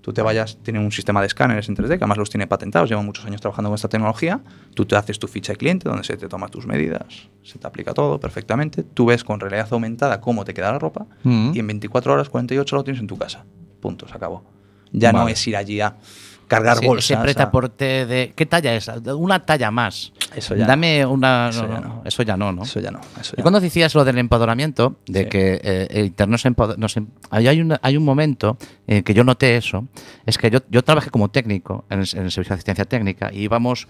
tú 0.01 0.13
te 0.13 0.21
vayas, 0.21 0.57
tienen 0.63 0.83
un 0.83 0.91
sistema 0.91 1.19
de 1.21 1.27
escáneres 1.27 1.67
en 1.69 1.75
3D, 1.75 1.87
que 1.89 1.95
además 1.95 2.17
los 2.17 2.29
tiene 2.29 2.47
patentados, 2.47 2.89
llevan 2.89 3.05
muchos 3.05 3.25
años 3.25 3.41
trabajando 3.41 3.69
con 3.69 3.75
esta 3.75 3.89
tecnología, 3.89 4.39
tú 4.73 4.85
te 4.85 4.95
haces 4.95 5.19
tu 5.19 5.27
ficha 5.27 5.53
de 5.53 5.57
cliente 5.57 5.89
donde 5.89 6.03
se 6.03 6.15
te 6.15 6.27
toma 6.29 6.47
tus 6.47 6.65
medidas, 6.65 7.29
se 7.43 7.59
te 7.59 7.67
aplica 7.67 7.93
todo 7.93 8.19
perfectamente, 8.19 8.83
tú 8.83 9.07
ves 9.07 9.23
con 9.23 9.39
realidad 9.39 9.67
aumentada 9.71 10.21
cómo 10.21 10.45
te 10.45 10.53
queda 10.53 10.71
la 10.71 10.79
ropa 10.79 11.05
Mm. 11.23 11.51
y 11.53 11.59
en 11.59 11.67
24 11.67 12.13
horas, 12.13 12.29
48 12.29 12.75
lo 12.75 12.83
tienes 12.83 13.01
en 13.01 13.07
tu 13.07 13.17
casa. 13.17 13.43
Punto, 13.81 14.07
se 14.07 14.13
acabó. 14.15 14.43
Ya 14.93 15.11
no 15.11 15.27
es 15.27 15.45
ir 15.47 15.57
allí 15.57 15.81
a 15.81 15.97
cargar 16.47 16.77
Ese- 16.77 16.87
bolsas. 16.87 17.11
Ese 17.11 17.21
pretaporte 17.23 18.05
de. 18.05 18.33
¿Qué 18.35 18.45
talla 18.45 18.73
es? 18.75 18.89
Una 19.15 19.45
talla 19.45 19.69
más. 19.71 20.13
Eso 20.35 20.55
ya 20.55 20.65
Dame 20.65 21.05
una. 21.05 21.49
Eso 21.49 21.67
no, 21.67 21.73
ya 21.73 21.79
no. 21.81 22.01
Eso 22.05 22.23
ya 22.23 22.37
no, 22.37 22.51
¿no? 22.51 22.63
Eso 22.63 22.79
ya 22.79 22.91
no. 22.91 22.99
Eso 23.19 23.33
Y 23.35 23.37
ya 23.37 23.43
cuando 23.43 23.59
decías 23.59 23.93
lo 23.95 24.03
del 24.05 24.17
empoderamiento, 24.17 24.97
de 25.05 25.23
Sí. 25.23 25.29
que 25.29 25.61
eh, 25.63 25.87
el 25.91 26.05
Internet 26.07 26.31
nos, 26.31 26.45
empoder- 26.45 26.77
nos 26.77 26.95
em- 26.97 27.07
hay, 27.29 27.47
hay 27.47 27.61
un, 27.61 27.75
hay 27.81 27.97
un 27.97 28.03
momento 28.05 28.57
en 28.87 29.03
que 29.03 29.13
yo 29.13 29.23
noté 29.23 29.57
eso, 29.57 29.87
es 30.25 30.37
que 30.37 30.49
yo, 30.49 30.59
yo 30.69 30.83
trabajé 30.83 31.09
como 31.09 31.29
técnico 31.29 31.85
en 31.89 31.99
el, 32.01 32.07
en 32.13 32.23
el 32.25 32.31
servicio 32.31 32.49
de 32.49 32.55
asistencia 32.55 32.85
técnica 32.85 33.29
y 33.33 33.39
íbamos, 33.43 33.87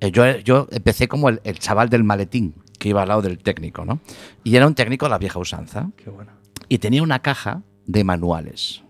eh, 0.00 0.10
yo, 0.10 0.26
yo 0.38 0.66
empecé 0.70 1.08
como 1.08 1.28
el, 1.28 1.40
el 1.44 1.58
chaval 1.58 1.88
del 1.88 2.04
maletín 2.04 2.54
que 2.78 2.90
iba 2.90 3.02
al 3.02 3.08
lado 3.08 3.22
del 3.22 3.38
técnico, 3.38 3.84
¿no? 3.84 4.00
Y 4.44 4.54
era 4.56 4.66
un 4.66 4.74
técnico 4.74 5.06
de 5.06 5.10
la 5.10 5.18
vieja 5.18 5.38
usanza 5.38 5.90
Qué 5.96 6.10
bueno. 6.10 6.30
y 6.68 6.78
tenía 6.78 7.02
una 7.02 7.18
caja 7.20 7.62
de 7.86 8.04
manuales. 8.04 8.82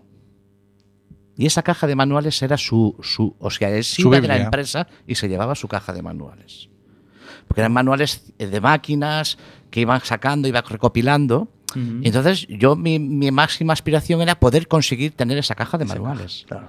Y 1.39 1.45
esa 1.45 1.63
caja 1.63 1.87
de 1.87 1.95
manuales 1.95 2.41
era 2.41 2.57
su, 2.57 2.97
su 3.01 3.33
o 3.39 3.49
sea, 3.49 3.69
él 3.69 3.83
se 3.85 4.01
iba 4.01 4.19
de 4.19 4.27
la 4.27 4.35
empresa 4.37 4.87
y 5.07 5.15
se 5.15 5.29
llevaba 5.29 5.55
su 5.55 5.69
caja 5.69 5.93
de 5.93 6.01
manuales. 6.01 6.67
porque 7.47 7.61
eran 7.61 7.71
manuales 7.71 8.33
eh, 8.39 8.47
de 8.47 8.59
máquinas 8.59 9.37
que 9.71 9.79
iban 9.79 10.01
sacando, 10.03 10.47
iba 10.49 10.61
recopilando. 10.61 11.47
Y 11.75 12.07
entonces 12.07 12.45
yo 12.49 12.75
mi, 12.75 12.97
mi 12.99 13.29
máxima 13.31 13.73
aspiración 13.73 14.21
era 14.21 14.39
poder 14.39 14.67
conseguir 14.67 15.11
tener 15.13 15.37
esa 15.37 15.53
caja 15.55 15.77
de 15.77 15.85
manuales. 15.85 16.43
Claro. 16.47 16.67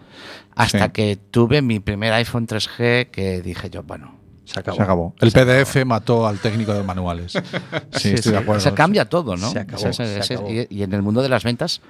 Hasta 0.54 0.84
Sí. 0.84 0.90
que 0.92 1.16
tuve 1.16 1.62
mi 1.62 1.80
primer 1.80 2.12
iPhone 2.12 2.46
3G 2.46 3.10
que 3.10 3.40
dije 3.40 3.70
yo, 3.70 3.82
bueno, 3.82 4.14
Se 4.44 4.60
acabó. 4.60 4.76
Se 4.76 4.82
acabó. 4.82 5.14
El 5.20 5.32
PDF 5.32 5.84
mató 5.86 6.26
al 6.26 6.38
técnico 6.38 6.74
de 6.74 6.82
manuales. 6.84 7.32
Sí, 7.92 8.10
estoy 8.10 8.32
de 8.32 8.38
acuerdo. 8.38 8.60
Se 8.60 8.72
cambia 8.74 9.06
todo, 9.06 9.36
¿no? 9.38 9.50
Se 9.50 9.58
acabó, 9.60 9.76
O 9.88 9.92
sea, 9.92 10.04
ese- 10.04 10.14
se 10.14 10.20
ese- 10.20 10.34
acabó. 10.34 10.50
y, 10.50 10.66
y 10.70 10.82
en 10.82 10.92
el 10.92 11.00
mundo 11.02 11.22
de 11.22 11.28
las 11.30 11.44
ventas, 11.44 11.80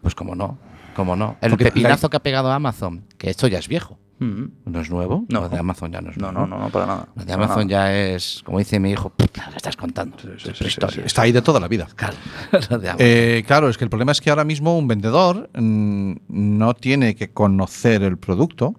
pues 0.00 0.14
como 0.14 0.34
no, 0.36 0.56
como 1.00 1.16
no. 1.16 1.36
El 1.40 1.50
Porque 1.50 1.64
pepinazo 1.64 2.06
la- 2.06 2.10
que 2.10 2.16
ha 2.16 2.20
pegado 2.22 2.50
Amazon, 2.52 3.04
que 3.18 3.30
esto 3.30 3.46
ya 3.48 3.58
es 3.58 3.68
viejo, 3.68 3.98
Mm. 4.20 4.44
no 4.66 4.80
es 4.82 4.90
nuevo. 4.90 5.24
No. 5.30 5.40
Lo 5.40 5.48
de 5.48 5.58
Amazon 5.58 5.90
ya 5.92 6.00
no 6.02 6.10
es 6.10 6.18
nuevo. 6.18 6.32
no, 6.32 6.46
no, 6.46 6.58
no, 6.58 6.68
para 6.68 6.84
nada. 6.86 7.08
Lo 7.16 7.24
de 7.24 7.32
Amazon 7.32 7.66
nada. 7.66 7.90
ya 7.90 7.94
es, 8.14 8.42
como 8.44 8.58
dice 8.58 8.78
mi 8.78 8.90
hijo, 8.90 9.08
"Puta, 9.08 9.48
¿qué 9.50 9.56
estás 9.56 9.76
contando? 9.76 10.18
sí, 10.20 10.28
sí, 10.54 10.68
sí. 10.68 11.00
Está 11.04 11.22
ahí 11.22 11.32
de 11.32 11.40
toda 11.40 11.58
la 11.58 11.68
vida. 11.68 11.88
Claro. 11.96 12.16
Eh, 12.98 13.42
claro, 13.46 13.68
es 13.70 13.78
que 13.78 13.84
el 13.84 13.90
problema 13.90 14.12
es 14.12 14.20
que 14.20 14.28
ahora 14.30 14.44
mismo 14.44 14.76
un 14.76 14.86
vendedor 14.88 15.48
mm, 15.54 16.12
no 16.28 16.74
tiene 16.74 17.14
que 17.16 17.30
conocer 17.30 18.02
el 18.02 18.18
producto, 18.18 18.74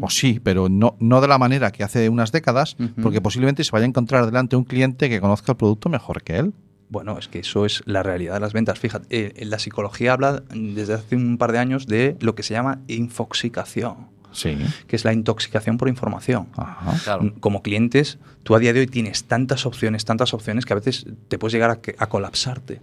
o 0.00 0.10
sí, 0.10 0.40
pero 0.44 0.68
no, 0.68 0.96
no 1.00 1.20
de 1.20 1.26
la 1.28 1.38
manera 1.38 1.72
que 1.72 1.82
hace 1.82 2.08
unas 2.08 2.30
décadas, 2.30 2.76
porque 3.02 3.20
posiblemente 3.20 3.64
se 3.64 3.70
vaya 3.72 3.84
a 3.84 3.88
encontrar 3.88 4.24
delante 4.26 4.54
un 4.56 4.62
cliente 4.64 5.08
que 5.08 5.20
conozca 5.20 5.52
el 5.52 5.56
producto 5.56 5.88
mejor 5.88 6.22
que 6.22 6.36
él. 6.36 6.52
Bueno, 6.88 7.18
es 7.18 7.26
que 7.28 7.40
eso 7.40 7.66
es 7.66 7.82
la 7.84 8.02
realidad 8.02 8.34
de 8.34 8.40
las 8.40 8.52
ventas. 8.52 8.78
Fíjate, 8.78 9.06
eh, 9.40 9.44
la 9.44 9.58
psicología 9.58 10.12
habla 10.12 10.42
desde 10.54 10.94
hace 10.94 11.16
un 11.16 11.36
par 11.36 11.50
de 11.52 11.58
años 11.58 11.86
de 11.86 12.16
lo 12.20 12.34
que 12.36 12.42
se 12.44 12.54
llama 12.54 12.78
infoxicación, 12.86 14.08
Sí. 14.32 14.56
que 14.86 14.96
es 14.96 15.04
la 15.04 15.12
intoxicación 15.12 15.78
por 15.78 15.88
información. 15.88 16.48
Ajá. 16.56 16.94
Claro. 17.04 17.32
Como 17.40 17.62
clientes, 17.62 18.18
tú 18.44 18.54
a 18.54 18.58
día 18.58 18.72
de 18.72 18.80
hoy 18.80 18.86
tienes 18.86 19.24
tantas 19.24 19.66
opciones, 19.66 20.04
tantas 20.04 20.32
opciones 20.34 20.64
que 20.64 20.74
a 20.74 20.76
veces 20.76 21.06
te 21.28 21.38
puedes 21.38 21.52
llegar 21.54 21.70
a, 21.70 21.80
que- 21.80 21.96
a 21.98 22.06
colapsarte. 22.08 22.80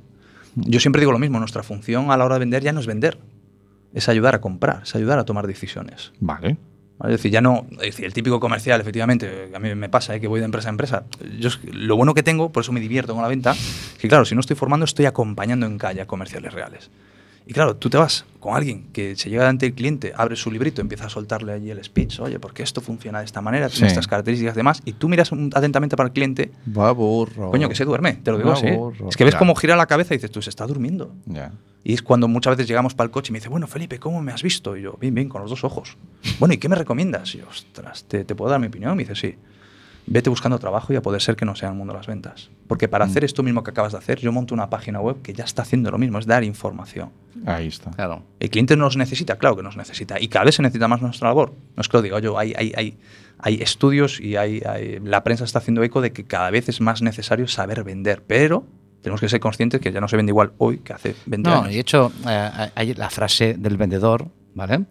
Yo 0.56 0.80
siempre 0.80 1.00
digo 1.00 1.12
lo 1.12 1.20
mismo, 1.20 1.40
nuestra 1.40 1.64
función 1.64 2.12
a 2.12 2.18
la 2.18 2.26
hora 2.26 2.36
de 2.36 2.40
vender 2.40 2.62
ya 2.64 2.74
no 2.74 2.80
es 2.80 2.88
vender, 2.88 3.18
es 3.94 4.10
ayudar 4.10 4.36
a 4.36 4.42
comprar, 4.42 4.82
es 4.84 4.96
ayudar 4.96 5.18
a 5.20 5.24
tomar 5.26 5.48
decisiones. 5.48 6.12
Vale. 6.20 6.58
¿Vale? 6.98 7.16
Es 7.16 7.20
decir, 7.20 7.32
ya 7.32 7.42
no, 7.42 7.66
es 7.72 7.80
decir, 7.80 8.06
el 8.06 8.14
típico 8.14 8.40
comercial, 8.40 8.80
efectivamente, 8.82 9.50
a 9.54 9.60
mí 9.60 9.74
me 9.76 9.90
pasa, 9.90 10.16
¿eh? 10.16 10.22
que 10.22 10.28
voy 10.28 10.40
de 10.40 10.46
empresa 10.46 10.70
a 10.70 10.72
empresa. 10.72 11.06
Yo, 11.40 11.50
lo 11.72 11.96
bueno 11.96 12.14
que 12.14 12.24
tengo, 12.24 12.52
por 12.52 12.62
eso 12.62 12.72
me 12.72 12.80
divierto 12.80 13.14
con 13.14 13.22
la 13.22 13.30
venta, 13.30 13.56
que 14.00 14.08
claro, 14.08 14.26
si 14.26 14.36
no 14.36 14.42
estoy 14.42 14.56
formando, 14.56 14.86
estoy 14.86 15.06
acompañando 15.06 15.66
en 15.66 15.78
calle 15.78 16.02
a 16.02 16.08
comerciales 16.08 16.54
reales. 16.54 16.90
Y 17.46 17.54
claro, 17.54 17.76
tú 17.76 17.90
te 17.90 17.98
vas 17.98 18.26
con 18.40 18.56
alguien 18.56 18.88
que 18.94 19.16
se 19.16 19.30
llega 19.30 19.44
delante 19.44 19.66
del 19.66 19.76
cliente, 19.76 20.14
abre 20.16 20.36
su 20.36 20.52
librito, 20.52 20.82
empieza 20.82 21.06
a 21.06 21.10
soltarle 21.10 21.54
allí 21.54 21.70
el 21.72 21.82
speech, 21.84 22.20
oye, 22.20 22.40
porque 22.40 22.64
esto 22.64 22.82
funciona 22.82 23.20
de 23.20 23.26
esta 23.26 23.42
manera, 23.42 23.70
tiene 23.70 23.88
Sí. 23.88 23.92
estas 23.92 24.08
características 24.08 24.56
y 24.56 24.58
demás, 24.58 24.82
y 24.86 24.94
tú 24.94 25.08
miras 25.10 25.32
un- 25.32 25.50
atentamente 25.54 25.96
para 25.96 26.08
el 26.08 26.14
cliente, 26.14 26.52
Va 26.78 26.92
burro. 26.92 27.52
coño, 27.52 27.70
que 27.70 27.76
se 27.76 27.86
duerme, 27.86 28.14
te 28.14 28.32
lo 28.32 28.38
digo 28.38 28.50
Va 28.50 28.56
así. 28.56 28.68
¿eh? 28.68 28.80
Es 29.10 29.16
que 29.18 29.24
ves 29.24 29.34
Ya. 29.34 29.40
cómo 29.40 29.56
gira 29.56 29.76
la 29.76 29.86
cabeza 29.86 30.14
y 30.14 30.18
dices, 30.18 30.32
tú, 30.32 30.42
se 30.42 30.50
está 30.50 30.66
durmiendo. 30.68 31.14
Ya. 31.26 31.52
Y 31.86 31.94
es 31.94 32.02
cuando 32.02 32.28
muchas 32.30 32.56
veces 32.58 32.68
llegamos 32.68 32.94
para 32.96 33.06
el 33.06 33.12
coche 33.12 33.32
y 33.32 33.34
me 33.34 33.40
dice, 33.40 33.50
bueno, 33.50 33.68
Felipe, 33.68 34.00
¿cómo 34.00 34.22
me 34.22 34.32
has 34.32 34.42
visto? 34.44 34.76
Y 34.78 34.82
yo, 34.82 34.98
bien, 35.00 35.14
bien, 35.14 35.28
con 35.30 35.42
los 35.42 35.50
dos 35.50 35.64
ojos. 35.64 35.98
Bueno, 36.40 36.54
¿y 36.54 36.58
qué 36.58 36.70
me 36.70 36.76
recomiendas? 36.76 37.34
Y 37.36 37.40
yo, 37.40 37.48
ostras, 37.50 38.06
¿te, 38.06 38.24
te 38.26 38.36
puedo 38.36 38.52
dar 38.52 38.60
mi 38.60 38.68
opinión? 38.68 38.96
Me 38.98 39.04
dice, 39.04 39.16
sí. 39.16 39.36
Vete 40.06 40.30
buscando 40.30 40.60
trabajo 40.60 40.92
y 40.92 40.96
a 40.98 41.02
poder 41.02 41.22
ser 41.22 41.36
que 41.36 41.46
no 41.46 41.56
sea 41.56 41.70
el 41.70 41.76
mundo 41.76 41.94
de 41.94 41.98
las 42.00 42.08
ventas. 42.08 42.50
Porque 42.68 42.88
para 42.88 43.06
hacer 43.06 43.24
esto 43.24 43.42
mismo 43.44 43.64
que 43.64 43.72
acabas 43.72 43.94
de 43.94 43.98
hacer, 44.00 44.20
yo 44.20 44.32
monto 44.32 44.54
una 44.54 44.70
página 44.70 45.00
web 45.00 45.22
que 45.22 45.34
ya 45.34 45.44
está 45.46 45.62
haciendo 45.62 45.92
lo 45.92 45.98
mismo, 45.98 46.20
es 46.20 46.26
dar 46.26 46.44
información. 46.44 47.10
Ahí 47.46 47.68
está. 47.68 47.92
Claro. 47.92 48.24
El 48.40 48.50
cliente 48.50 48.76
nos 48.76 48.98
necesita, 48.98 49.38
claro 49.38 49.56
que 49.56 49.64
nos 49.64 49.78
necesita. 49.78 50.20
Y 50.20 50.28
cada 50.28 50.46
vez 50.46 50.56
se 50.56 50.62
necesita 50.62 50.88
más 50.88 51.02
nuestra 51.02 51.30
labor. 51.30 51.54
No 51.76 51.82
es 51.82 51.88
que 51.88 51.98
lo 51.98 52.02
diga 52.04 52.20
yo, 52.20 52.38
hay, 52.38 52.54
hay, 52.58 52.74
hay, 52.76 52.98
hay 53.40 53.56
estudios 53.62 54.20
y 54.20 54.36
hay, 54.36 54.62
hay- 54.66 55.00
la 55.00 55.24
prensa 55.24 55.46
está 55.46 55.60
haciendo 55.60 55.82
eco 55.84 56.02
de 56.02 56.12
que 56.12 56.26
cada 56.26 56.52
vez 56.52 56.68
es 56.70 56.82
más 56.82 57.02
necesario 57.02 57.48
saber 57.48 57.84
vender. 57.84 58.24
Pero 58.28 58.66
tenemos 59.02 59.22
que 59.22 59.30
ser 59.30 59.40
conscientes 59.40 59.80
que 59.82 59.92
ya 59.92 60.02
no 60.02 60.08
se 60.08 60.18
vende 60.18 60.32
igual 60.32 60.54
hoy 60.58 60.80
que 60.80 60.94
hace 60.94 61.16
20 61.26 61.50
No, 61.50 61.56
años. 61.60 61.72
y 61.72 61.74
de 61.76 61.80
hecho, 61.80 62.12
eh, 62.28 62.70
hay 62.76 62.94
la 62.94 63.10
frase 63.10 63.54
del 63.58 63.78
vendedor, 63.78 64.28
¿vale? 64.54 64.86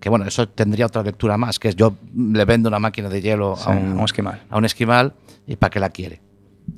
Que 0.00 0.08
bueno, 0.08 0.26
eso 0.26 0.48
tendría 0.48 0.86
otra 0.86 1.02
lectura 1.02 1.36
más, 1.36 1.58
que 1.58 1.68
es 1.68 1.76
yo 1.76 1.94
le 2.14 2.44
vendo 2.44 2.68
una 2.68 2.78
máquina 2.78 3.08
de 3.08 3.20
hielo 3.22 3.56
Sí, 3.56 3.64
a, 3.66 3.70
un, 3.70 3.92
un 3.98 4.04
esquimal. 4.04 4.42
a 4.50 4.56
un 4.58 4.64
esquimal 4.64 5.14
y 5.46 5.56
para 5.56 5.70
qué 5.70 5.80
la 5.80 5.90
quiere. 5.90 6.20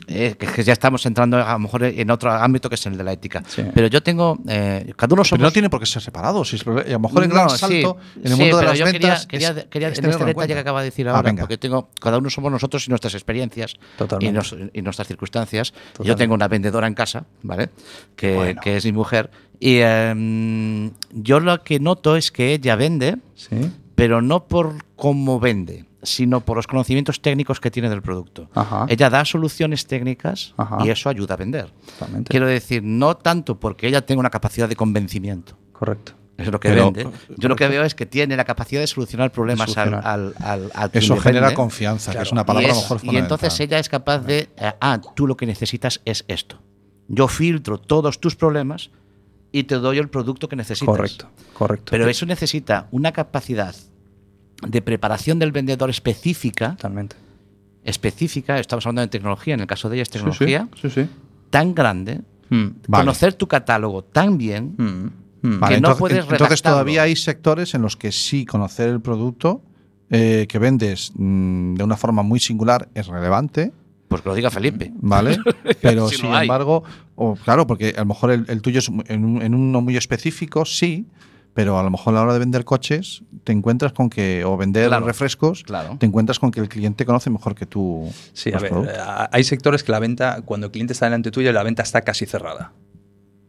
Eh, 0.07 0.35
que, 0.39 0.47
que 0.47 0.63
ya 0.63 0.75
estamos 0.75 1.05
entrando 1.07 1.39
a 1.43 1.53
lo 1.55 1.59
mejor 1.61 1.83
en 1.85 2.11
otro 2.11 2.31
ámbito 2.31 2.69
que 2.69 2.75
es 2.75 2.85
el 2.87 2.99
de 2.99 3.05
la 3.05 3.13
ética. 3.13 3.43
Sí. 3.47 3.63
Pero 3.75 3.87
yo 3.87 4.03
tengo, 4.03 4.39
eh, 4.47 4.93
cada 4.97 5.15
uno 5.15 5.23
Pero 5.23 5.25
somos... 5.31 5.43
no 5.43 5.51
tiene 5.51 5.71
por 5.71 5.81
qué 5.81 5.87
ser 5.87 6.03
separado. 6.03 6.45
Si 6.45 6.57
es- 6.57 6.67
a 6.67 6.71
lo 6.71 6.99
mejor 6.99 7.23
el 7.23 7.31
gran 7.31 7.45
No, 7.45 7.49
sí, 7.49 7.57
salto 7.59 7.97
en 8.17 8.23
el 8.25 8.33
sí, 8.33 8.39
mundo 8.39 8.57
de 8.59 8.61
pero 8.61 8.69
las 8.71 8.79
yo 8.79 8.85
quería- 8.85 9.01
ventas. 9.09 9.27
Quería, 9.27 9.49
es- 9.49 9.65
quería- 9.71 9.89
es 9.89 9.99
en 9.99 10.05
este 10.05 10.07
en 10.07 10.11
detalle 10.27 10.35
cuenta. 10.35 10.55
que 10.55 10.61
acaba 10.61 10.81
de 10.81 10.85
decir 10.85 11.09
Ah, 11.09 11.13
ahora, 11.13 11.23
venga. 11.23 11.41
porque 11.41 11.57
tengo, 11.57 11.89
cada 12.01 12.19
uno 12.19 12.29
somos 12.29 12.53
nosotros 12.53 12.87
y 12.87 12.91
nuestras 12.91 13.15
experiencias 13.15 13.77
y, 13.77 13.97
Totalmente. 13.97 14.33
nos- 14.35 14.57
y 14.75 14.83
nuestras 14.83 15.09
circunstancias. 15.09 15.73
Yo 15.73 15.79
Totalmente. 15.93 16.23
tengo 16.23 16.35
una 16.35 16.49
vendedora 16.49 16.87
en 16.87 16.95
casa, 16.95 17.25
¿vale? 17.43 17.71
Que, 18.15 18.35
Bueno. 18.35 18.61
que 18.63 18.77
es 18.77 18.85
mi 18.85 18.93
mujer. 18.93 19.31
Y 19.61 19.79
em, 19.79 20.93
yo 21.13 21.41
lo 21.41 21.63
que 21.65 21.81
noto 21.81 22.17
es 22.17 22.31
que 22.31 22.53
ella 22.55 22.77
vende, 22.77 23.17
Sí. 23.35 23.57
pero 23.95 24.23
no 24.23 24.47
por 24.47 24.75
cómo 24.97 25.41
vende, 25.41 25.85
sino 26.03 26.41
por 26.41 26.57
los 26.57 26.67
conocimientos 26.67 27.21
técnicos 27.21 27.59
que 27.61 27.71
tiene 27.71 27.89
del 27.91 28.03
producto. 28.03 28.49
Ajá. 28.55 28.87
Ella 28.89 29.11
da 29.11 29.25
soluciones 29.25 29.87
técnicas 29.87 30.55
Ajá. 30.57 30.79
y 30.85 30.91
eso 30.91 31.09
ayuda 31.09 31.35
a 31.35 31.37
vender. 31.37 31.73
Totalmente. 31.99 32.31
Quiero 32.31 32.47
decir, 32.47 32.83
no 32.85 33.17
tanto 33.17 33.59
porque 33.59 33.89
ella 33.89 34.05
tenga 34.07 34.21
una 34.21 34.31
capacidad 34.31 34.69
de 34.69 34.77
convencimiento. 34.77 35.57
Correcto. 35.73 36.13
Eso 36.37 36.51
es 36.51 36.53
lo 36.53 36.61
que 36.61 36.69
Pero- 36.69 36.93
vende. 36.93 37.11
Yo 37.37 37.49
lo 37.49 37.57
que 37.57 37.67
veo 37.69 37.83
es 37.83 37.97
que 37.97 38.07
tiene 38.07 38.37
la 38.37 38.45
capacidad 38.45 38.81
de 38.81 38.87
solucionar 38.87 39.33
problemas 39.33 39.77
al, 39.77 39.89
solucionar. 39.91 40.07
al, 40.07 40.35
al, 40.39 40.71
al 40.73 40.91
quien 40.93 41.03
Eso 41.03 41.17
genera 41.17 41.47
vende. 41.47 41.57
confianza, 41.57 42.13
que 42.13 42.23
es 42.23 42.31
una 42.31 42.43
Y 42.43 42.45
palabra 42.45 42.69
a 42.69 42.73
lo 42.73 42.77
es- 42.79 42.83
mejor 42.91 43.01
y 43.13 43.17
entonces 43.17 43.59
ella 43.59 43.81
es 43.81 43.89
capaz 43.89 44.19
de, 44.21 44.49
eh, 44.57 44.73
ah, 44.81 45.01
tú 45.17 45.27
lo 45.27 45.37
que 45.37 45.47
necesitas 45.47 46.01
es 46.05 46.25
esto. 46.29 46.63
Yo 47.09 47.27
filtro 47.27 47.79
todos 47.79 48.21
tus 48.21 48.37
problemas 48.37 48.91
y 49.53 49.65
te 49.65 49.77
doy 49.77 49.99
el 49.99 50.09
producto 50.09 50.49
que 50.49 50.57
necesitas. 50.57 50.87
Correcto. 50.95 51.29
Correcto. 51.55 51.91
Pero 51.91 52.09
eso 52.09 52.27
necesita 52.27 52.89
una 52.91 53.13
capacidad 53.13 53.75
de 54.67 54.83
preparación 54.83 55.39
del 55.39 55.53
vendedor 55.53 55.89
específica, 55.91 56.73
Totalmente. 56.77 57.17
específica, 57.85 58.59
estamos 58.59 58.85
hablando 58.87 59.03
de 59.03 59.09
tecnología, 59.09 59.55
en 59.55 59.61
el 59.61 59.67
caso 59.67 59.89
de 59.89 59.97
ella 59.97 60.03
es 60.03 60.09
Sí, 60.09 60.13
sí. 60.13 60.19
tecnología, 60.19 60.69
Sí, 60.81 60.91
sí. 60.91 61.09
tan 61.51 61.75
grande, 61.75 62.21
Mm. 62.51 62.67
Vale. 62.89 63.03
conocer 63.05 63.35
tu 63.35 63.47
catálogo 63.47 64.03
tan 64.05 64.39
bien, 64.39 64.75
Mm. 64.79 65.11
Mm. 65.41 65.61
Vale, 65.61 65.75
que 65.77 65.81
no 65.81 65.89
entonces, 65.91 65.99
puedes 65.99 66.27
entonces 66.31 66.63
todavía 66.63 67.03
hay 67.03 67.15
sectores 67.15 67.75
en 67.75 67.83
los 67.83 67.97
que 67.97 68.11
sí 68.11 68.45
conocer 68.45 68.89
el 68.89 69.01
producto 69.01 69.63
eh, 70.11 70.47
que 70.49 70.59
vendes 70.59 71.13
mm, 71.15 71.75
de 71.75 71.85
una 71.85 71.97
forma 71.97 72.23
muy 72.23 72.41
singular 72.41 72.89
es 72.95 73.07
relevante, 73.07 73.73
pues 74.09 74.23
que 74.23 74.29
lo 74.29 74.35
diga 74.35 74.51
Felipe. 74.51 74.91
¿vale? 74.97 75.39
Pero 75.83 76.09
Si 76.09 76.17
sin 76.17 76.31
no 76.31 76.41
embargo, 76.41 76.83
claro, 77.45 77.67
porque 77.67 77.95
a 77.97 78.01
lo 78.01 78.07
mejor 78.07 78.31
el, 78.31 78.45
el 78.49 78.63
tuyo 78.63 78.79
es 78.81 78.89
en, 79.07 79.25
un- 79.25 79.43
en 79.43 79.55
uno 79.55 79.81
muy 79.81 79.97
específico, 79.97 80.65
sí, 80.65 81.07
pero 81.55 81.79
a 81.79 81.83
lo 81.83 81.91
mejor 81.91 82.15
a 82.15 82.19
la 82.19 82.23
hora 82.23 82.33
de 82.35 82.39
vender 82.39 82.65
coches 82.65 83.23
te 83.43 83.51
encuentras 83.53 83.93
con 83.93 84.09
que, 84.11 84.45
o 84.45 84.57
vender 84.57 84.89
Claro, 84.89 85.05
refrescos, 85.07 85.65
claro. 85.65 85.97
te 85.99 86.07
encuentras 86.07 86.39
con 86.39 86.51
que 86.53 86.61
el 86.61 86.69
cliente 86.69 87.05
conoce 87.05 87.31
mejor 87.31 87.55
que 87.57 87.67
tú. 87.67 88.09
Sí, 88.33 88.53
a 88.55 88.59
ver, 88.59 88.71
productos. 88.71 88.97
eh, 88.97 89.01
hay 89.33 89.43
sectores 89.45 89.83
que 89.83 89.91
la 89.91 89.99
venta, 89.99 90.43
cuando 90.43 90.67
el 90.67 90.73
cliente 90.73 90.93
está 90.93 91.07
delante 91.07 91.31
tuyo, 91.33 91.51
la 91.53 91.63
venta 91.65 91.83
está 91.83 92.03
casi 92.03 92.27
cerrada. 92.27 92.73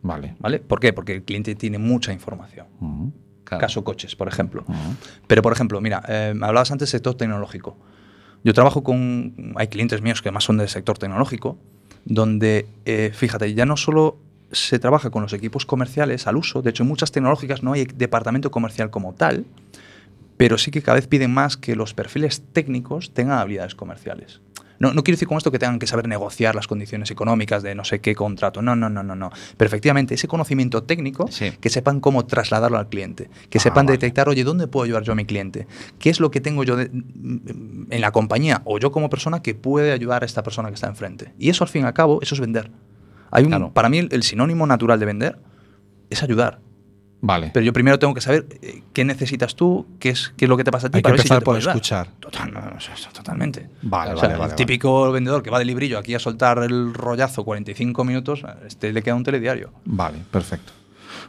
Vale. 0.01 0.35
¿Vale? 0.39 0.59
¿Por 0.59 0.79
qué? 0.79 0.91
Porque 0.93 1.13
el 1.13 1.23
cliente 1.23 1.53
tiene 1.55 1.77
mucha 1.77 2.11
información. 2.13 2.65
Claro. 3.43 3.61
Caso 3.61 3.83
coches, 3.83 4.15
por 4.15 4.27
ejemplo. 4.27 4.65
Pero, 5.27 5.41
por 5.41 5.51
ejemplo, 5.53 5.79
mira, 5.81 6.01
eh, 6.07 6.33
me 6.35 6.45
hablabas 6.47 6.71
antes 6.71 6.87
del 6.87 6.99
sector 6.99 7.15
tecnológico. 7.15 7.77
Yo 8.43 8.53
trabajo 8.53 8.83
con. 8.83 9.53
Hay 9.55 9.67
clientes 9.67 10.01
míos 10.01 10.21
que 10.21 10.31
más 10.31 10.43
son 10.43 10.57
del 10.57 10.69
sector 10.69 10.97
tecnológico, 10.97 11.57
donde, 12.05 12.67
eh, 12.85 13.11
fíjate, 13.13 13.53
ya 13.53 13.65
no 13.65 13.77
solo 13.77 14.17
se 14.51 14.79
trabaja 14.79 15.09
con 15.09 15.21
los 15.21 15.33
equipos 15.33 15.65
comerciales 15.65 16.25
al 16.25 16.37
uso, 16.37 16.61
de 16.61 16.71
hecho, 16.71 16.83
en 16.83 16.89
muchas 16.89 17.11
tecnológicas 17.11 17.61
no 17.61 17.73
hay 17.73 17.85
departamento 17.85 18.49
comercial 18.49 18.89
como 18.89 19.13
tal, 19.13 19.45
pero 20.37 20.57
sí 20.57 20.71
que 20.71 20.81
cada 20.81 20.95
vez 20.95 21.07
piden 21.07 21.31
más 21.31 21.57
que 21.57 21.75
los 21.75 21.93
perfiles 21.93 22.43
técnicos 22.53 23.13
tengan 23.13 23.39
habilidades 23.39 23.75
comerciales. 23.75 24.41
No, 24.79 24.93
no 24.93 25.03
quiero 25.03 25.15
decir 25.15 25.27
con 25.27 25.37
esto 25.37 25.51
que 25.51 25.59
tengan 25.59 25.77
que 25.77 25.87
saber 25.87 26.07
negociar 26.07 26.55
las 26.55 26.65
condiciones 26.67 27.11
económicas 27.11 27.61
de 27.63 27.75
no 27.75 27.83
sé 27.83 27.99
qué 27.99 28.15
contrato. 28.15 28.61
No, 28.61 28.75
no, 28.75 28.89
no, 28.89 29.03
no, 29.03 29.13
no. 29.15 29.29
Pero 29.57 29.67
efectivamente, 29.67 30.13
ese 30.15 30.27
conocimiento 30.27 30.83
técnico, 30.83 31.27
Sí. 31.29 31.51
que 31.59 31.69
sepan 31.69 31.99
cómo 31.99 32.25
trasladarlo 32.25 32.77
al 32.77 32.87
cliente, 32.87 33.29
que 33.49 33.57
Ah, 33.57 33.61
sepan 33.61 33.85
vale. 33.85 33.97
detectar, 33.97 34.29
oye, 34.29 34.43
¿dónde 34.43 34.67
puedo 34.67 34.85
ayudar 34.85 35.03
yo 35.03 35.11
a 35.11 35.15
mi 35.15 35.25
cliente? 35.25 35.67
¿Qué 35.99 36.09
es 36.09 36.19
lo 36.19 36.31
que 36.31 36.39
tengo 36.41 36.63
yo 36.63 36.75
de- 36.77 36.85
en 36.91 38.01
la 38.01 38.11
compañía 38.11 38.61
o 38.65 38.79
yo 38.79 38.91
como 38.91 39.09
persona 39.09 39.41
que 39.41 39.53
puede 39.55 39.91
ayudar 39.91 40.23
a 40.23 40.25
esta 40.25 40.43
persona 40.43 40.69
que 40.69 40.75
está 40.75 40.87
enfrente? 40.87 41.33
Y 41.37 41.49
eso, 41.49 41.63
al 41.63 41.69
fin 41.69 41.83
y 41.83 41.85
al 41.85 41.93
cabo, 41.93 42.19
eso 42.21 42.33
es 42.35 42.39
vender. 42.41 42.71
Hay 43.31 43.43
un, 43.43 43.49
Claro. 43.49 43.71
Para 43.73 43.89
mí, 43.89 43.97
el, 43.99 44.07
el 44.11 44.23
sinónimo 44.23 44.65
natural 44.65 44.99
de 44.99 45.05
vender 45.05 45.39
es 46.09 46.23
ayudar. 46.23 46.59
Vale. 47.21 47.51
Pero 47.53 47.65
yo 47.65 47.73
primero 47.73 47.99
tengo 47.99 48.13
que 48.13 48.21
saber 48.21 48.45
eh, 48.61 48.81
qué 48.93 49.03
necesitas 49.03 49.55
tú, 49.55 49.85
qué 49.99 50.09
es, 50.09 50.33
qué 50.37 50.45
es 50.45 50.49
lo 50.49 50.55
que 50.55 50.63
te 50.63 50.71
pasa 50.71 50.87
a 50.87 50.89
ti 50.89 50.97
Hay 50.97 51.01
que 51.01 51.09
para 51.09 51.17
si 51.17 51.27
yo 51.27 51.35
empezar 51.35 51.39
te 51.39 51.45
por 51.45 51.57
escuchar. 51.57 52.07
Total, 52.19 52.51
no, 52.53 52.61
no, 52.61 52.77
eso 52.77 53.09
totalmente. 53.13 53.69
Vale, 53.81 54.13
O 54.13 54.17
sea, 54.17 54.23
vale, 54.29 54.33
el 54.35 54.39
vale, 54.39 54.53
típico 54.53 55.11
vendedor 55.11 55.43
que 55.43 55.49
va 55.49 55.59
de 55.59 55.65
librillo 55.65 55.97
aquí 55.99 56.15
a 56.15 56.19
soltar 56.19 56.59
el 56.59 56.93
rollazo 56.93 57.43
45 57.43 58.03
minutos, 58.03 58.43
este 58.65 58.93
le 58.93 59.01
queda 59.03 59.15
un 59.15 59.23
telediario. 59.23 59.71
Vale, 59.85 60.19
perfecto. 60.31 60.73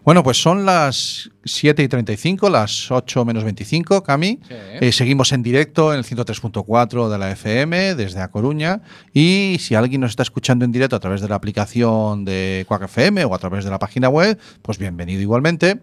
Bueno, 0.04 0.22
pues 0.22 0.40
son 0.40 0.64
las 0.64 1.30
7 1.44 1.82
y 1.82 1.88
35, 1.88 2.48
las 2.48 2.90
8 2.90 3.24
menos 3.24 3.44
25, 3.44 4.02
Cami. 4.02 4.40
Eh, 4.48 4.92
seguimos 4.92 5.32
en 5.32 5.42
directo 5.42 5.92
en 5.92 5.98
el 5.98 6.04
103.4 6.04 7.08
de 7.10 7.18
la 7.18 7.30
FM 7.32 7.94
desde 7.94 8.20
A 8.20 8.28
Coruña. 8.28 8.80
Y 9.12 9.58
si 9.60 9.74
alguien 9.74 10.00
nos 10.00 10.10
está 10.10 10.22
escuchando 10.22 10.64
en 10.64 10.72
directo 10.72 10.96
a 10.96 11.00
través 11.00 11.20
de 11.20 11.28
la 11.28 11.34
aplicación 11.34 12.24
de 12.24 12.64
Quack 12.66 12.84
FM 12.84 13.24
o 13.26 13.34
a 13.34 13.38
través 13.38 13.64
de 13.64 13.70
la 13.70 13.78
página 13.78 14.08
web, 14.08 14.38
pues 14.62 14.78
bienvenido 14.78 15.20
igualmente. 15.20 15.80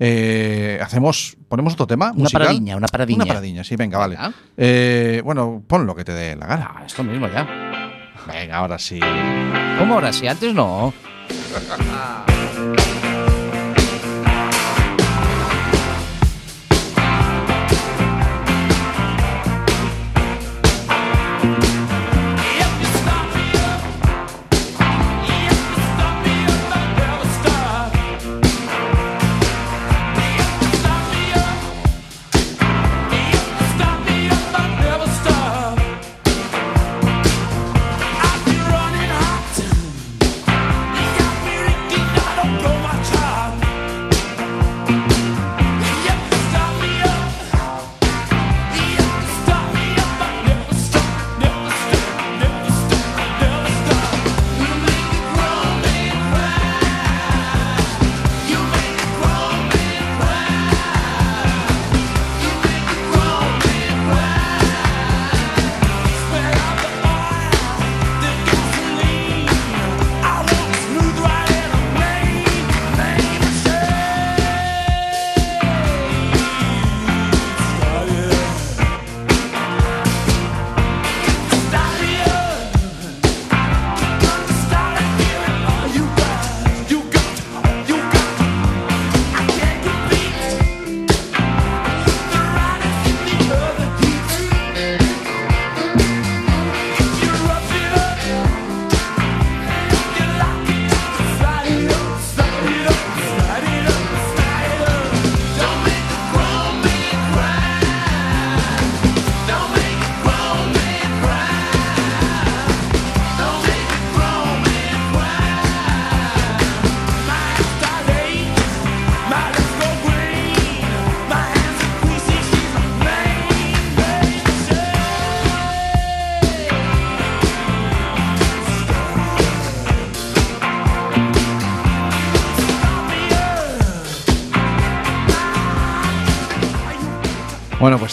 Eh, 0.00 0.80
hacemos, 0.82 1.36
ponemos 1.48 1.74
otro 1.74 1.86
tema. 1.86 2.10
Una 2.10 2.24
musical? 2.24 2.42
paradiña, 2.42 2.76
una 2.76 2.88
paradiña. 2.88 3.16
Una 3.24 3.26
paradiña, 3.26 3.62
sí, 3.62 3.76
venga, 3.76 3.98
vale. 3.98 4.18
Eh, 4.56 5.22
bueno, 5.24 5.62
pon 5.66 5.86
lo 5.86 5.94
que 5.94 6.02
te 6.02 6.12
dé 6.12 6.34
la 6.34 6.46
gana. 6.46 6.72
Ah, 6.74 6.82
esto 6.84 7.04
mismo 7.04 7.28
ya. 7.28 7.46
Venga, 8.26 8.56
ahora 8.56 8.78
sí. 8.78 8.98
¿Cómo 9.78 9.94
ahora? 9.94 10.12
Si 10.12 10.26
antes 10.26 10.52
no. 10.52 10.92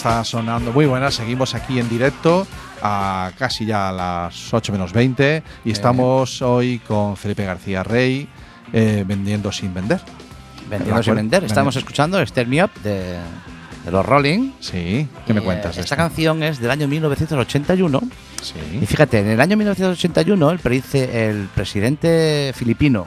está 0.00 0.24
sonando 0.24 0.72
muy 0.72 0.86
buena. 0.86 1.10
Seguimos 1.10 1.54
aquí 1.54 1.78
en 1.78 1.86
directo 1.90 2.46
a 2.82 3.32
casi 3.38 3.66
ya 3.66 3.90
a 3.90 3.92
las 3.92 4.54
8 4.54 4.72
menos 4.72 4.94
20 4.94 5.42
y 5.66 5.70
estamos 5.70 6.40
hoy 6.40 6.78
con 6.78 7.18
Felipe 7.18 7.44
García 7.44 7.82
Rey 7.82 8.26
eh, 8.72 9.04
vendiendo 9.06 9.52
sin 9.52 9.74
vender. 9.74 10.00
Vendiendo 10.70 11.02
sin 11.02 11.16
vender. 11.16 11.44
Estamos 11.44 11.76
escuchando 11.76 12.24
Step 12.24 12.48
Me 12.48 12.64
Up 12.64 12.70
de, 12.82 13.18
de 13.84 13.90
los 13.90 14.06
Rolling. 14.06 14.52
Sí, 14.60 15.06
¿qué 15.26 15.34
me 15.34 15.42
Y, 15.42 15.44
cuentas? 15.44 15.74
eh, 15.74 15.80
de 15.80 15.84
Esta 15.84 15.96
canción 15.96 16.42
es 16.42 16.58
del 16.60 16.70
año 16.70 16.88
1981. 16.88 18.00
Y 18.02 18.42
Sí. 18.42 18.86
fíjate, 18.86 19.18
en 19.20 19.28
el 19.28 19.40
año 19.42 19.58
1981 19.58 20.50
el, 20.50 20.60
predice- 20.60 21.10
el 21.12 21.46
presidente 21.54 22.54
filipino 22.56 23.06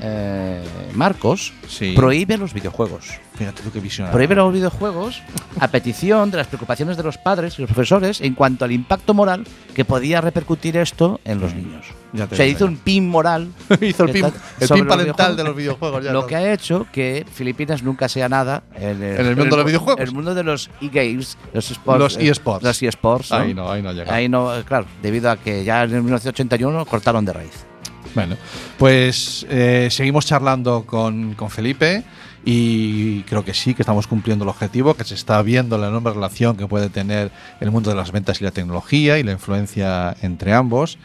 eh, 0.00 0.62
Marcos 0.94 1.52
Sí. 1.68 1.92
prohíbe 1.96 2.36
los 2.36 2.52
videojuegos. 2.52 3.18
Fíjate 3.34 3.62
tú 3.62 3.72
qué 3.72 3.80
visionario. 3.80 4.12
Prohíbe 4.12 4.34
los 4.36 4.52
videojuegos 4.52 5.20
a 5.58 5.66
petición 5.68 6.30
de 6.30 6.36
las 6.36 6.46
preocupaciones 6.46 6.96
de 6.96 7.02
los 7.02 7.18
padres 7.18 7.58
y 7.58 7.62
los 7.62 7.68
profesores 7.70 8.20
en 8.20 8.34
cuanto 8.34 8.64
al 8.64 8.70
impacto 8.72 9.12
moral 9.12 9.44
que 9.74 9.84
podía 9.84 10.20
repercutir 10.20 10.76
esto 10.76 11.20
en 11.24 11.40
los 11.40 11.52
niños. 11.54 11.86
Ya 12.12 12.28
te 12.28 12.34
o 12.34 12.36
sea, 12.36 12.46
hizo 12.46 12.64
un 12.64 12.76
pin 12.76 13.08
moral. 13.08 13.48
Hizo 13.80 14.04
el 14.04 14.12
pin, 14.12 14.24
el 14.26 14.68
pin 14.68 14.84
los 14.84 14.96
parental 14.96 15.36
de 15.36 15.42
los 15.42 15.56
videojuegos. 15.56 16.04
ya 16.04 16.12
Lo 16.12 16.20
no. 16.22 16.26
que 16.28 16.36
ha 16.36 16.52
hecho 16.52 16.86
que 16.92 17.26
Filipinas 17.32 17.82
nunca 17.82 18.08
sea 18.08 18.28
nada 18.28 18.62
en 18.76 19.02
el, 19.02 19.20
En 19.20 19.26
el 19.26 19.36
mundo 19.36 19.56
de 19.56 19.62
los 19.62 19.66
videojuegos. 19.66 20.00
En 20.00 20.06
el 20.08 20.14
mundo 20.14 20.32
de 20.34 20.44
los 20.44 20.70
e-games, 20.80 21.36
los 21.52 21.70
esports. 21.72 21.98
Los 21.98 22.16
eh, 22.18 22.28
eSports. 22.28 22.62
Los 22.64 22.82
eSports. 22.84 23.30
¿no? 23.32 23.36
Ahí 23.38 23.52
no, 23.54 23.68
ahí 23.68 23.82
no 23.82 23.92
llega. 23.92 24.14
Ahí 24.14 24.28
no, 24.28 24.56
eh, 24.56 24.62
claro, 24.62 24.86
debido 25.02 25.28
a 25.28 25.36
que 25.36 25.64
ya 25.64 25.82
en 25.82 25.90
el 25.94 26.02
1981 26.02 26.86
cortaron 26.86 27.24
de 27.24 27.32
raíz. 27.32 27.66
Bueno, 28.14 28.36
pues 28.78 29.46
eh, 29.50 29.88
seguimos 29.90 30.26
charlando 30.26 30.84
con, 30.86 31.34
con 31.34 31.50
Felipe 31.50 32.04
y 32.44 33.22
creo 33.22 33.44
que 33.44 33.54
sí, 33.54 33.74
que 33.74 33.82
estamos 33.82 34.06
cumpliendo 34.06 34.44
el 34.44 34.50
objetivo, 34.50 34.94
que 34.94 35.04
se 35.04 35.14
está 35.14 35.40
viendo 35.42 35.78
la 35.78 35.88
enorme 35.88 36.10
relación 36.10 36.56
que 36.56 36.66
puede 36.66 36.90
tener 36.90 37.30
el 37.60 37.70
mundo 37.70 37.90
de 37.90 37.96
las 37.96 38.12
ventas 38.12 38.40
y 38.40 38.44
la 38.44 38.50
tecnología 38.50 39.18
y 39.18 39.22
la 39.22 39.32
influencia 39.32 40.16
entre 40.22 40.52
ambos. 40.52 40.98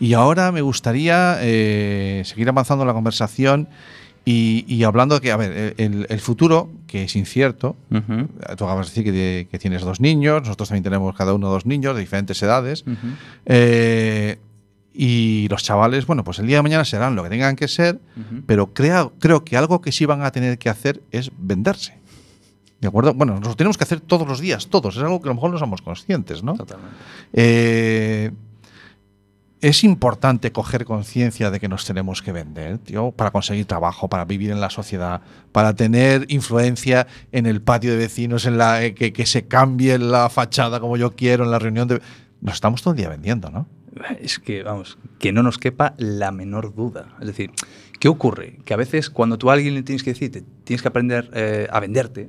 Y 0.00 0.14
ahora 0.14 0.52
me 0.52 0.62
gustaría 0.62 1.38
eh, 1.40 2.22
seguir 2.24 2.48
avanzando 2.48 2.84
la 2.84 2.92
conversación 2.92 3.68
y, 4.24 4.64
y 4.68 4.84
hablando 4.84 5.16
de 5.16 5.20
que, 5.20 5.32
a 5.32 5.36
ver, 5.36 5.74
el, 5.78 6.06
el 6.08 6.20
futuro, 6.20 6.70
que 6.86 7.04
es 7.04 7.16
incierto, 7.16 7.76
tú 7.90 8.64
acabas 8.64 8.86
de 8.86 8.90
decir 8.90 9.04
que, 9.04 9.48
que 9.50 9.58
tienes 9.58 9.82
dos 9.82 10.00
niños, 10.00 10.42
nosotros 10.42 10.68
también 10.68 10.84
tenemos 10.84 11.16
cada 11.16 11.34
uno 11.34 11.48
dos 11.48 11.66
niños 11.66 11.94
de 11.94 12.00
diferentes 12.00 12.42
edades. 12.42 12.84
Eh, 13.46 14.38
y 15.00 15.46
los 15.48 15.62
chavales, 15.62 16.06
bueno, 16.06 16.24
pues 16.24 16.40
el 16.40 16.48
día 16.48 16.56
de 16.56 16.62
mañana 16.64 16.84
serán 16.84 17.14
lo 17.14 17.22
que 17.22 17.28
tengan 17.28 17.54
que 17.54 17.68
ser, 17.68 18.00
pero 18.46 18.74
creo, 18.74 19.12
creo 19.20 19.44
que 19.44 19.56
algo 19.56 19.80
que 19.80 19.92
sí 19.92 20.06
van 20.06 20.22
a 20.22 20.32
tener 20.32 20.58
que 20.58 20.68
hacer 20.68 21.00
es 21.12 21.30
venderse. 21.38 21.96
¿De 22.80 22.88
acuerdo? 22.88 23.14
Bueno, 23.14 23.34
nos 23.34 23.46
lo 23.50 23.54
tenemos 23.54 23.78
que 23.78 23.84
hacer 23.84 24.00
todos 24.00 24.26
los 24.26 24.40
días, 24.40 24.66
todos. 24.66 24.96
Es 24.96 25.02
algo 25.04 25.22
que 25.22 25.28
a 25.28 25.30
lo 25.30 25.36
mejor 25.36 25.52
no 25.52 25.58
somos 25.58 25.82
conscientes, 25.82 26.42
¿no? 26.42 26.54
Totalmente. 26.54 26.96
Eh, 27.32 28.32
es 29.60 29.84
importante 29.84 30.50
coger 30.50 30.84
conciencia 30.84 31.52
de 31.52 31.60
que 31.60 31.68
nos 31.68 31.84
tenemos 31.84 32.20
que 32.20 32.32
vender, 32.32 32.78
tío, 32.78 33.12
para 33.12 33.30
conseguir 33.30 33.66
trabajo, 33.66 34.08
para 34.08 34.24
vivir 34.24 34.50
en 34.50 34.60
la 34.60 34.68
sociedad, 34.68 35.20
para 35.52 35.74
tener 35.74 36.26
influencia 36.26 37.06
en 37.30 37.46
el 37.46 37.62
patio 37.62 37.92
de 37.92 37.98
vecinos, 37.98 38.46
en 38.46 38.58
la 38.58 38.82
eh, 38.82 38.94
que, 38.94 39.12
que 39.12 39.26
se 39.26 39.46
cambie 39.46 39.96
la 39.96 40.28
fachada 40.28 40.80
como 40.80 40.96
yo 40.96 41.14
quiero, 41.14 41.44
en 41.44 41.52
la 41.52 41.60
reunión 41.60 41.86
de. 41.86 42.02
Nos 42.40 42.54
estamos 42.54 42.82
todo 42.82 42.94
el 42.94 42.98
día 42.98 43.08
vendiendo, 43.08 43.48
¿no? 43.50 43.77
Es 44.20 44.38
que, 44.38 44.62
vamos, 44.62 44.98
que 45.18 45.32
no 45.32 45.42
nos 45.42 45.58
quepa 45.58 45.94
la 45.98 46.30
menor 46.32 46.74
duda. 46.74 47.16
Es 47.20 47.26
decir, 47.26 47.50
¿qué 48.00 48.08
ocurre? 48.08 48.58
Que 48.64 48.74
a 48.74 48.76
veces 48.76 49.10
cuando 49.10 49.38
tú 49.38 49.50
a 49.50 49.54
alguien 49.54 49.74
le 49.74 49.82
tienes 49.82 50.02
que 50.02 50.10
decir, 50.12 50.30
te- 50.32 50.44
tienes 50.64 50.82
que 50.82 50.88
aprender 50.88 51.30
eh, 51.34 51.66
a 51.70 51.80
venderte, 51.80 52.28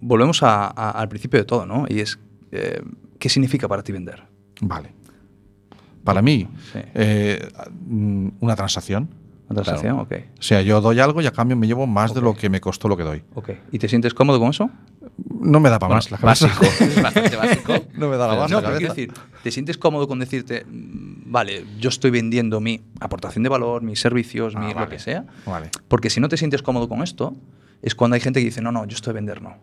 volvemos 0.00 0.42
a- 0.42 0.66
a- 0.66 0.90
al 0.92 1.08
principio 1.08 1.38
de 1.40 1.44
todo, 1.44 1.66
¿no? 1.66 1.86
Y 1.88 2.00
es, 2.00 2.18
eh, 2.52 2.80
¿qué 3.18 3.28
significa 3.28 3.66
para 3.68 3.82
ti 3.82 3.92
vender? 3.92 4.22
Vale. 4.60 4.92
Para 6.04 6.22
mí, 6.22 6.46
Sí. 6.72 6.78
eh, 6.94 7.48
mm, 7.88 8.28
una 8.40 8.54
transacción. 8.54 9.08
O 9.48 10.42
sea, 10.42 10.60
yo 10.62 10.80
doy 10.80 10.98
algo 11.00 11.20
y 11.22 11.26
a 11.26 11.30
cambio 11.30 11.56
me 11.56 11.66
llevo 11.66 11.86
más 11.86 12.12
de 12.14 12.20
lo 12.20 12.34
que 12.34 12.50
me 12.50 12.60
costó 12.60 12.88
lo 12.88 12.96
que 12.96 13.04
doy. 13.04 13.22
Ok. 13.34 13.50
¿Y 13.70 13.78
te 13.78 13.88
sientes 13.88 14.12
cómodo 14.12 14.40
con 14.40 14.50
eso? 14.50 14.70
No 15.40 15.60
me 15.60 15.70
da 15.70 15.78
para 15.78 15.94
más 15.94 16.10
la 16.10 16.18
cabeza. 16.18 16.48
Básico. 16.48 16.64
es 16.84 17.02
bastante 17.02 17.36
básico. 17.36 17.72
No 17.94 18.08
me 18.08 18.16
da 18.16 18.26
la 18.26 18.34
no, 18.34 18.40
base 18.40 18.54
la 18.54 18.62
cabeza. 18.62 18.88
decir, 18.88 19.12
¿te 19.42 19.50
sientes 19.50 19.78
cómodo 19.78 20.08
con 20.08 20.18
decirte, 20.18 20.64
mm, 20.64 21.30
vale, 21.30 21.64
yo 21.78 21.88
estoy 21.88 22.10
vendiendo 22.10 22.60
mi 22.60 22.82
aportación 23.00 23.42
de 23.44 23.48
valor, 23.48 23.82
mis 23.82 24.00
servicios, 24.00 24.54
Ah, 24.56 24.60
mi, 24.60 24.68
lo 24.70 24.74
vale. 24.74 24.88
que 24.90 24.98
sea. 24.98 25.24
Vale. 25.46 25.70
Porque 25.88 26.10
si 26.10 26.20
no 26.20 26.28
te 26.28 26.36
sientes 26.36 26.62
cómodo 26.62 26.88
con 26.88 27.02
esto, 27.02 27.34
es 27.82 27.94
cuando 27.94 28.14
hay 28.14 28.20
gente 28.20 28.40
que 28.40 28.46
dice, 28.46 28.60
no, 28.62 28.72
no, 28.72 28.84
yo 28.84 28.94
estoy 28.96 29.12
a 29.12 29.14
vender, 29.14 29.42
no. 29.42 29.56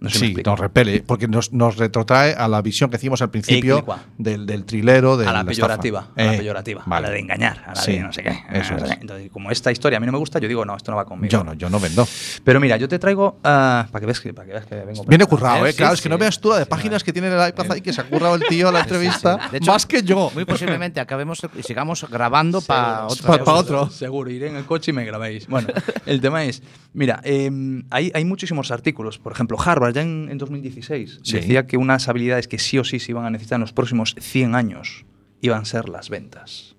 No 0.00 0.08
sé 0.08 0.18
Sí, 0.18 0.34
nos 0.44 0.58
repele, 0.58 1.02
porque 1.02 1.28
nos, 1.28 1.52
nos 1.52 1.76
retrotrae 1.76 2.32
a 2.34 2.48
la 2.48 2.62
visión 2.62 2.88
que 2.88 2.96
hicimos 2.96 3.20
al 3.20 3.30
principio 3.30 3.84
del, 4.16 4.46
del 4.46 4.64
trilero, 4.64 5.18
de 5.18 5.26
a 5.26 5.32
la 5.32 5.44
peyorativa, 5.44 6.08
a 6.16 6.22
la 6.22 6.34
Eh, 6.34 6.38
peyorativa, 6.38 6.82
vale. 6.86 7.06
a 7.06 7.10
la 7.10 7.14
de 7.14 7.20
engañar, 7.20 7.64
a 7.66 7.74
la 7.74 7.80
Sí, 7.82 7.92
de 7.92 8.00
no 8.00 8.10
sé 8.12 8.22
qué. 8.22 8.34
eso 8.52 8.76
es. 8.76 8.90
Entonces, 9.00 9.30
como 9.30 9.50
esta 9.50 9.70
historia 9.70 9.98
a 9.98 10.00
mí 10.00 10.06
no 10.06 10.12
me 10.12 10.18
gusta, 10.18 10.38
yo 10.38 10.48
digo, 10.48 10.64
no, 10.64 10.74
esto 10.74 10.90
no 10.90 10.96
va 10.96 11.04
conmigo. 11.04 11.30
Yo 11.30 11.44
no, 11.44 11.52
yo 11.52 11.68
no 11.68 11.78
vendo. 11.78 12.08
Pero 12.44 12.60
mira, 12.60 12.78
yo 12.78 12.88
te 12.88 12.98
traigo, 12.98 13.38
ah, 13.44 13.86
para 13.92 14.00
que 14.00 14.06
veas 14.06 14.20
que, 14.20 14.32
para 14.32 14.46
que 14.46 14.52
veas 14.54 14.64
que 14.64 14.74
vengo 14.76 15.04
Viene 15.04 15.26
currado, 15.26 15.66
¿eh? 15.66 15.72
Sí, 15.72 15.76
claro, 15.76 15.92
es 15.92 15.98
sí, 16.00 16.02
que 16.04 16.08
no 16.08 16.16
veas 16.16 16.40
tú 16.40 16.48
la 16.48 16.56
de 16.60 16.64
sí, 16.64 16.70
páginas 16.70 17.04
que 17.04 17.12
tiene 17.12 17.28
en 17.28 17.34
el 17.38 17.48
iPad 17.50 17.70
ahí 17.72 17.80
que 17.82 17.92
se 17.92 18.00
ha 18.00 18.04
currado 18.04 18.36
el 18.36 18.42
tío 18.48 18.68
a 18.68 18.72
la 18.72 18.80
entrevista 18.84 19.50
De 19.52 19.58
hecho, 19.58 19.70
más 19.70 19.84
que 19.84 20.02
yo. 20.02 20.30
Muy 20.34 20.46
posiblemente 20.46 21.00
acabemos 21.00 21.42
y 21.58 21.62
sigamos 21.62 22.06
grabando 22.10 22.62
para 22.62 23.06
Seguro, 23.10 23.12
otra 23.12 23.26
Pa- 23.26 23.38
cosa. 23.38 23.44
pa' 23.44 23.54
otro. 23.58 23.90
Seguro, 23.90 24.30
iré 24.30 24.48
en 24.48 24.56
el 24.56 24.64
coche 24.64 24.92
y 24.92 24.94
me 24.94 25.04
grabáis. 25.04 25.46
Bueno, 25.46 25.68
el 26.06 26.22
tema 26.22 26.42
es, 26.44 26.62
mira, 26.94 27.20
eh, 27.22 27.50
hay, 27.90 28.10
hay 28.14 28.24
muchísimos 28.24 28.70
artículos. 28.70 29.18
Por 29.18 29.32
ejemplo, 29.32 29.58
Harvard 29.62 29.89
ya 29.90 30.02
en, 30.02 30.28
en 30.30 30.38
2016 30.38 31.20
Sí. 31.22 31.36
decía 31.36 31.66
que 31.66 31.76
unas 31.76 32.08
habilidades 32.08 32.48
que 32.48 32.58
sí 32.58 32.78
o 32.78 32.84
sí 32.84 32.98
se 32.98 33.12
iban 33.12 33.24
a 33.24 33.30
necesitar 33.30 33.56
en 33.56 33.62
los 33.62 33.72
próximos 33.72 34.14
100 34.18 34.54
años 34.54 35.04
iban 35.40 35.62
a 35.62 35.64
ser 35.64 35.88
las 35.88 36.08
ventas. 36.10 36.76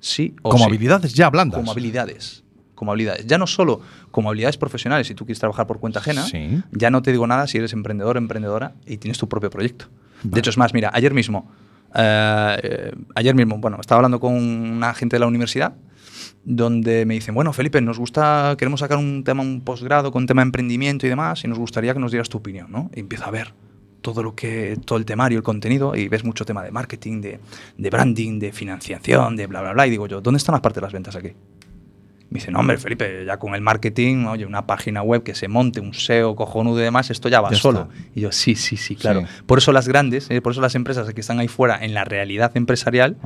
Sí 0.00 0.34
o 0.42 0.50
Como 0.50 0.64
sí. 0.64 0.68
habilidades 0.70 1.14
ya 1.14 1.28
blandas. 1.30 1.58
Como 1.58 1.72
habilidades. 1.72 2.44
Como 2.74 2.92
habilidades. 2.92 3.26
Ya 3.26 3.38
no 3.38 3.46
solo 3.46 3.80
como 4.12 4.28
habilidades 4.28 4.56
profesionales, 4.56 5.06
si 5.08 5.14
tú 5.14 5.24
quieres 5.24 5.40
trabajar 5.40 5.66
por 5.66 5.80
cuenta 5.80 5.98
ajena, 5.98 6.22
Sí. 6.22 6.62
ya 6.72 6.90
no 6.90 7.02
te 7.02 7.10
digo 7.10 7.26
nada 7.26 7.46
si 7.46 7.58
eres 7.58 7.72
emprendedor 7.72 8.16
o 8.16 8.18
emprendedora 8.18 8.74
y 8.86 8.98
tienes 8.98 9.18
tu 9.18 9.28
propio 9.28 9.50
proyecto. 9.50 9.86
De 10.22 10.38
hecho, 10.40 10.50
es 10.50 10.58
más, 10.58 10.72
mira, 10.74 10.90
ayer 10.94 11.12
mismo, 11.14 11.50
eh, 11.94 12.58
eh, 12.62 12.92
ayer 13.14 13.34
mismo, 13.34 13.58
bueno, 13.58 13.78
estaba 13.80 13.98
hablando 13.98 14.20
con 14.20 14.34
una 14.34 14.94
gente 14.94 15.16
de 15.16 15.20
la 15.20 15.26
universidad 15.26 15.74
donde 16.44 17.04
me 17.04 17.14
dicen, 17.14 17.34
bueno, 17.34 17.52
Felipe, 17.52 17.80
nos 17.80 17.98
gusta, 17.98 18.54
queremos 18.58 18.80
sacar 18.80 18.98
un 18.98 19.22
tema, 19.24 19.42
un 19.42 19.60
posgrado 19.60 20.10
con 20.12 20.26
tema 20.26 20.42
de 20.42 20.46
emprendimiento 20.46 21.06
y 21.06 21.08
demás, 21.10 21.44
y 21.44 21.48
nos 21.48 21.58
gustaría 21.58 21.92
que 21.94 22.00
nos 22.00 22.10
dieras 22.10 22.28
tu 22.28 22.38
opinión, 22.38 22.70
¿no? 22.70 22.90
Y 22.94 23.00
empiezo 23.00 23.24
a 23.26 23.30
ver 23.30 23.52
todo 24.00 24.22
lo 24.22 24.34
que, 24.34 24.78
todo 24.84 24.98
el 24.98 25.04
temario, 25.04 25.38
el 25.38 25.44
contenido, 25.44 25.94
y 25.94 26.08
ves 26.08 26.24
mucho 26.24 26.44
tema 26.44 26.62
de 26.62 26.70
marketing, 26.70 27.20
de, 27.20 27.40
de 27.76 27.90
branding, 27.90 28.38
de 28.38 28.52
financiación, 28.52 29.36
de 29.36 29.46
bla, 29.46 29.60
bla, 29.60 29.72
bla, 29.72 29.86
y 29.86 29.90
digo 29.90 30.06
yo, 30.06 30.20
¿dónde 30.20 30.38
están 30.38 30.52
las 30.54 30.62
partes 30.62 30.76
de 30.76 30.82
las 30.82 30.92
ventas 30.92 31.16
aquí? 31.16 31.32
Me 32.30 32.40
dice, 32.40 32.50
no, 32.50 32.60
hombre, 32.60 32.76
Felipe, 32.76 33.24
ya 33.24 33.38
con 33.38 33.54
el 33.54 33.62
marketing, 33.62 34.26
oye, 34.26 34.44
una 34.44 34.66
página 34.66 35.02
web 35.02 35.22
que 35.22 35.34
se 35.34 35.48
monte, 35.48 35.80
un 35.80 35.94
SEO 35.94 36.36
cojonudo 36.36 36.78
y 36.78 36.82
demás, 36.82 37.10
esto 37.10 37.30
ya 37.30 37.40
va 37.40 37.50
Ya 37.50 37.56
solo. 37.56 37.88
está. 37.90 38.10
Y 38.14 38.20
yo, 38.20 38.32
sí, 38.32 38.54
sí, 38.54 38.76
sí, 38.76 38.96
claro. 38.96 39.22
Sí. 39.22 39.26
Por 39.46 39.56
eso 39.58 39.72
las 39.72 39.88
grandes, 39.88 40.30
eh, 40.30 40.42
por 40.42 40.52
eso 40.52 40.60
las 40.60 40.74
empresas 40.74 41.12
que 41.14 41.20
están 41.22 41.38
ahí 41.38 41.48
fuera 41.48 41.82
en 41.82 41.94
la 41.94 42.04
realidad 42.04 42.52
empresarial, 42.54 43.16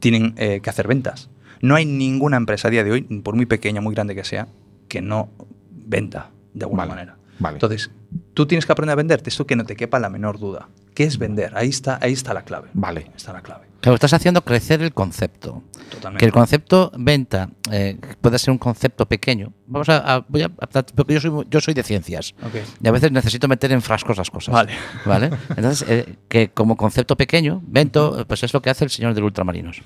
tienen 0.00 0.34
eh, 0.36 0.58
que 0.60 0.70
hacer 0.70 0.88
ventas. 0.88 1.30
No 1.62 1.74
hay 1.76 1.86
ninguna 1.86 2.36
empresa 2.36 2.68
a 2.68 2.70
día 2.70 2.84
de 2.84 2.90
hoy, 2.90 3.02
por 3.02 3.34
muy 3.34 3.46
pequeña, 3.46 3.80
muy 3.80 3.94
grande 3.94 4.14
que 4.14 4.24
sea, 4.24 4.48
que 4.88 5.00
no 5.00 5.30
venda 5.70 6.30
de 6.52 6.64
alguna 6.64 6.82
Vale, 6.82 6.90
manera. 6.90 7.16
vale. 7.38 7.56
Entonces, 7.56 7.90
tú 8.34 8.46
tienes 8.46 8.66
que 8.66 8.72
aprender 8.72 8.92
a 8.92 8.96
venderte, 8.96 9.30
esto 9.30 9.46
que 9.46 9.56
no 9.56 9.64
te 9.64 9.76
quepa 9.76 9.98
la 9.98 10.10
menor 10.10 10.38
duda. 10.38 10.68
¿Qué 10.94 11.04
es 11.04 11.16
vender?Í 11.18 11.68
está, 11.68 11.98
ahí 12.02 12.12
está 12.12 12.34
la 12.34 12.42
clave. 12.42 12.68
Vale. 12.74 13.00
Ahí 13.06 13.12
está 13.16 13.32
la 13.32 13.40
clave. 13.40 13.66
Claro, 13.82 13.94
estás 13.96 14.12
haciendo 14.14 14.42
crecer 14.44 14.80
el 14.80 14.94
concepto. 14.94 15.62
Totalmente. 15.90 16.20
Que 16.20 16.24
el 16.26 16.32
concepto 16.32 16.90
venta 16.96 17.50
eh, 17.70 17.98
puede 18.20 18.38
ser 18.38 18.52
un 18.52 18.58
concepto 18.58 19.06
pequeño. 19.06 19.52
Vamos 19.66 19.88
a, 19.90 20.14
a- 20.14 20.24
voy 20.28 20.42
a, 20.42 20.46
a- 20.46 20.82
porque 20.94 21.14
yo 21.14 21.20
soy, 21.20 21.46
yo 21.50 21.60
soy 21.60 21.74
de 21.74 21.82
ciencias 21.82 22.34
Ok. 22.46 22.54
y 22.82 22.88
a 22.88 22.92
veces 22.92 23.12
necesito 23.12 23.48
meter 23.48 23.72
en 23.72 23.82
frascos 23.82 24.16
las 24.16 24.30
cosas. 24.30 24.54
Vale. 24.54 24.72
¿Vale? 25.04 25.30
Entonces, 25.50 25.84
eh, 25.88 26.14
que 26.28 26.48
como 26.50 26.76
concepto 26.76 27.16
pequeño, 27.16 27.60
vento, 27.66 28.24
pues 28.26 28.42
es 28.44 28.54
lo 28.54 28.62
que 28.62 28.70
hace 28.70 28.84
el 28.84 28.90
señor 28.90 29.14
del 29.14 29.24
ultramarinos. 29.24 29.82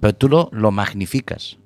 Pero 0.00 0.14
tú 0.14 0.28
lo, 0.28 0.48
lo 0.52 0.70
magnificas. 0.70 1.56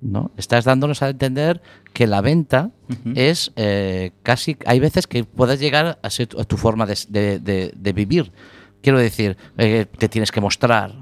¿no? 0.00 0.30
Estás 0.36 0.64
dándonos 0.64 1.02
a 1.02 1.08
entender 1.08 1.60
que 1.92 2.06
la 2.06 2.20
venta 2.20 2.70
es 3.16 3.50
eh, 3.56 4.12
casi. 4.22 4.56
Hay 4.66 4.78
veces 4.78 5.06
que 5.08 5.24
puedes 5.24 5.58
llegar 5.58 5.98
a 6.02 6.10
ser 6.10 6.28
tu, 6.28 6.38
a 6.40 6.44
tu 6.44 6.56
forma 6.56 6.86
de, 6.86 6.96
de- 7.08 7.38
de- 7.40 7.72
de 7.74 7.92
vivir. 7.92 8.30
Quiero 8.82 8.98
decir, 8.98 9.36
eh, 9.56 9.86
te 9.98 10.08
tienes 10.08 10.30
que 10.32 10.40
mostrar. 10.40 10.94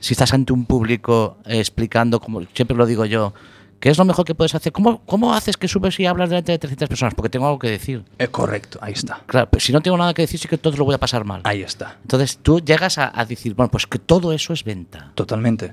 Si 0.00 0.12
estás 0.14 0.34
ante 0.34 0.52
un 0.52 0.66
público 0.66 1.38
eh, 1.46 1.58
explicando, 1.58 2.20
como 2.20 2.42
siempre 2.52 2.76
lo 2.76 2.84
digo 2.86 3.04
yo, 3.06 3.32
¿qué 3.80 3.88
es 3.90 3.98
lo 3.98 4.04
mejor 4.04 4.24
que 4.24 4.34
puedes 4.34 4.54
hacer? 4.54 4.72
¿Cómo, 4.72 5.02
cómo 5.06 5.34
haces 5.34 5.56
que 5.56 5.68
subes 5.68 5.98
y 6.00 6.06
hablas 6.06 6.28
delante 6.28 6.52
de 6.52 6.58
300 6.58 6.88
personas? 6.88 7.14
Porque 7.14 7.30
tengo 7.30 7.46
algo 7.46 7.58
que 7.58 7.70
decir. 7.70 8.04
Eh, 8.18 8.28
correcto, 8.28 8.78
ahí 8.82 8.92
está. 8.92 9.22
Claro, 9.26 9.48
pero 9.50 9.60
si 9.60 9.72
no 9.72 9.80
tengo 9.80 9.96
nada 9.96 10.12
que 10.12 10.22
decir, 10.22 10.38
sí 10.40 10.48
que 10.48 10.58
todo 10.58 10.76
lo 10.76 10.84
voy 10.84 10.94
a 10.94 10.98
pasar 10.98 11.24
mal. 11.24 11.40
Ahí 11.44 11.62
está. 11.62 11.98
Entonces 12.02 12.38
tú 12.38 12.60
llegas 12.60 12.98
a, 12.98 13.18
a 13.18 13.24
decir, 13.24 13.54
bueno, 13.54 13.70
pues 13.70 13.86
que 13.86 13.98
todo 13.98 14.32
eso 14.32 14.52
es 14.52 14.64
venta. 14.64 15.12
Totalmente. 15.14 15.72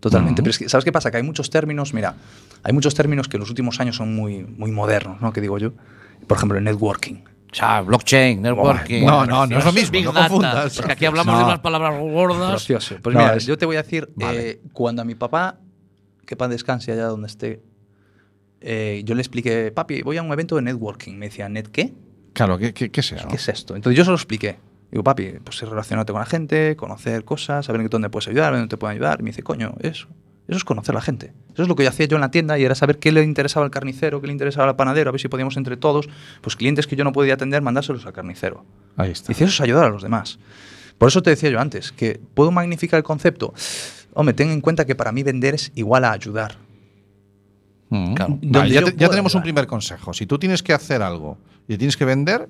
Totalmente. 0.00 0.42
Pero 0.42 0.50
es 0.50 0.58
que, 0.58 0.68
¿sabes 0.68 0.84
qué 0.84 0.92
pasa? 0.92 1.10
Que 1.10 1.18
hay 1.18 1.22
muchos 1.22 1.50
términos, 1.50 1.92
mira, 1.92 2.16
hay 2.62 2.72
muchos 2.72 2.94
términos 2.94 3.28
que 3.28 3.36
en 3.36 3.40
los 3.40 3.50
últimos 3.50 3.80
años 3.80 3.96
son 3.96 4.14
muy, 4.14 4.44
muy 4.44 4.72
modernos, 4.72 5.20
¿no? 5.20 5.32
Que 5.32 5.40
digo 5.42 5.58
yo. 5.58 5.72
Por 6.26 6.38
ejemplo, 6.38 6.58
el 6.58 6.64
networking. 6.64 7.16
O 7.52 7.54
sea, 7.54 7.80
blockchain, 7.80 8.40
networking. 8.42 9.04
No, 9.04 9.26
no, 9.26 9.46
no 9.46 9.58
es 9.58 9.64
lo 9.64 9.72
mismo, 9.72 9.90
Big 9.92 10.04
no 10.04 10.12
data. 10.12 10.28
confundas. 10.28 10.76
Porque 10.76 10.92
aquí 10.92 11.04
hablamos 11.04 11.32
No. 11.34 11.38
de 11.40 11.44
unas 11.46 11.58
palabras 11.60 11.98
gordas. 11.98 12.50
Precioso. 12.52 12.96
Pues 13.02 13.14
No, 13.14 13.20
mira, 13.22 13.34
es- 13.36 13.46
yo 13.46 13.58
te 13.58 13.66
voy 13.66 13.76
a 13.76 13.82
decir, 13.82 14.08
Vale. 14.14 14.50
eh, 14.50 14.60
cuando 14.72 15.02
a 15.02 15.04
mi 15.04 15.14
papá, 15.16 15.58
que 16.26 16.36
pan 16.36 16.50
descanse 16.50 16.92
allá 16.92 17.06
donde 17.06 17.26
esté, 17.26 17.60
eh, 18.60 19.02
yo 19.04 19.14
le 19.14 19.20
expliqué, 19.22 19.72
papi, 19.72 20.02
voy 20.02 20.16
a 20.18 20.22
un 20.22 20.32
evento 20.32 20.56
de 20.56 20.62
networking. 20.62 21.14
Me 21.16 21.26
decía, 21.26 21.48
¿net 21.48 21.66
qué? 21.68 21.92
Claro, 22.34 22.56
¿qué, 22.58 22.72
qué, 22.72 22.90
qué 22.90 23.00
es 23.00 23.12
eso? 23.12 23.26
¿Qué 23.28 23.36
es 23.36 23.48
esto? 23.48 23.74
Entonces 23.74 23.96
yo 23.96 24.04
se 24.04 24.10
lo 24.10 24.16
expliqué. 24.16 24.58
Digo, 24.92 25.02
papi, 25.02 25.34
pues 25.44 25.62
es 25.62 25.68
relacionarte 25.68 26.12
con 26.12 26.20
la 26.20 26.26
gente, 26.26 26.76
conocer 26.76 27.24
cosas, 27.24 27.66
saber 27.66 27.80
en 27.80 27.88
dónde 27.88 28.10
puedes 28.10 28.28
ayudar, 28.28 28.52
dónde 28.52 28.68
te 28.68 28.76
pueden 28.76 28.96
ayudar. 28.96 29.18
Y 29.20 29.22
me 29.24 29.30
dice, 29.30 29.42
coño, 29.42 29.74
eso. 29.80 30.08
Eso 30.50 30.56
es 30.58 30.64
conocer 30.64 30.94
a 30.94 30.98
la 30.98 31.00
gente. 31.02 31.32
Eso 31.54 31.62
es 31.62 31.68
lo 31.68 31.76
que 31.76 31.84
yo 31.84 31.88
hacía 31.88 32.06
yo 32.06 32.16
en 32.16 32.20
la 32.20 32.30
tienda 32.30 32.58
y 32.58 32.64
era 32.64 32.74
saber 32.74 32.98
qué 32.98 33.12
le 33.12 33.22
interesaba 33.22 33.64
al 33.64 33.70
carnicero, 33.70 34.20
qué 34.20 34.26
le 34.26 34.32
interesaba 34.32 34.68
al 34.68 34.76
panadero, 34.76 35.08
a 35.08 35.12
ver 35.12 35.20
si 35.20 35.28
podíamos 35.28 35.56
entre 35.56 35.76
todos, 35.76 36.08
pues 36.40 36.56
clientes 36.56 36.86
que 36.86 36.96
yo 36.96 37.04
no 37.04 37.12
podía 37.12 37.34
atender, 37.34 37.62
mandárselos 37.62 38.04
al 38.04 38.12
carnicero. 38.12 38.64
Ahí 38.96 39.12
está. 39.12 39.28
Dice, 39.28 39.44
eso 39.44 39.52
es 39.54 39.60
ayudar 39.60 39.84
a 39.84 39.88
los 39.90 40.02
demás. 40.02 40.38
Por 40.98 41.08
eso 41.08 41.22
te 41.22 41.30
decía 41.30 41.48
yo 41.50 41.60
antes, 41.60 41.92
que 41.92 42.20
puedo 42.34 42.50
magnificar 42.50 42.98
el 42.98 43.04
concepto. 43.04 43.54
Hombre, 44.12 44.34
ten 44.34 44.50
en 44.50 44.60
cuenta 44.60 44.84
que 44.84 44.94
para 44.96 45.12
mí 45.12 45.22
vender 45.22 45.54
es 45.54 45.72
igual 45.76 46.04
a 46.04 46.12
ayudar. 46.12 46.56
Mm. 47.88 48.14
Claro. 48.14 48.38
Vale, 48.42 48.70
ya, 48.74 48.82
te- 48.84 48.92
tenemos 48.92 49.34
un 49.34 49.42
primer 49.42 49.66
consejo. 49.66 50.12
Si 50.12 50.26
tú 50.26 50.38
tienes 50.38 50.62
que 50.62 50.72
hacer 50.72 51.00
algo 51.02 51.38
y 51.68 51.76
tienes 51.78 51.96
que 51.96 52.04
vender, 52.04 52.48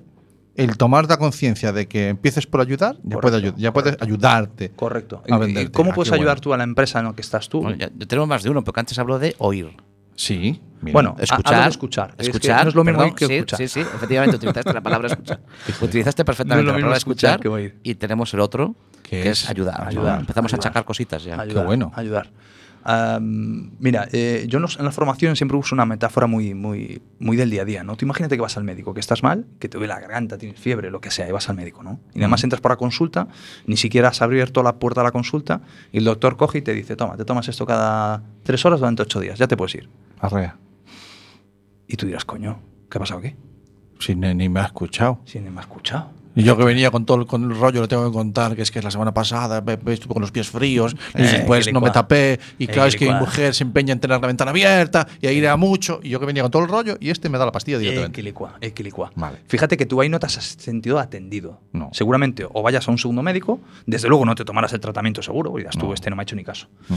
el 0.55 0.77
tomar 0.77 1.07
la 1.07 1.17
conciencia 1.17 1.71
de 1.71 1.87
que 1.87 2.09
empieces 2.09 2.45
por 2.47 2.61
ayudar, 2.61 2.95
ya, 3.03 3.15
Correcto, 3.15 3.21
puede 3.21 3.37
ayu- 3.51 3.55
ya 3.57 3.73
puedes 3.73 3.91
correcto. 3.95 4.05
ayudarte. 4.05 4.69
Correcto. 4.71 5.23
A 5.29 5.33
¿Y- 5.33 5.35
¿Y 5.35 5.39
venderte. 5.39 5.71
cómo 5.71 5.91
Ah, 5.91 5.95
puedes 5.95 6.09
qué 6.11 6.15
ayudar 6.15 6.35
bueno. 6.35 6.41
tú 6.41 6.53
a 6.53 6.57
la 6.57 6.63
empresa 6.63 6.99
en 6.99 7.05
la 7.05 7.13
que 7.13 7.21
estás 7.21 7.47
tú? 7.49 7.61
Bueno, 7.61 7.77
ya- 7.77 7.89
tenemos 8.07 8.27
más 8.27 8.43
de 8.43 8.49
uno, 8.49 8.63
porque 8.63 8.79
antes 8.81 8.97
habló 8.99 9.17
de 9.19 9.35
oír. 9.39 9.69
Sí. 10.15 10.61
mira. 10.81 10.93
Bueno, 10.93 11.15
ha- 11.17 11.23
Escuchar. 11.23 11.53
hablo 11.53 11.63
de 11.63 11.69
escuchar. 11.69 12.09
Es 12.11 12.15
que 12.17 12.23
Escuchar. 12.37 12.63
no 12.63 12.69
es 12.69 12.75
lo 12.75 12.83
mismo 12.83 12.99
perdón, 12.99 13.15
que 13.15 13.25
sí, 13.27 13.33
escuchar. 13.35 13.57
Sí, 13.59 13.67
sí, 13.67 13.79
efectivamente, 13.79 14.35
utilizaste 14.35 14.73
la 14.73 14.81
palabra 14.81 15.07
escuchar. 15.07 15.39
Utilizaste 15.81 16.25
perfectamente 16.25 16.63
No 16.65 16.71
la 16.71 16.77
palabra 16.77 16.97
escuchar 16.97 17.31
escuchar, 17.31 17.39
que 17.39 17.47
oír. 17.47 17.79
y 17.83 17.95
tenemos 17.95 18.33
el 18.33 18.39
otro, 18.41 18.75
Que 19.03 19.21
que, 19.23 19.29
es 19.29 19.49
ayudar. 19.49 19.87
ayudar, 19.87 20.19
Empezamos 20.19 20.51
ayudar. 20.53 20.65
a 20.65 20.69
achacar 20.69 20.85
cositas 20.85 21.23
ya. 21.23 21.39
Ayudar, 21.39 21.65
bueno. 21.65 21.91
Ayudar. 21.95 22.29
Mira, 22.83 24.07
eh, 24.11 24.45
yo 24.47 24.57
en 24.57 24.61
los- 24.63 24.77
en 24.79 24.85
la 24.85 24.91
formación 24.91 25.35
siempre 25.35 25.57
uso 25.57 25.75
una 25.75 25.85
metáfora 25.85 26.27
muy, 26.27 26.53
muy, 26.53 27.01
muy 27.19 27.37
del 27.37 27.49
día 27.49 27.61
a 27.61 27.65
día, 27.65 27.83
¿no? 27.83 27.95
Tú 27.95 28.05
imagínate 28.05 28.35
que 28.35 28.41
vas 28.41 28.57
al 28.57 28.63
médico, 28.63 28.93
que 28.93 28.99
estás 28.99 29.23
mal, 29.23 29.45
que 29.59 29.69
te 29.69 29.77
duele 29.77 29.93
la 29.93 29.99
garganta, 29.99 30.37
tienes 30.37 30.59
fiebre, 30.59 30.89
lo 30.91 31.01
que 31.01 31.11
sea, 31.11 31.27
y 31.27 31.31
vas 31.31 31.49
al 31.49 31.55
médico, 31.55 31.83
¿no? 31.83 31.99
Y 32.13 32.17
nada 32.19 32.27
más 32.29 32.43
entras 32.43 32.61
por 32.61 32.71
la 32.71 32.77
consulta, 32.77 33.27
ni 33.65 33.77
siquiera 33.77 34.09
has 34.09 34.21
abierto 34.21 34.63
la 34.63 34.75
puerta 34.77 35.01
a 35.01 35.03
la 35.03 35.11
consulta, 35.11 35.61
y 35.91 35.97
el 35.99 36.03
doctor 36.05 36.37
coge 36.37 36.59
y 36.59 36.61
te 36.61 36.73
dice, 36.73 36.95
toma, 36.95 37.17
te 37.17 37.25
tomas 37.25 37.47
esto 37.47 37.65
cada 37.65 38.23
tres 38.43 38.65
horas 38.65 38.79
durante 38.79 39.03
ocho 39.03 39.19
días, 39.19 39.37
ya 39.37 39.47
te 39.47 39.55
puedes 39.57 39.75
ir. 39.75 39.89
Arrea. 40.19 40.57
Y 41.87 41.95
tú 41.97 42.05
dirás, 42.05 42.25
coño, 42.25 42.59
¿qué 42.89 42.97
ha 42.97 42.99
pasado 42.99 43.19
aquí? 43.19 43.35
Si 43.99 44.15
ni, 44.15 44.33
ni 44.33 44.49
me 44.49 44.61
ha 44.61 44.65
escuchado. 44.65 45.19
Si 45.25 45.39
ni 45.39 45.49
me 45.49 45.59
ha 45.59 45.61
escuchado. 45.61 46.09
Y 46.35 46.43
yo 46.43 46.55
que 46.57 46.63
venía 46.63 46.91
con 46.91 47.05
todo 47.05 47.17
el, 47.19 47.25
con 47.25 47.43
el 47.43 47.57
rollo, 47.59 47.81
le 47.81 47.87
tengo 47.87 48.05
que 48.09 48.13
contar 48.13 48.55
que 48.55 48.61
es 48.61 48.71
que 48.71 48.81
la 48.81 48.89
semana 48.89 49.13
pasada 49.13 49.59
me- 49.61 49.77
me 49.77 49.93
estuve 49.93 50.13
con 50.13 50.21
los 50.21 50.31
pies 50.31 50.49
fríos 50.49 50.95
y 51.13 51.21
Eh, 51.21 51.23
después 51.23 51.71
no 51.73 51.81
me 51.81 51.91
tapé. 51.91 52.39
Y 52.57 52.65
Eh, 52.65 52.67
claro, 52.67 52.87
es 52.87 52.95
que 52.95 53.05
mi 53.05 53.13
mujer 53.13 53.53
se 53.53 53.63
empeña 53.63 53.91
en 53.93 53.99
tener 53.99 54.19
la 54.21 54.27
ventana 54.27 54.51
abierta 54.51 55.07
y 55.21 55.27
ahí 55.27 55.37
irá 55.37 55.57
mucho. 55.57 55.99
Y 56.01 56.09
yo 56.09 56.19
que 56.19 56.25
venía 56.25 56.41
con 56.43 56.51
todo 56.51 56.61
el 56.63 56.69
rollo 56.69 56.95
y 57.01 57.09
este 57.09 57.27
me 57.29 57.37
da 57.37 57.45
la 57.45 57.51
pastilla 57.51 57.77
directamente. 57.79 58.19
Equilicua, 58.21 58.53
equilicua. 58.61 59.11
Vale. 59.15 59.39
Fíjate 59.47 59.75
que 59.75 59.85
tú 59.85 59.99
ahí 59.99 60.07
no 60.09 60.19
te 60.19 60.25
has 60.27 60.33
sentido 60.33 60.99
atendido. 60.99 61.59
No. 61.73 61.89
Seguramente 61.91 62.45
o 62.49 62.61
vayas 62.63 62.87
a 62.87 62.91
un 62.91 62.97
segundo 62.97 63.21
médico, 63.23 63.59
desde 63.85 64.07
luego 64.07 64.25
no 64.25 64.33
te 64.35 64.45
tomarás 64.45 64.71
el 64.73 64.79
tratamiento 64.79 65.21
seguro, 65.21 65.51
y 65.55 65.61
dirás 65.61 65.75
tú, 65.77 65.87
No. 65.87 65.93
este 65.93 66.09
no 66.09 66.15
me 66.15 66.21
ha 66.21 66.23
hecho 66.23 66.35
ni 66.35 66.43
caso. 66.43 66.67
Mm. 66.87 66.93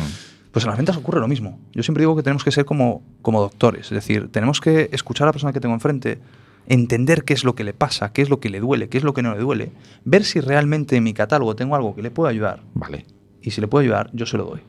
Pues 0.53 0.65
en 0.65 0.69
las 0.69 0.77
ventas 0.77 0.97
ocurre 0.97 1.19
lo 1.19 1.27
mismo. 1.27 1.59
Yo 1.73 1.83
siempre 1.83 2.03
digo 2.03 2.15
que 2.15 2.23
tenemos 2.23 2.45
que 2.45 2.53
ser 2.53 2.65
como, 2.65 3.03
como 3.23 3.41
doctores, 3.41 3.87
es 3.87 3.91
decir, 3.91 4.31
tenemos 4.31 4.61
que 4.61 4.89
escuchar 4.93 5.25
a 5.25 5.31
la 5.31 5.33
persona 5.33 5.53
que 5.53 5.59
tengo 5.59 5.75
enfrente, 5.75 6.21
entender 6.67 7.25
qué 7.25 7.35
es 7.35 7.45
lo 7.45 7.55
que 7.55 7.65
le 7.65 7.75
pasa, 7.75 8.13
qué 8.13 8.23
es 8.23 8.31
lo 8.31 8.41
que 8.41 8.49
le 8.51 8.61
duele, 8.61 8.89
qué 8.89 8.99
es 8.99 9.05
lo 9.05 9.13
que 9.15 9.23
no 9.23 9.35
le 9.35 9.41
duele, 9.41 9.73
ver 10.05 10.25
si 10.25 10.41
realmente 10.41 10.97
en 10.97 11.05
mi 11.05 11.13
catálogo 11.15 11.55
tengo 11.57 11.75
algo 11.77 11.95
que 11.95 12.03
le 12.03 12.11
pueda 12.11 12.31
ayudar 12.31 12.61
Vale. 12.75 13.05
y 13.43 13.51
si 13.51 13.61
le 13.61 13.69
puedo 13.69 13.83
ayudar, 13.83 14.11
yo 14.13 14.27
se 14.27 14.37
lo 14.39 14.45
doy. 14.45 14.61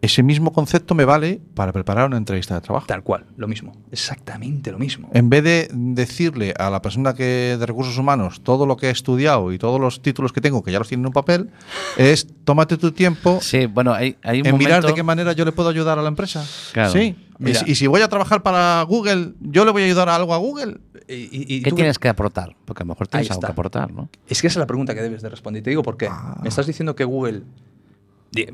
ese 0.00 0.24
mismo 0.24 0.52
concepto 0.52 0.96
me 0.96 1.04
vale 1.04 1.40
para 1.54 1.72
preparar 1.72 2.08
una 2.08 2.16
entrevista 2.16 2.56
de 2.56 2.60
trabajo. 2.60 2.86
Tal 2.88 3.04
cual, 3.04 3.24
lo 3.36 3.46
mismo. 3.46 3.72
Exactamente 3.92 4.72
lo 4.72 4.78
mismo. 4.80 5.08
En 5.14 5.30
vez 5.30 5.44
de 5.44 5.68
decirle 5.72 6.52
a 6.58 6.70
la 6.70 6.82
persona 6.82 7.14
que 7.14 7.56
de 7.56 7.64
recursos 7.66 7.96
humanos 7.98 8.40
todo 8.42 8.66
lo 8.66 8.76
que 8.76 8.88
he 8.88 8.90
estudiado 8.90 9.52
y 9.52 9.58
todos 9.58 9.80
los 9.80 10.02
títulos 10.02 10.32
que 10.32 10.40
tengo, 10.40 10.60
que 10.64 10.72
ya 10.72 10.80
los 10.80 10.88
tiene 10.88 11.02
en 11.02 11.06
un 11.06 11.12
papel, 11.12 11.50
es 11.96 12.26
tómate 12.44 12.76
tu 12.78 12.90
tiempo 12.90 13.38
Sí, 13.40 13.66
bueno, 13.66 13.92
hay, 13.94 14.16
hay 14.24 14.40
un 14.40 14.46
en 14.48 14.58
mirar 14.58 14.72
momento- 14.80 14.88
de 14.88 14.94
qué 14.94 15.02
manera 15.04 15.32
yo 15.34 15.44
le 15.44 15.52
puedo 15.52 15.68
ayudar 15.68 16.00
a 16.00 16.02
la 16.02 16.08
empresa. 16.08 16.44
Claro. 16.72 16.90
Sí. 16.90 17.14
Y 17.42 17.46
Mira. 17.46 17.60
si- 17.60 17.72
y 17.72 17.74
si 17.74 17.86
voy 17.88 18.00
a 18.02 18.08
trabajar 18.08 18.42
para 18.42 18.82
Google, 18.82 19.32
yo 19.40 19.64
le 19.64 19.72
voy 19.72 19.82
a 19.82 19.84
ayudar 19.86 20.08
a 20.08 20.14
algo 20.16 20.32
a 20.32 20.38
Google. 20.38 20.78
Y- 21.08 21.14
y- 21.14 21.56
y 21.56 21.62
¿Qué 21.62 21.70
tú- 21.70 21.76
tienes 21.76 21.98
que 21.98 22.08
aportar? 22.08 22.54
Porque 22.64 22.82
a 22.82 22.86
lo 22.86 22.90
mejor 22.90 23.08
tienes 23.08 23.30
algo 23.30 23.40
que 23.42 23.46
aportar, 23.52 23.92
¿no? 23.92 24.08
Es 24.28 24.40
que 24.40 24.46
esa 24.46 24.54
es 24.58 24.60
la 24.60 24.66
pregunta 24.66 24.94
que 24.94 25.02
debes 25.02 25.22
de 25.22 25.28
responder. 25.28 25.60
Y 25.60 25.64
te 25.64 25.70
digo 25.70 25.82
por 25.82 25.96
qué. 25.96 26.06
Ah. 26.08 26.38
Me 26.42 26.48
estás 26.48 26.66
diciendo 26.66 26.94
que 26.94 27.04
Google, 27.04 27.42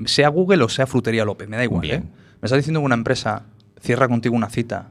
sea 0.07 0.29
Google 0.31 0.65
o 0.65 0.69
sea 0.69 0.87
Frutería 0.87 1.25
López, 1.25 1.49
me 1.49 1.57
da 1.57 1.65
igual. 1.65 1.83
Bien. 1.83 2.03
¿eh? 2.03 2.07
Me 2.41 2.47
estás 2.47 2.57
diciendo 2.59 2.81
que 2.81 2.87
una 2.87 2.95
empresa 2.95 3.45
cierra 3.81 4.09
contigo 4.09 4.35
una 4.35 4.49
cita, 4.49 4.89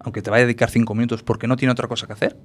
aunque 0.00 0.20
te 0.22 0.30
vaya 0.30 0.42
a 0.42 0.46
dedicar 0.46 0.70
cinco 0.70 0.94
minutos 0.94 1.22
porque 1.22 1.46
no 1.46 1.56
tiene 1.56 1.72
otra 1.72 1.88
cosa 1.88 2.06
que 2.06 2.12
hacer. 2.12 2.36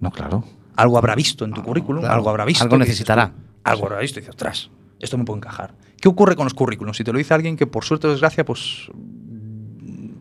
No, 0.00 0.10
claro. 0.10 0.44
Algo 0.76 0.96
habrá 0.98 1.14
visto 1.14 1.44
en 1.44 1.52
tu 1.52 1.62
currículum, 1.62 2.00
claro. 2.00 2.14
algo 2.14 2.30
habrá 2.30 2.44
visto. 2.44 2.64
Algo 2.64 2.76
dices 2.76 2.88
necesitará. 2.88 3.32
Algo 3.64 3.86
habrá 3.86 3.98
visto 4.00 4.18
y 4.18 4.22
dices, 4.22 4.30
ostras, 4.34 4.70
esto 4.98 5.18
me 5.18 5.24
puede 5.24 5.38
encajar. 5.38 5.74
¿Qué 6.00 6.08
ocurre 6.08 6.34
con 6.36 6.44
los 6.46 6.54
currículums? 6.54 6.96
Si 6.96 7.04
te 7.04 7.12
lo 7.12 7.18
dice 7.18 7.34
alguien 7.34 7.56
que 7.56 7.66
por 7.66 7.84
suerte 7.84 8.06
o 8.06 8.10
desgracia, 8.10 8.44
pues, 8.44 8.90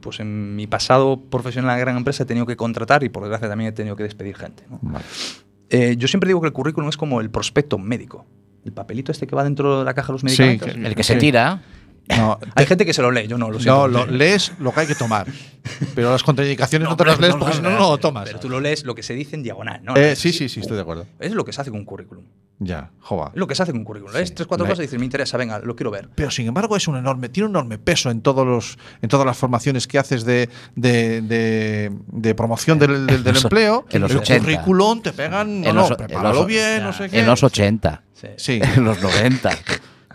pues 0.02 0.20
en 0.20 0.56
mi 0.56 0.68
pasado 0.68 1.20
profesional 1.30 1.72
en 1.72 1.76
la 1.78 1.80
gran 1.80 1.98
empresa 1.98 2.24
he 2.24 2.26
tenido 2.26 2.46
que 2.46 2.56
contratar 2.56 3.04
y 3.04 3.10
por 3.10 3.24
desgracia 3.24 3.48
también 3.50 3.70
he 3.70 3.74
tenido 3.74 3.96
que 3.96 4.04
despedir 4.04 4.36
gente. 4.36 4.64
¿no? 4.70 4.80
Vale. 4.82 5.06
Eh, 5.70 5.96
yo 5.98 6.08
siempre 6.08 6.28
digo 6.28 6.42
que 6.42 6.48
el 6.48 6.54
currículum 6.54 6.90
es 6.90 6.98
como 6.98 7.22
el 7.22 7.30
prospecto 7.30 7.78
médico. 7.78 8.26
El 8.66 8.72
papelito 8.74 9.12
este 9.12 9.28
que 9.28 9.36
va 9.36 9.44
dentro 9.44 9.80
de 9.80 9.86
la 9.86 9.94
caja 9.94 10.08
de 10.08 10.14
los 10.14 10.22
Sí, 10.22 10.42
medicamentos. 10.42 10.74
que- 10.82 10.88
El 10.88 10.96
que 10.96 11.04
Sí. 11.04 11.14
se 11.14 11.20
tira. 11.20 11.62
No, 12.18 12.40
Hay 12.56 12.66
gente 12.66 12.86
que 12.86 12.94
se 12.94 13.02
lo 13.04 13.12
lee, 13.12 13.28
yo 13.28 13.38
no 13.38 13.52
lo 13.52 13.60
siento. 13.60 13.88
no 13.88 14.06
lo, 14.06 14.12
lees 14.12 14.52
lo 14.60 14.72
que 14.74 14.80
hay 14.80 14.88
que 14.88 14.96
tomar. 14.96 15.28
Pero 15.94 16.12
las 16.12 16.24
contraindicaciones 16.24 16.88
no, 16.90 16.96
te 16.96 17.04
pero 17.04 17.12
las 17.12 17.20
lees 17.20 17.34
no, 17.36 17.40
porque 17.40 17.52
no, 17.54 17.58
si 17.58 17.62
no, 17.64 17.70
no, 17.70 17.80
no 17.80 17.90
lo 17.92 17.98
tomas. 18.00 18.26
Pero 18.26 18.40
tú 18.40 18.50
lo 18.50 18.60
lees 18.60 18.84
lo 18.84 18.96
que 18.96 19.04
se 19.04 19.14
dice 19.14 19.36
en 19.36 19.44
diagonal, 19.44 19.82
¿no? 19.84 19.96
Eh, 19.96 20.16
sí, 20.16 20.34
sí, 20.34 20.50
sí, 20.50 20.60
estoy 20.62 20.76
de 20.76 20.82
acuerdo. 20.82 21.06
Es 21.20 21.34
lo 21.34 21.46
que 21.46 21.54
se 21.54 21.62
hace 21.62 21.70
con 21.70 21.80
un 21.80 21.86
currículum. 21.86 22.24
Ya, 22.62 22.92
jova. 23.00 23.32
Es 23.34 23.40
lo 23.40 23.48
que 23.48 23.56
se 23.56 23.64
hace 23.64 23.72
con 23.72 23.80
un 23.80 23.86
currículum. 23.86 24.14
Lees 24.14 24.36
tres, 24.36 24.46
cuatro 24.46 24.66
cosas 24.66 24.80
y 24.80 24.82
dices, 24.84 25.00
me 25.00 25.06
interesa, 25.06 25.38
venga, 25.38 25.60
lo 25.60 25.78
quiero 25.78 25.92
ver. 25.92 26.10
Pero 26.14 26.30
sin 26.30 26.46
embargo 26.46 26.76
es 26.76 26.90
un 26.90 26.98
enorme, 26.98 27.30
tiene 27.30 27.46
un 27.48 27.52
enorme 27.54 27.78
peso 27.78 28.12
en 28.12 28.22
todos 28.22 28.46
los, 28.46 28.78
en 29.02 29.08
todas 29.08 29.26
las 29.26 29.38
formaciones 29.38 29.88
que 29.88 29.98
haces 29.98 30.26
de, 30.26 30.50
de, 30.76 31.22
de- 31.22 31.92
de 32.08 32.36
promoción 32.36 32.78
del, 32.78 33.08
del- 33.08 33.24
del 33.24 33.34
los- 33.34 33.46
empleo. 33.46 33.86
en 33.92 34.02
los 34.02 34.12
el 34.12 34.18
80. 34.18 34.40
currículum 34.44 35.02
te 35.02 35.14
pegan, 35.14 35.62
no, 35.62 35.70
En 35.70 35.76
no, 35.76 35.82
los- 35.84 35.92
en 35.92 35.98
prepáralo 35.98 36.36
los- 36.36 36.48
bien, 36.48 36.80
ya, 36.80 36.84
no 36.84 36.92
sé 36.94 37.10
qué. 37.10 37.20
En 37.22 37.26
los 37.28 37.42
80. 37.44 38.04
Sí. 38.14 38.28
Sí. 38.36 38.60
En 38.62 38.84
los 38.84 39.02
90. 39.02 39.52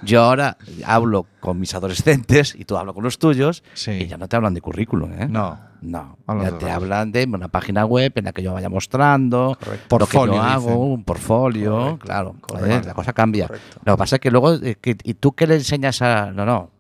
Yo 0.03 0.23
ahora 0.23 0.59
hablo 0.85 1.27
con 1.41 1.59
mis 1.59 1.75
adolescentes 1.75 2.55
y 2.59 2.67
tú 2.67 2.77
hablas 2.77 2.95
con 2.95 3.05
los 3.05 3.19
tuyos 3.19 3.63
Sí. 3.73 3.93
y 3.93 4.07
ya 4.07 4.19
no 4.19 4.29
te 4.29 4.37
hablan 4.37 4.53
de 4.53 4.61
currículum, 4.61 5.13
¿eh? 5.15 5.27
No. 5.31 5.59
No. 5.85 6.16
Ya 6.43 6.57
te 6.59 6.70
hablan 6.70 7.12
de 7.12 7.24
una 7.24 7.49
página 7.49 7.85
web 7.85 8.12
en 8.16 8.24
la 8.24 8.32
que 8.32 8.43
yo 8.43 8.55
vaya 8.55 8.68
mostrando 8.68 9.57
lo 9.91 10.07
que 10.07 10.16
yo 10.16 10.43
hago, 10.43 10.66
dicen. 10.68 10.76
un 10.80 11.05
portfolio, 11.05 11.72
Correcto, 11.76 11.99
claro. 12.07 12.35
correcto. 12.41 12.76
¿eh? 12.76 12.82
La 12.87 12.95
cosa 12.95 13.12
cambia. 13.12 13.47
Correcto. 13.49 13.80
Lo 13.85 13.93
que 13.95 13.99
pasa 13.99 14.16
es 14.16 14.20
que 14.20 14.30
luego, 14.30 14.55
eh, 14.55 14.76
que- 14.80 14.97
¿y 15.05 15.14
tú 15.14 15.32
qué 15.32 15.47
le 15.47 15.57
enseñas 15.57 16.01
a.? 16.03 16.30
No, 16.32 16.45
no. 16.47 16.70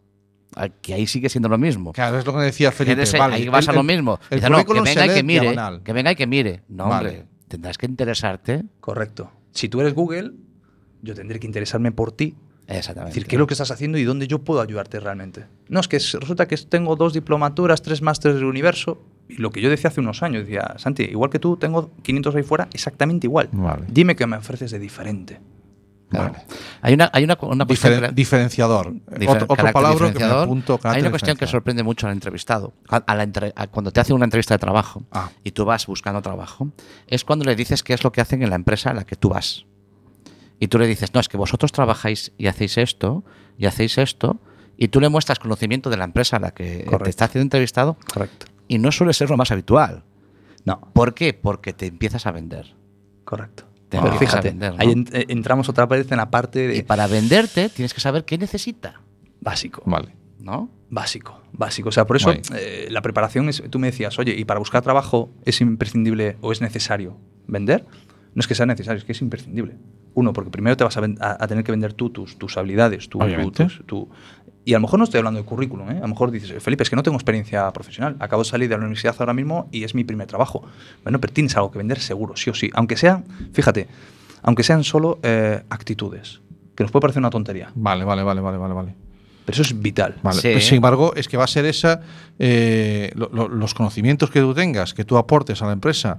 Que 0.80 0.94
ahí 0.94 1.06
sigue 1.06 1.28
siendo 1.28 1.48
lo 1.48 1.58
mismo. 1.58 1.92
Claro, 1.92 2.18
es 2.18 2.24
lo 2.24 2.32
que 2.32 2.38
decía 2.40 2.70
Felipe. 2.70 2.92
Eres- 3.02 3.18
vale, 3.18 3.34
ahí 3.34 3.48
vas 3.48 3.64
el- 3.64 3.70
a 3.70 3.72
lo 3.74 3.82
mismo. 3.82 4.18
El 4.30 4.40
no, 4.50 4.64
que 4.64 4.80
venga 4.80 5.06
y 5.06 5.08
que 5.14 5.22
mire. 5.22 5.40
diagonal. 5.40 5.82
Que 5.82 5.92
venga 5.92 6.12
y 6.12 6.16
que 6.16 6.26
mire. 6.26 6.62
No, 6.68 6.88
Vale. 6.88 7.08
hombre. 7.10 7.26
Tendrás 7.48 7.76
que 7.76 7.86
interesarte. 7.86 8.62
Correcto. 8.80 9.30
Si 9.52 9.68
tú 9.68 9.80
eres 9.80 9.94
Google, 9.94 10.32
yo 11.02 11.14
tendré 11.14 11.38
que 11.40 11.46
interesarme 11.46 11.92
por 11.92 12.12
ti. 12.12 12.36
Es 12.66 12.86
decir, 13.14 13.26
qué 13.26 13.36
es 13.36 13.40
lo 13.40 13.46
que 13.46 13.54
estás 13.54 13.70
haciendo 13.70 13.98
y 13.98 14.04
dónde 14.04 14.26
yo 14.26 14.38
puedo 14.40 14.60
ayudarte 14.60 14.98
realmente. 15.00 15.46
No, 15.68 15.80
es 15.80 15.88
que 15.88 15.96
es- 15.96 16.14
resulta 16.14 16.46
que 16.48 16.56
tengo 16.56 16.96
dos 16.96 17.12
diplomaturas, 17.12 17.82
tres 17.82 18.00
másteres 18.02 18.36
del 18.36 18.46
universo. 18.46 19.02
Y 19.28 19.36
lo 19.36 19.50
que 19.50 19.60
yo 19.60 19.70
decía 19.70 19.88
hace 19.88 20.00
unos 20.00 20.22
años, 20.22 20.42
decía, 20.44 20.74
Santi, 20.78 21.02
igual 21.04 21.30
que 21.30 21.38
tú, 21.38 21.56
tengo 21.56 21.90
500 22.02 22.34
ahí 22.34 22.42
fuera, 22.42 22.68
exactamente 22.72 23.26
igual. 23.26 23.48
Vale. 23.52 23.84
Dime 23.88 24.16
qué 24.16 24.26
me 24.26 24.36
ofreces 24.36 24.70
de 24.70 24.78
diferente. 24.78 25.40
Claro. 26.10 26.32
Vale. 26.32 26.44
Hay 26.82 26.94
una, 26.94 27.10
hay 27.12 27.24
una, 27.24 27.34
cuestión 27.36 28.14
diferenciador. 28.14 28.92
Difer- 28.92 29.30
otro 29.42 29.46
otro 29.48 29.72
palabra 29.72 30.12
que 30.12 30.18
me 30.18 30.24
apunto. 30.24 30.78
Hay 30.84 31.00
una 31.00 31.10
cuestión 31.10 31.36
que 31.36 31.46
sorprende 31.46 31.82
mucho 31.82 32.06
al 32.06 32.12
entrevistado. 32.12 32.74
A- 32.88 32.96
a 32.98 33.14
la 33.14 33.22
entre- 33.24 33.52
a 33.56 33.66
cuando 33.66 33.90
te 33.90 34.00
hacen 34.00 34.14
una 34.14 34.24
entrevista 34.26 34.54
de 34.54 34.58
trabajo 34.58 35.02
Ah. 35.10 35.30
y 35.42 35.50
tú 35.52 35.64
vas 35.64 35.86
buscando 35.86 36.20
trabajo, 36.22 36.68
es 37.06 37.24
cuando 37.24 37.44
le 37.46 37.56
dices 37.56 37.82
qué 37.82 37.94
es 37.94 38.04
lo 38.04 38.12
que 38.12 38.20
hacen 38.20 38.42
en 38.42 38.50
la 38.50 38.56
empresa 38.56 38.90
a 38.90 38.94
la 38.94 39.04
que 39.04 39.16
tú 39.16 39.30
vas. 39.30 39.64
Y 40.64 40.68
tú 40.68 40.78
le 40.78 40.86
dices, 40.86 41.12
no, 41.12 41.20
es 41.20 41.28
que 41.28 41.36
vosotros 41.36 41.72
trabajáis 41.72 42.32
y 42.38 42.46
hacéis 42.46 42.78
esto, 42.78 43.22
y 43.58 43.66
hacéis 43.66 43.98
esto, 43.98 44.40
y 44.78 44.88
tú 44.88 44.98
le 44.98 45.10
muestras 45.10 45.38
conocimiento 45.38 45.90
de 45.90 45.98
la 45.98 46.04
empresa 46.04 46.38
a 46.38 46.40
la 46.40 46.52
que 46.52 46.84
Correcto. 46.84 47.04
te 47.04 47.10
está 47.10 47.26
haciendo 47.26 47.42
entrevistado, 47.42 47.98
Correcto. 48.14 48.46
y 48.66 48.78
no 48.78 48.90
suele 48.90 49.12
ser 49.12 49.28
lo 49.28 49.36
más 49.36 49.50
habitual. 49.50 50.04
No, 50.64 50.80
¿Por 50.94 51.12
qué? 51.12 51.34
Porque 51.34 51.74
te 51.74 51.84
empiezas 51.86 52.24
a 52.26 52.32
vender. 52.32 52.74
correcto. 53.24 53.64
Te 53.90 53.98
Pero 53.98 54.10
empiezas 54.10 54.36
a 54.36 54.42
fíjate, 54.42 54.48
vender, 54.48 54.72
¿no? 54.72 54.80
ahí 54.80 55.04
eh, 55.12 55.26
entramos 55.28 55.68
otra 55.68 55.84
vez 55.84 56.10
en 56.10 56.16
la 56.16 56.30
parte 56.30 56.66
de 56.66 56.76
Y 56.78 56.82
para 56.82 57.06
venderte 57.08 57.68
tienes 57.68 57.92
que 57.92 58.00
saber 58.00 58.24
qué 58.24 58.38
necesita, 58.38 59.02
básico. 59.42 59.82
Vale. 59.84 60.16
¿no? 60.38 60.70
Básico, 60.88 61.42
básico. 61.52 61.90
O 61.90 61.92
sea, 61.92 62.06
por 62.06 62.16
eso 62.16 62.32
eh, 62.54 62.88
la 62.90 63.02
preparación 63.02 63.50
es. 63.50 63.62
Tú 63.68 63.78
me 63.78 63.88
decías, 63.88 64.18
oye, 64.18 64.34
¿y 64.34 64.46
para 64.46 64.58
buscar 64.60 64.80
trabajo 64.82 65.30
es 65.44 65.60
imprescindible 65.60 66.38
o 66.40 66.52
es 66.52 66.62
necesario 66.62 67.18
vender? 67.46 67.84
No 68.34 68.40
es 68.40 68.46
que 68.46 68.54
sea 68.54 68.64
necesario, 68.64 68.96
es 68.98 69.04
que 69.04 69.12
es 69.12 69.20
imprescindible. 69.20 69.76
Uno, 70.14 70.32
porque 70.32 70.50
primero 70.50 70.76
te 70.76 70.84
vas 70.84 70.96
a, 70.96 71.00
ven- 71.00 71.18
a- 71.20 71.42
a 71.42 71.46
tener 71.48 71.64
que 71.64 71.72
vender 71.72 71.92
tú 71.92 72.10
tus, 72.10 72.38
tus 72.38 72.56
habilidades, 72.56 73.08
tu, 73.08 73.18
y 74.66 74.72
a 74.72 74.76
lo 74.78 74.82
mejor 74.82 74.98
no 74.98 75.04
estoy 75.04 75.18
hablando 75.18 75.40
de 75.40 75.44
currículum, 75.46 75.90
¿eh? 75.90 75.98
a 75.98 76.00
lo 76.02 76.08
mejor 76.08 76.30
dices, 76.30 76.62
Felipe, 76.62 76.84
es 76.84 76.90
que 76.90 76.96
no 76.96 77.02
tengo 77.02 77.16
experiencia 77.16 77.70
profesional, 77.72 78.16
acabo 78.20 78.42
de 78.44 78.48
salir 78.48 78.68
de 78.68 78.76
la 78.76 78.80
universidad 78.80 79.14
ahora 79.18 79.34
mismo 79.34 79.68
y 79.72 79.84
es 79.84 79.94
mi 79.94 80.04
primer 80.04 80.26
trabajo. 80.26 80.62
Bueno, 81.02 81.20
pero 81.20 81.32
tienes 81.32 81.54
algo 81.56 81.70
que 81.70 81.78
vender 81.78 81.98
seguro, 82.00 82.34
sí 82.36 82.48
o 82.50 82.54
sí. 82.54 82.70
Aunque 82.74 82.96
sean, 82.96 83.24
fíjate, 83.52 83.88
aunque 84.42 84.62
sean 84.62 84.82
solo 84.84 85.18
eh, 85.22 85.62
actitudes, 85.68 86.40
que 86.74 86.82
nos 86.84 86.90
puede 86.92 87.02
parecer 87.02 87.20
una 87.20 87.30
tontería, 87.30 87.70
Vale, 87.74 88.04
vale, 88.04 88.22
vale, 88.22 88.40
vale, 88.40 88.56
vale, 88.56 88.74
vale. 88.74 88.94
pero 89.44 89.54
eso 89.54 89.62
es 89.62 89.80
vital. 89.82 90.14
Vale. 90.22 90.40
Sí. 90.40 90.48
Pues, 90.52 90.66
sin 90.66 90.76
embargo, 90.76 91.12
es 91.14 91.28
que 91.28 91.36
va 91.36 91.44
a 91.44 91.48
ser 91.48 91.66
esa. 91.66 92.00
eh, 92.38 93.10
lo- 93.16 93.28
lo- 93.32 93.48
los 93.48 93.74
conocimientos 93.74 94.30
que 94.30 94.40
tú 94.40 94.54
tengas, 94.54 94.94
que 94.94 95.04
tú 95.04 95.16
aportes 95.18 95.60
a 95.62 95.66
la 95.66 95.72
empresa, 95.72 96.18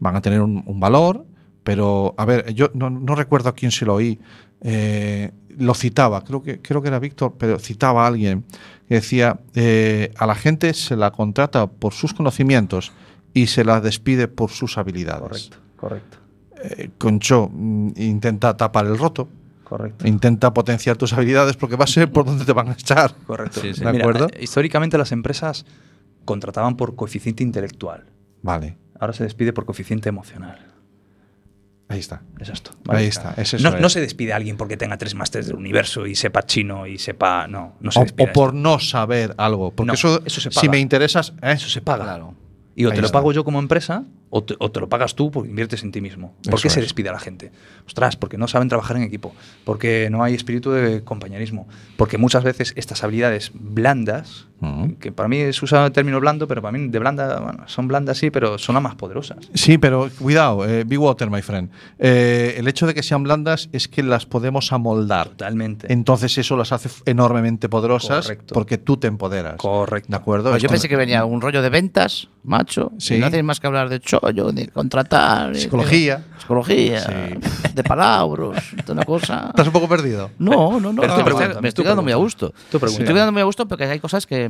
van 0.00 0.16
a 0.16 0.20
tener 0.20 0.40
un, 0.40 0.62
un 0.66 0.80
valor. 0.80 1.24
Pero, 1.64 2.14
a 2.18 2.24
ver, 2.24 2.52
yo 2.54 2.70
no, 2.74 2.90
no 2.90 3.14
recuerdo 3.14 3.48
a 3.48 3.54
quién 3.54 3.70
se 3.72 3.84
lo 3.84 3.94
oí. 3.94 4.20
eh, 4.60 5.32
lo 5.56 5.72
citaba, 5.74 6.24
creo 6.24 6.42
que, 6.42 6.60
creo 6.60 6.82
que 6.82 6.88
era 6.88 6.98
Víctor, 6.98 7.34
pero 7.38 7.58
citaba 7.60 8.04
a 8.04 8.08
alguien 8.08 8.44
que 8.88 8.96
decía: 8.96 9.38
eh, 9.54 10.12
a 10.16 10.26
la 10.26 10.34
gente 10.34 10.74
se 10.74 10.96
la 10.96 11.10
contrata 11.12 11.66
por 11.68 11.92
sus 11.92 12.12
conocimientos 12.12 12.92
y 13.32 13.46
se 13.46 13.64
la 13.64 13.80
despide 13.80 14.26
por 14.28 14.50
sus 14.50 14.78
habilidades. 14.78 15.50
Correcto, 15.50 15.56
correcto, 15.76 16.18
Eh, 16.62 16.90
Concho, 16.98 17.48
mm, 17.52 17.90
intenta 17.96 18.56
tapar 18.56 18.86
el 18.86 18.98
roto. 18.98 19.28
correcto. 19.62 20.06
Intenta 20.08 20.52
potenciar 20.52 20.96
tus 20.96 21.12
habilidades 21.12 21.56
porque 21.56 21.76
va 21.76 21.84
a 21.84 21.88
ser 21.88 22.10
por 22.10 22.24
donde 22.24 22.44
te 22.44 22.52
van 22.52 22.68
a 22.68 22.72
echar. 22.72 23.14
Correcto. 23.26 23.60
Sí, 23.60 23.74
sí. 23.74 23.80
Mira, 23.80 23.92
¿De 23.92 23.98
acuerdo? 24.00 24.26
eh, 24.32 24.42
históricamente 24.42 24.98
las 24.98 25.12
empresas 25.12 25.64
contrataban 26.24 26.76
por 26.76 26.96
coeficiente 26.96 27.42
intelectual. 27.44 28.04
Vale, 28.42 28.76
Ahora 28.98 29.12
se 29.12 29.22
despide 29.24 29.52
por 29.52 29.64
coeficiente 29.66 30.08
emocional. 30.08 30.58
Ahí 31.94 32.00
está. 32.00 32.22
Es 32.38 32.48
esto. 32.50 32.72
Ahí 32.88 33.06
está, 33.06 33.34
es 33.36 33.54
eso 33.54 33.68
no, 33.70 33.76
es. 33.76 33.80
no 33.82 33.88
se 33.88 34.00
despide 34.00 34.32
a 34.32 34.36
alguien 34.36 34.56
porque 34.56 34.76
tenga 34.76 34.98
tres 34.98 35.14
másteres 35.14 35.46
del 35.46 35.56
universo 35.56 36.06
y 36.06 36.14
sepa 36.14 36.42
chino 36.44 36.86
y 36.86 36.98
sepa. 36.98 37.46
No, 37.48 37.76
no 37.80 37.90
se 37.90 38.00
O, 38.00 38.02
despide. 38.02 38.28
o 38.30 38.32
por 38.32 38.54
no 38.54 38.78
saber 38.78 39.34
algo. 39.38 39.70
Porque 39.72 39.86
No, 39.88 39.94
eso, 39.94 40.20
eso 40.24 40.40
se 40.40 40.50
si 40.50 40.56
paga. 40.56 40.70
me 40.72 40.78
interesas, 40.80 41.32
¿eh? 41.42 41.52
Eso 41.52 41.68
se 41.68 41.80
paga. 41.80 42.04
Claro. 42.04 42.34
Y 42.76 42.86
o 42.86 42.90
Ahí 42.90 42.96
te 42.96 43.02
lo 43.02 43.06
está. 43.06 43.18
pago 43.18 43.30
yo 43.32 43.44
como 43.44 43.60
empresa 43.60 44.02
o 44.30 44.42
te, 44.42 44.56
o 44.58 44.68
te 44.72 44.80
lo 44.80 44.88
pagas 44.88 45.14
tú 45.14 45.30
porque 45.30 45.48
inviertes 45.48 45.84
en 45.84 45.92
ti 45.92 46.00
mismo. 46.00 46.34
¿Por 46.42 46.54
Eso 46.54 46.62
qué 46.64 46.70
se 46.70 46.80
es. 46.80 46.86
despide 46.86 47.08
a 47.08 47.12
la 47.12 47.20
gente? 47.20 47.52
Ostras, 47.86 48.16
porque 48.16 48.36
no 48.36 48.48
saben 48.48 48.68
trabajar 48.68 48.96
en 48.96 49.04
equipo, 49.04 49.32
porque 49.64 50.08
no 50.10 50.24
hay 50.24 50.34
espíritu 50.34 50.72
de 50.72 51.04
compañerismo, 51.04 51.68
porque 51.96 52.18
muchas 52.18 52.42
veces 52.42 52.72
estas 52.76 53.04
habilidades 53.04 53.52
blandas, 53.54 54.48
Que 54.98 55.12
para 55.12 55.28
mí 55.28 55.52
se 55.52 55.62
usa 55.62 55.84
el 55.84 55.92
término 55.92 56.18
blando, 56.20 56.48
pero 56.48 56.62
para 56.62 56.72
mí 56.76 56.88
de 56.88 56.98
blanda, 56.98 57.38
bueno, 57.40 57.64
son 57.66 57.86
blandas 57.86 58.16
sí, 58.16 58.30
pero 58.30 58.56
son 58.56 58.74
las 58.74 58.82
más 58.82 58.94
poderosas. 58.94 59.36
Sí, 59.52 59.76
pero 59.76 60.08
cuidado, 60.18 60.66
eh, 60.66 60.84
be 60.84 60.96
water, 60.96 61.28
my 61.28 61.42
friend. 61.42 61.68
Eh, 61.98 62.54
el 62.56 62.66
hecho 62.66 62.86
de 62.86 62.94
que 62.94 63.02
sean 63.02 63.22
blandas 63.24 63.68
es 63.72 63.88
que 63.88 64.02
las 64.02 64.24
podemos 64.24 64.72
amoldar. 64.72 65.28
Totalmente. 65.28 65.92
Entonces 65.92 66.38
eso 66.38 66.56
las 66.56 66.72
hace 66.72 66.88
enormemente 67.04 67.68
poderosas 67.68 68.24
Correcto. 68.24 68.54
porque 68.54 68.78
tú 68.78 68.96
te 68.96 69.06
empoderas. 69.06 69.56
Correcto. 69.56 70.08
¿De 70.10 70.16
acuerdo? 70.16 70.50
Pues 70.50 70.62
yo 70.62 70.70
pensé 70.70 70.88
que 70.88 70.96
venía 70.96 71.26
un 71.26 71.42
rollo 71.42 71.60
de 71.60 71.68
ventas, 71.68 72.28
macho. 72.42 72.92
Sí. 72.98 73.16
y 73.16 73.18
no 73.18 73.26
hacéis 73.26 73.44
más 73.44 73.60
que 73.60 73.66
hablar 73.66 73.90
de 73.90 74.00
chollo, 74.00 74.50
de 74.50 74.68
contratar. 74.68 75.52
de- 75.52 75.60
Psicología. 75.60 76.24
Psicología. 76.38 77.00
Sí. 77.00 77.70
De 77.74 77.82
palabras. 77.84 78.64
De 78.86 78.92
una 78.92 79.04
cosa. 79.04 79.46
¿Estás 79.48 79.66
un 79.66 79.72
poco 79.74 79.88
perdido? 79.88 80.30
No, 80.38 80.80
no, 80.80 80.92
no. 80.92 81.02
Pero 81.02 81.16
no, 81.18 81.22
tú 81.22 81.24
me, 81.24 81.30
estoy- 81.42 81.48
me 81.56 81.60
tú 81.60 81.66
estoy 81.66 81.84
quedando 81.84 82.02
muy 82.02 82.12
a 82.12 82.16
gusto. 82.16 82.54
Tú 82.70 82.78
Me 82.80 82.86
estoy 82.88 83.04
quedando 83.06 83.32
muy 83.32 83.42
a 83.42 83.44
gusto 83.44 83.68
porque 83.68 83.84
hay 83.84 84.00
cosas 84.00 84.26
que. 84.26 84.43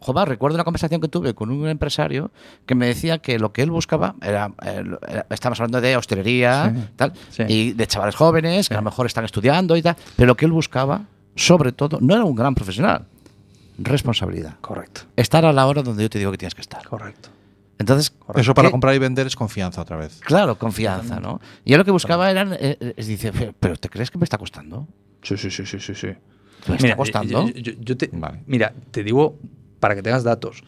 Joder, 0.00 0.28
recuerdo 0.28 0.56
una 0.56 0.64
conversación 0.64 1.00
que 1.00 1.08
tuve 1.08 1.34
con 1.34 1.50
un 1.50 1.66
empresario 1.68 2.30
que 2.66 2.74
me 2.74 2.86
decía 2.86 3.18
que 3.18 3.38
lo 3.38 3.52
que 3.52 3.62
él 3.62 3.70
buscaba 3.70 4.14
era. 4.22 4.52
eh, 4.64 4.84
era- 5.08 5.26
estamos 5.30 5.58
hablando 5.60 5.80
de 5.80 5.96
hostelería, 5.96 6.72
Sí, 6.74 6.82
tal, 6.96 7.12
sí. 7.30 7.42
y 7.48 7.72
de 7.72 7.86
chavales 7.86 8.14
jóvenes 8.16 8.68
que 8.68 8.74
a 8.74 8.78
lo 8.78 8.84
mejor 8.84 9.06
están 9.06 9.24
estudiando 9.24 9.76
y 9.76 9.82
tal, 9.82 9.96
pero 10.16 10.28
lo 10.28 10.36
que 10.36 10.44
él 10.46 10.52
buscaba 10.52 11.02
sobre 11.36 11.72
todo, 11.72 11.98
no 12.00 12.14
era 12.14 12.24
un 12.24 12.34
gran 12.34 12.54
profesional. 12.54 13.06
Responsabilidad. 13.78 14.56
Correcto. 14.60 15.02
Estar 15.16 15.44
a 15.44 15.52
la 15.52 15.66
hora 15.66 15.82
donde 15.82 16.02
yo 16.02 16.10
te 16.10 16.18
digo 16.18 16.30
que 16.30 16.38
tienes 16.38 16.54
que 16.54 16.60
estar. 16.60 16.86
Correcto. 16.86 17.30
Entonces, 17.78 18.12
Eso 18.34 18.52
para 18.52 18.68
¿qué? 18.68 18.72
comprar 18.72 18.94
y 18.94 18.98
vender 18.98 19.26
es 19.26 19.34
confianza 19.36 19.80
otra 19.80 19.96
vez. 19.96 20.20
Claro, 20.20 20.58
confianza, 20.58 21.18
¿no? 21.18 21.40
Y 21.64 21.70
yo 21.70 21.78
lo 21.78 21.84
que 21.86 21.90
buscaba 21.90 22.30
eran, 22.30 22.52
eh, 22.52 22.76
eh, 22.78 22.94
es 22.96 23.06
dice, 23.06 23.32
pero 23.58 23.76
¿te 23.76 23.88
crees 23.88 24.10
que 24.10 24.18
me 24.18 24.24
está 24.24 24.36
costando? 24.36 24.86
Sí, 25.22 25.38
sí, 25.38 25.50
sí, 25.50 25.64
sí, 25.64 25.80
sí. 25.80 25.94
sí. 25.94 26.08
¿Me 26.68 26.76
está 26.76 26.96
costando? 26.96 27.48
yo- 27.48 27.54
yo- 27.54 27.72
yo 27.80 27.96
te- 27.96 28.10
Vale. 28.12 28.40
Mira, 28.46 28.72
te 28.90 29.02
digo, 29.04 29.38
para 29.80 29.94
que 29.94 30.02
tengas 30.02 30.24
datos, 30.24 30.62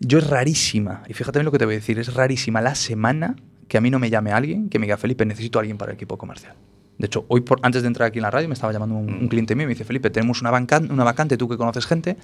yo 0.00 0.18
es 0.18 0.26
rarísima, 0.28 1.02
y 1.08 1.12
fíjate 1.14 1.38
bien 1.38 1.44
lo 1.46 1.52
que 1.52 1.58
te 1.58 1.64
voy 1.64 1.74
a 1.74 1.78
decir, 1.78 1.98
es 1.98 2.14
rarísima 2.14 2.60
la 2.60 2.74
semana 2.74 3.36
que 3.66 3.76
a 3.78 3.80
mí 3.80 3.90
no 3.90 3.98
me 3.98 4.10
llame 4.10 4.32
alguien 4.32 4.68
que 4.68 4.78
me 4.78 4.86
diga, 4.86 4.96
Felipe, 4.96 5.26
necesito 5.26 5.58
a 5.58 5.60
alguien 5.60 5.76
para 5.76 5.92
el 5.92 5.96
equipo 5.96 6.16
comercial. 6.16 6.54
De 6.98 7.06
hecho, 7.06 7.26
hoy, 7.28 7.42
por, 7.42 7.60
antes 7.62 7.82
de 7.82 7.88
entrar 7.88 8.08
aquí 8.08 8.18
en 8.18 8.22
la 8.24 8.30
radio, 8.30 8.48
me 8.48 8.54
estaba 8.54 8.72
llamando 8.72 8.96
un, 8.96 9.06
Mm. 9.06 9.20
un 9.22 9.28
cliente 9.28 9.54
mío 9.54 9.64
y 9.64 9.66
me 9.68 9.74
dice, 9.74 9.84
Felipe, 9.84 10.10
tenemos 10.10 10.40
una, 10.40 10.50
vancan- 10.50 10.90
una 10.90 11.04
vacante, 11.04 11.36
tú 11.36 11.48
que 11.48 11.56
conoces 11.56 11.86
gente, 11.86 12.16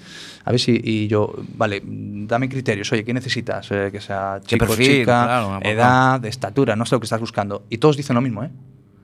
a 0.43 0.51
ver 0.51 0.59
si... 0.59 0.81
Y 0.83 1.07
yo, 1.07 1.33
vale, 1.55 1.81
dame 1.85 2.49
criterios, 2.49 2.91
oye, 2.91 3.05
¿qué 3.05 3.13
necesitas? 3.13 3.69
Eh, 3.71 3.89
que 3.91 4.01
sea 4.01 4.39
¿Qué 4.41 4.47
chico, 4.57 4.65
perfil? 4.65 4.85
chica, 4.87 5.23
Claro, 5.23 5.59
edad, 5.61 6.25
estatura, 6.25 6.75
no 6.75 6.85
sé 6.85 6.95
lo 6.95 6.99
que 6.99 7.05
estás 7.05 7.21
buscando. 7.21 7.65
Y 7.69 7.77
todos 7.77 7.95
dicen 7.95 8.15
lo 8.15 8.21
mismo, 8.21 8.43
¿eh? 8.43 8.49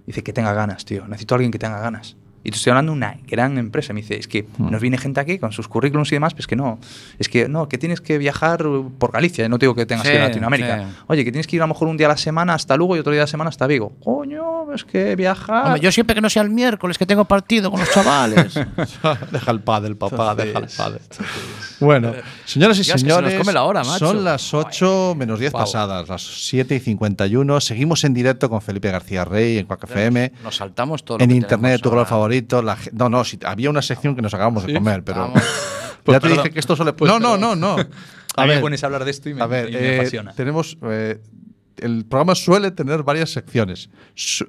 Dice 0.05 0.23
que 0.23 0.33
tenga 0.33 0.53
ganas, 0.53 0.83
tío. 0.83 1.07
Necesito 1.07 1.35
a 1.35 1.37
alguien 1.37 1.51
que 1.53 1.59
tenga 1.59 1.79
ganas. 1.79 2.17
Y 2.43 2.51
te 2.51 2.57
estoy 2.57 2.71
hablando 2.71 2.91
de 2.93 2.97
una 2.97 3.17
gran 3.27 3.57
empresa. 3.57 3.93
Me 3.93 4.01
dice, 4.01 4.17
es 4.17 4.27
que 4.27 4.43
Hmm. 4.57 4.71
nos 4.71 4.81
viene 4.81 4.97
gente 4.97 5.19
aquí 5.19 5.37
con 5.37 5.51
sus 5.51 5.67
currículums 5.67 6.11
y 6.11 6.15
demás, 6.15 6.33
pues 6.33 6.47
que 6.47 6.55
no. 6.55 6.79
Es 7.19 7.29
que 7.29 7.47
no, 7.47 7.69
que 7.69 7.77
tienes 7.77 8.01
que 8.01 8.17
viajar 8.17 8.63
por 8.97 9.11
Galicia. 9.11 9.47
No 9.49 9.59
te 9.59 9.65
digo 9.65 9.75
que 9.75 9.85
tengas 9.85 10.07
que 10.07 10.15
ir 10.15 10.21
a 10.21 10.27
Latinoamérica. 10.27 10.89
sí. 10.89 10.95
Oye, 11.07 11.23
que 11.25 11.31
tienes 11.31 11.47
que 11.47 11.55
ir 11.57 11.61
a 11.61 11.65
lo 11.65 11.69
mejor 11.73 11.87
un 11.87 11.97
día 11.97 12.07
a 12.07 12.09
la 12.09 12.17
semana 12.17 12.53
hasta 12.55 12.75
Lugo 12.77 12.95
y 12.95 12.99
otro 12.99 13.11
día 13.11 13.21
a 13.21 13.23
la 13.23 13.27
semana 13.27 13.49
hasta 13.49 13.67
Vigo. 13.67 13.93
Coño, 14.03 14.73
es 14.73 14.83
que 14.85 15.15
viajar. 15.15 15.65
Hombre, 15.67 15.81
yo 15.81 15.91
siempre 15.91 16.15
que 16.15 16.21
no 16.21 16.29
sea 16.29 16.41
el 16.43 16.49
miércoles 16.49 16.97
que 16.97 17.05
tengo 17.05 17.25
partido 17.25 17.69
con 17.71 17.79
los 17.79 17.91
chavales. 17.91 18.53
deja 19.31 19.51
el 19.51 19.59
pádel, 19.61 19.95
papá, 19.97 20.33
deja 20.35 20.59
el 20.59 20.67
pádel. 20.75 21.01
Bueno, 21.79 22.13
señoras 22.45 22.77
y 22.79 22.83
Ya 22.83 22.93
es 22.95 23.01
que 23.03 23.07
se 23.07 23.07
nos 23.07 23.17
señores, 23.17 23.39
come 23.39 23.53
la 23.53 23.63
hora, 23.63 23.83
macho. 23.83 24.07
son 24.07 24.23
las 24.23 24.53
8 24.53 25.15
menos 25.17 25.39
10 25.39 25.51
Guau. 25.51 25.63
pasadas, 25.63 26.07
las 26.07 26.21
7 26.21 26.75
y 26.75 26.79
51. 26.79 27.59
Seguimos 27.61 28.03
en 28.03 28.13
directo 28.13 28.49
con 28.49 28.61
Felipe 28.61 28.91
García 28.91 29.25
Rey 29.25 29.57
en 29.57 29.65
Cuac 29.65 29.83
FM. 29.85 30.31
Nos 30.43 30.55
saltamos 30.57 31.03
todo 31.03 31.17
lo 31.17 31.23
En 31.23 31.29
que 31.31 31.35
internet, 31.35 31.81
tu 31.81 31.89
color 31.89 32.05
ahora. 32.09 32.11
Favorito. 32.31 32.61
la 32.61 32.77
no, 32.93 33.09
no, 33.09 33.23
si, 33.23 33.39
había 33.45 33.69
una 33.69 33.81
sección 33.81 34.15
que 34.15 34.21
nos 34.21 34.33
acabamos 34.33 34.65
de 34.65 34.73
comer, 34.73 35.03
pero. 35.03 35.21
Vamos. 35.21 35.41
ya 35.43 35.99
Pues 36.03 36.15
te 36.17 36.21
perdón. 36.21 36.37
dije 36.37 36.51
que 36.51 36.59
esto 36.59 36.75
suele. 36.75 36.93
Pues 36.93 37.11
no, 37.11 37.19
no, 37.19 37.37
no, 37.37 37.55
no. 37.55 37.75
a 38.35 38.45
mí 38.45 38.47
me 38.55 38.59
pones 38.59 38.83
a 38.83 38.87
hablar 38.87 39.05
de 39.05 39.11
esto 39.11 39.29
y 39.29 39.33
me, 39.33 39.41
A 39.43 39.47
ver, 39.47 39.69
y 39.69 39.73
me 39.73 39.79
eh, 39.95 39.99
apasiona. 39.99 40.33
tenemos. 40.33 40.77
eh, 40.83 41.19
el 41.77 42.05
programa 42.05 42.35
suele 42.35 42.71
tener 42.71 43.03
varias 43.03 43.29
secciones. 43.31 43.89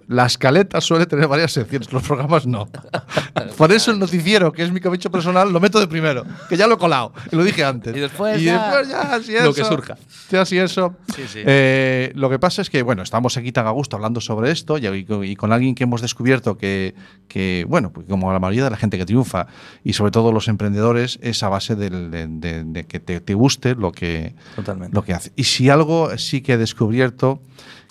La 0.09 0.27
escaleta 0.27 0.81
suele 0.81 1.07
tener 1.07 1.29
varias 1.29 1.53
secciones, 1.53 1.93
los 1.93 2.03
programas 2.03 2.47
no. 2.47 2.69
Por 3.57 3.73
eso 3.73 3.91
el 3.91 3.99
noticiero, 3.99 4.53
que 4.53 4.63
es 4.63 4.73
mi 4.73 4.81
capricho 4.81 5.11
personal, 5.11 5.53
lo 5.53 5.61
meto 5.61 5.81
de 5.81 5.87
primero, 5.87 6.25
que 6.49 6.57
ya 6.57 6.67
lo 6.67 6.75
he 6.75 6.79
colado, 6.79 7.13
y 7.31 7.37
lo 7.37 7.45
dije 7.45 7.65
antes. 7.65 7.97
Y 7.97 8.01
después 8.01 8.41
y 8.41 8.45
ya- 8.45 8.77
después 8.77 9.27
ya, 9.27 9.45
Lo 9.45 9.51
eso, 9.51 9.55
que 9.55 9.65
surja. 9.65 9.97
Ya, 10.31 10.45
si 10.45 10.59
eso. 10.59 10.95
Sí, 11.15 11.23
sí. 11.29 11.41
Eh, 11.45 12.13
lo 12.15 12.29
que 12.31 12.39
pasa 12.39 12.63
es 12.63 12.71
que, 12.71 12.83
bueno, 12.83 13.03
estamos 13.03 13.37
aquí 13.37 13.53
tan 13.53 13.67
a 13.67 13.71
gusto 13.71 13.97
hablando 13.97 14.21
sobre 14.21 14.51
esto 14.51 14.79
y, 14.79 14.87
y 14.87 15.37
con- 15.37 15.53
alguien 15.53 15.75
que 15.75 15.85
hemos 15.85 16.01
descubierto 16.03 16.57
que, 16.57 16.95
que, 17.29 17.65
bueno, 17.69 17.93
pues 17.93 18.07
como 18.09 18.33
la 18.33 18.39
mayoría 18.41 18.65
de 18.65 18.71
la 18.71 18.77
gente 18.77 18.97
que 18.99 19.05
triunfa 19.07 19.47
y 19.85 19.93
sobre 19.93 20.11
todo 20.11 20.33
los 20.33 20.49
emprendedores, 20.49 21.19
es 21.23 21.43
a 21.43 21.49
base 21.49 21.77
del- 21.77 22.11
de, 22.11 22.27
de- 22.29 22.65
de 22.65 22.85
que 22.85 23.01
te, 23.01 23.21
te 23.21 23.35
guste 23.35 23.75
lo 23.75 23.93
que, 23.93 24.35
Totalmente. 24.57 24.95
lo 24.95 25.03
que 25.05 25.13
hace. 25.15 25.33
Y 25.37 25.45
si 25.45 25.69
algo 25.69 26.17
sí 26.19 26.41
que 26.41 26.55
he 26.55 26.59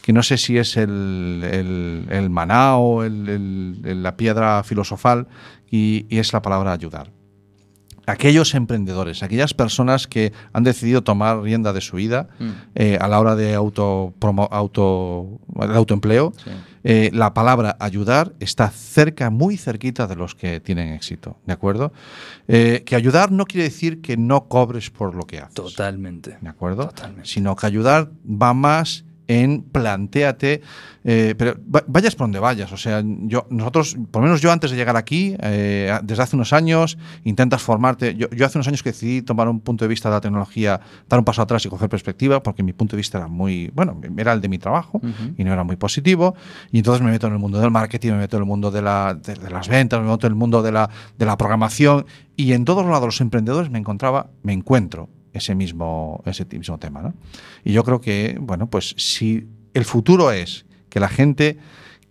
que 0.01 0.13
no 0.13 0.23
sé 0.23 0.37
si 0.37 0.57
es 0.57 0.77
el, 0.77 1.41
el, 1.49 2.07
el 2.09 2.29
maná 2.29 2.75
o 2.77 3.03
el- 3.03 4.01
la 4.03 4.17
piedra 4.17 4.63
filosofal, 4.63 5.27
y, 5.69 6.05
y 6.09 6.19
es 6.19 6.33
la 6.33 6.41
palabra 6.41 6.71
ayudar. 6.73 7.11
Aquellos 8.07 8.55
emprendedores, 8.55 9.21
aquellas 9.21 9.53
personas 9.53 10.07
que 10.07 10.33
han 10.53 10.63
decidido 10.63 11.03
tomar 11.03 11.39
rienda 11.41 11.71
de 11.71 11.81
su 11.81 11.97
vida 11.97 12.27
Mm. 12.39 12.49
eh, 12.73 12.97
a 12.99 13.07
la 13.07 13.19
hora 13.19 13.35
de 13.35 13.53
auto, 13.53 14.13
promo- 14.19 14.49
auto, 14.51 15.39
autoempleo, 15.55 16.33
eh, 16.83 17.11
la 17.13 17.33
palabra 17.35 17.77
ayudar 17.79 18.33
está 18.39 18.69
cerca, 18.71 19.29
muy 19.29 19.55
cerquita 19.55 20.07
de 20.07 20.15
los 20.15 20.33
que 20.33 20.59
tienen 20.59 20.93
éxito, 20.93 21.37
¿de 21.45 21.53
acuerdo? 21.53 21.93
Eh, 22.47 22.81
que 22.87 22.95
ayudar 22.95 23.31
no 23.31 23.45
quiere 23.45 23.65
decir 23.65 24.01
que 24.01 24.17
no 24.17 24.45
cobres 24.49 24.89
por 24.89 25.13
lo 25.13 25.27
que 25.27 25.37
haces. 25.39 25.53
Totalmente. 25.53 26.37
¿De 26.41 26.49
acuerdo? 26.49 26.87
Totalmente. 26.87 27.29
Sino 27.29 27.55
que 27.55 27.67
ayudar 27.67 28.09
va 28.25 28.53
más 28.55 29.05
en 29.39 29.61
planteate, 29.63 30.61
eh, 31.03 31.35
pero 31.37 31.55
va- 31.73 31.83
vayas 31.87 32.15
por 32.15 32.25
donde 32.25 32.39
vayas. 32.39 32.71
O 32.71 32.77
sea, 32.77 33.01
yo, 33.05 33.47
nosotros, 33.49 33.95
por 34.11 34.21
lo 34.21 34.27
menos 34.27 34.41
yo 34.41 34.51
antes 34.51 34.71
de 34.71 34.77
llegar 34.77 34.97
aquí, 34.97 35.35
eh, 35.39 35.97
desde 36.03 36.23
hace 36.23 36.35
unos 36.35 36.53
años, 36.53 36.97
intentas 37.23 37.61
formarte. 37.61 38.15
Yo, 38.15 38.29
yo 38.31 38.45
hace 38.45 38.57
unos 38.57 38.67
años 38.67 38.83
que 38.83 38.89
decidí 38.91 39.21
tomar 39.21 39.47
un 39.47 39.59
punto 39.61 39.85
de 39.85 39.89
vista 39.89 40.09
de 40.09 40.15
la 40.15 40.21
tecnología, 40.21 40.79
dar 41.07 41.19
un 41.19 41.25
paso 41.25 41.41
atrás 41.41 41.65
y 41.65 41.69
coger 41.69 41.87
perspectiva, 41.89 42.43
porque 42.43 42.61
mi 42.63 42.73
punto 42.73 42.95
de 42.95 42.97
vista 42.97 43.17
era 43.19 43.27
muy, 43.27 43.71
bueno, 43.73 43.99
era 44.17 44.33
el 44.33 44.41
de 44.41 44.49
mi 44.49 44.57
trabajo 44.57 44.99
y 45.37 45.43
no 45.43 45.53
era 45.53 45.63
muy 45.63 45.75
positivo. 45.77 46.35
Y 46.71 46.79
entonces 46.79 47.01
me 47.03 47.11
meto 47.11 47.27
en 47.27 47.33
el 47.33 47.39
mundo 47.39 47.59
del 47.59 47.71
marketing, 47.71 48.11
me 48.11 48.17
meto 48.17 48.37
en 48.37 48.43
el 48.43 48.47
mundo 48.47 48.69
de, 48.69 48.81
la- 48.81 49.13
de- 49.13 49.35
de 49.35 49.49
las 49.49 49.67
ventas, 49.69 50.01
me 50.01 50.09
meto 50.09 50.27
en 50.27 50.33
el 50.33 50.37
mundo 50.37 50.61
de 50.61 50.71
la, 50.71 50.89
de 51.17 51.25
la 51.25 51.37
programación. 51.37 52.05
Y 52.35 52.53
en 52.53 52.65
todos 52.65 52.85
lados 52.85 53.05
los 53.05 53.21
emprendedores 53.21 53.69
me 53.69 53.79
encontraba, 53.79 54.29
me 54.43 54.53
encuentro 54.53 55.09
ese 55.33 55.55
mismo, 55.55 56.21
ese 56.25 56.45
mismo 56.45 56.77
tema. 56.77 57.01
¿no? 57.01 57.13
Y 57.63 57.73
yo 57.73 57.83
creo 57.83 58.01
que, 58.01 58.37
bueno, 58.39 58.67
pues 58.69 58.93
si 58.97 59.47
el 59.73 59.85
futuro 59.85 60.31
es 60.31 60.65
que 60.89 60.99
la 60.99 61.09
gente 61.09 61.57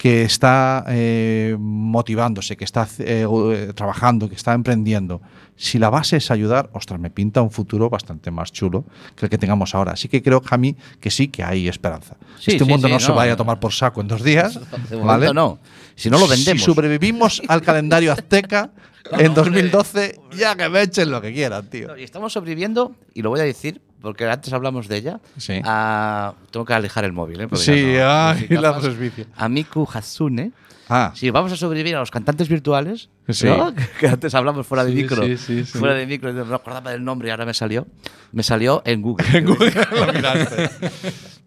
que 0.01 0.23
está 0.23 0.83
eh, 0.89 1.57
motivándose, 1.59 2.57
que 2.57 2.65
está 2.65 2.89
eh, 3.01 3.27
eh, 3.29 3.73
trabajando, 3.75 4.31
que 4.31 4.35
está 4.35 4.55
emprendiendo, 4.55 5.21
si 5.57 5.79
la 5.79 5.91
base 5.91 6.17
es 6.17 6.31
ayudar, 6.31 6.71
ostras, 6.73 6.99
me 6.99 7.11
pinta 7.11 7.43
un 7.43 7.51
futuro 7.51 7.91
bastante 7.91 8.31
más 8.31 8.51
chulo 8.51 8.87
que 9.15 9.27
el 9.27 9.31
que 9.31 9.37
tengamos 9.37 9.75
ahora. 9.75 9.93
Así 9.93 10.09
que 10.09 10.23
creo, 10.23 10.41
Jami, 10.41 10.75
que 11.01 11.11
sí 11.11 11.29
que 11.29 11.45
hay 11.45 11.69
esperanza. 11.69 12.17
Sí, 12.39 12.53
este 12.53 12.65
sí, 12.65 12.71
mundo 12.71 12.89
sí, 12.89 12.95
no, 12.95 12.99
se 12.99 13.13
vaya 13.13 13.35
a 13.35 13.37
tomar 13.37 13.61
por 13.61 13.75
saco 13.75 14.01
en 14.01 14.09
dos 14.09 14.25
días. 14.25 14.59
De 14.89 14.97
¿vale? 14.97 15.35
no. 15.35 15.59
Si 16.01 16.11
no 16.11 16.19
lo 16.19 16.27
vendemos. 16.29 16.61
Si 16.63 16.67
sobrevivimos 16.67 17.43
al 17.49 17.63
calendario 17.63 18.13
azteca 18.13 18.71
en 19.13 19.35
2012, 19.35 20.19
ya 20.37 20.55
que 20.57 20.69
me 20.69 20.83
echen 20.83 21.11
lo 21.11 21.21
que 21.21 21.33
quieran, 21.33 21.67
tío. 21.69 21.89
No, 21.89 21.97
Y 21.97 22.05
estamos 22.05 22.33
sobreviviendo, 22.33 22.95
y 23.15 23.23
lo 23.23 23.31
voy 23.31 23.41
a 23.41 23.45
decir, 23.45 23.81
porque 24.01 24.27
antes 24.29 24.53
hablamos 24.53 24.89
de 24.89 24.97
ella. 24.97 25.21
Sí. 25.37 25.61
a- 25.65 26.35
tengo 26.51 26.65
que 26.65 26.73
alejar 26.75 27.05
el 27.05 27.13
móvil, 27.13 27.41
¿eh? 27.43 27.49
Porque 27.49 27.65
Sí, 27.65 27.95
no- 27.99 28.11
ay, 28.11 28.47
mis 28.49 28.61
la 28.61 28.79
presbicia. 28.79 29.27
A 29.37 29.49
Miku 29.49 29.87
Hatsune. 29.93 30.53
Ah, 30.93 31.13
Sí, 31.15 31.31
vamos 31.31 31.53
a 31.53 31.57
sobrevivir 31.57 31.95
a 31.95 32.01
los 32.01 32.11
cantantes 32.11 32.49
virtuales. 32.49 33.09
Sí. 33.29 33.47
¿no? 33.47 33.73
Que 34.01 34.09
antes 34.09 34.35
hablamos 34.35 34.67
fuera 34.67 34.85
de 34.85 34.91
Sí, 34.91 34.97
micro. 34.97 35.23
sí, 35.23 35.37
sí, 35.37 35.65
sí. 35.65 35.79
Fuera 35.79 35.95
de 35.95 36.05
micro, 36.07 36.33
no 36.33 36.55
acordaba 36.55 36.91
del 36.91 37.05
nombre 37.05 37.29
y 37.29 37.31
ahora 37.31 37.45
me 37.47 37.55
salió. 37.55 37.87
Me 38.33 38.43
salió 38.43 38.83
en 38.85 39.03
Google. 39.03 39.27
Lo 39.43 40.13
miraste. 40.13 40.71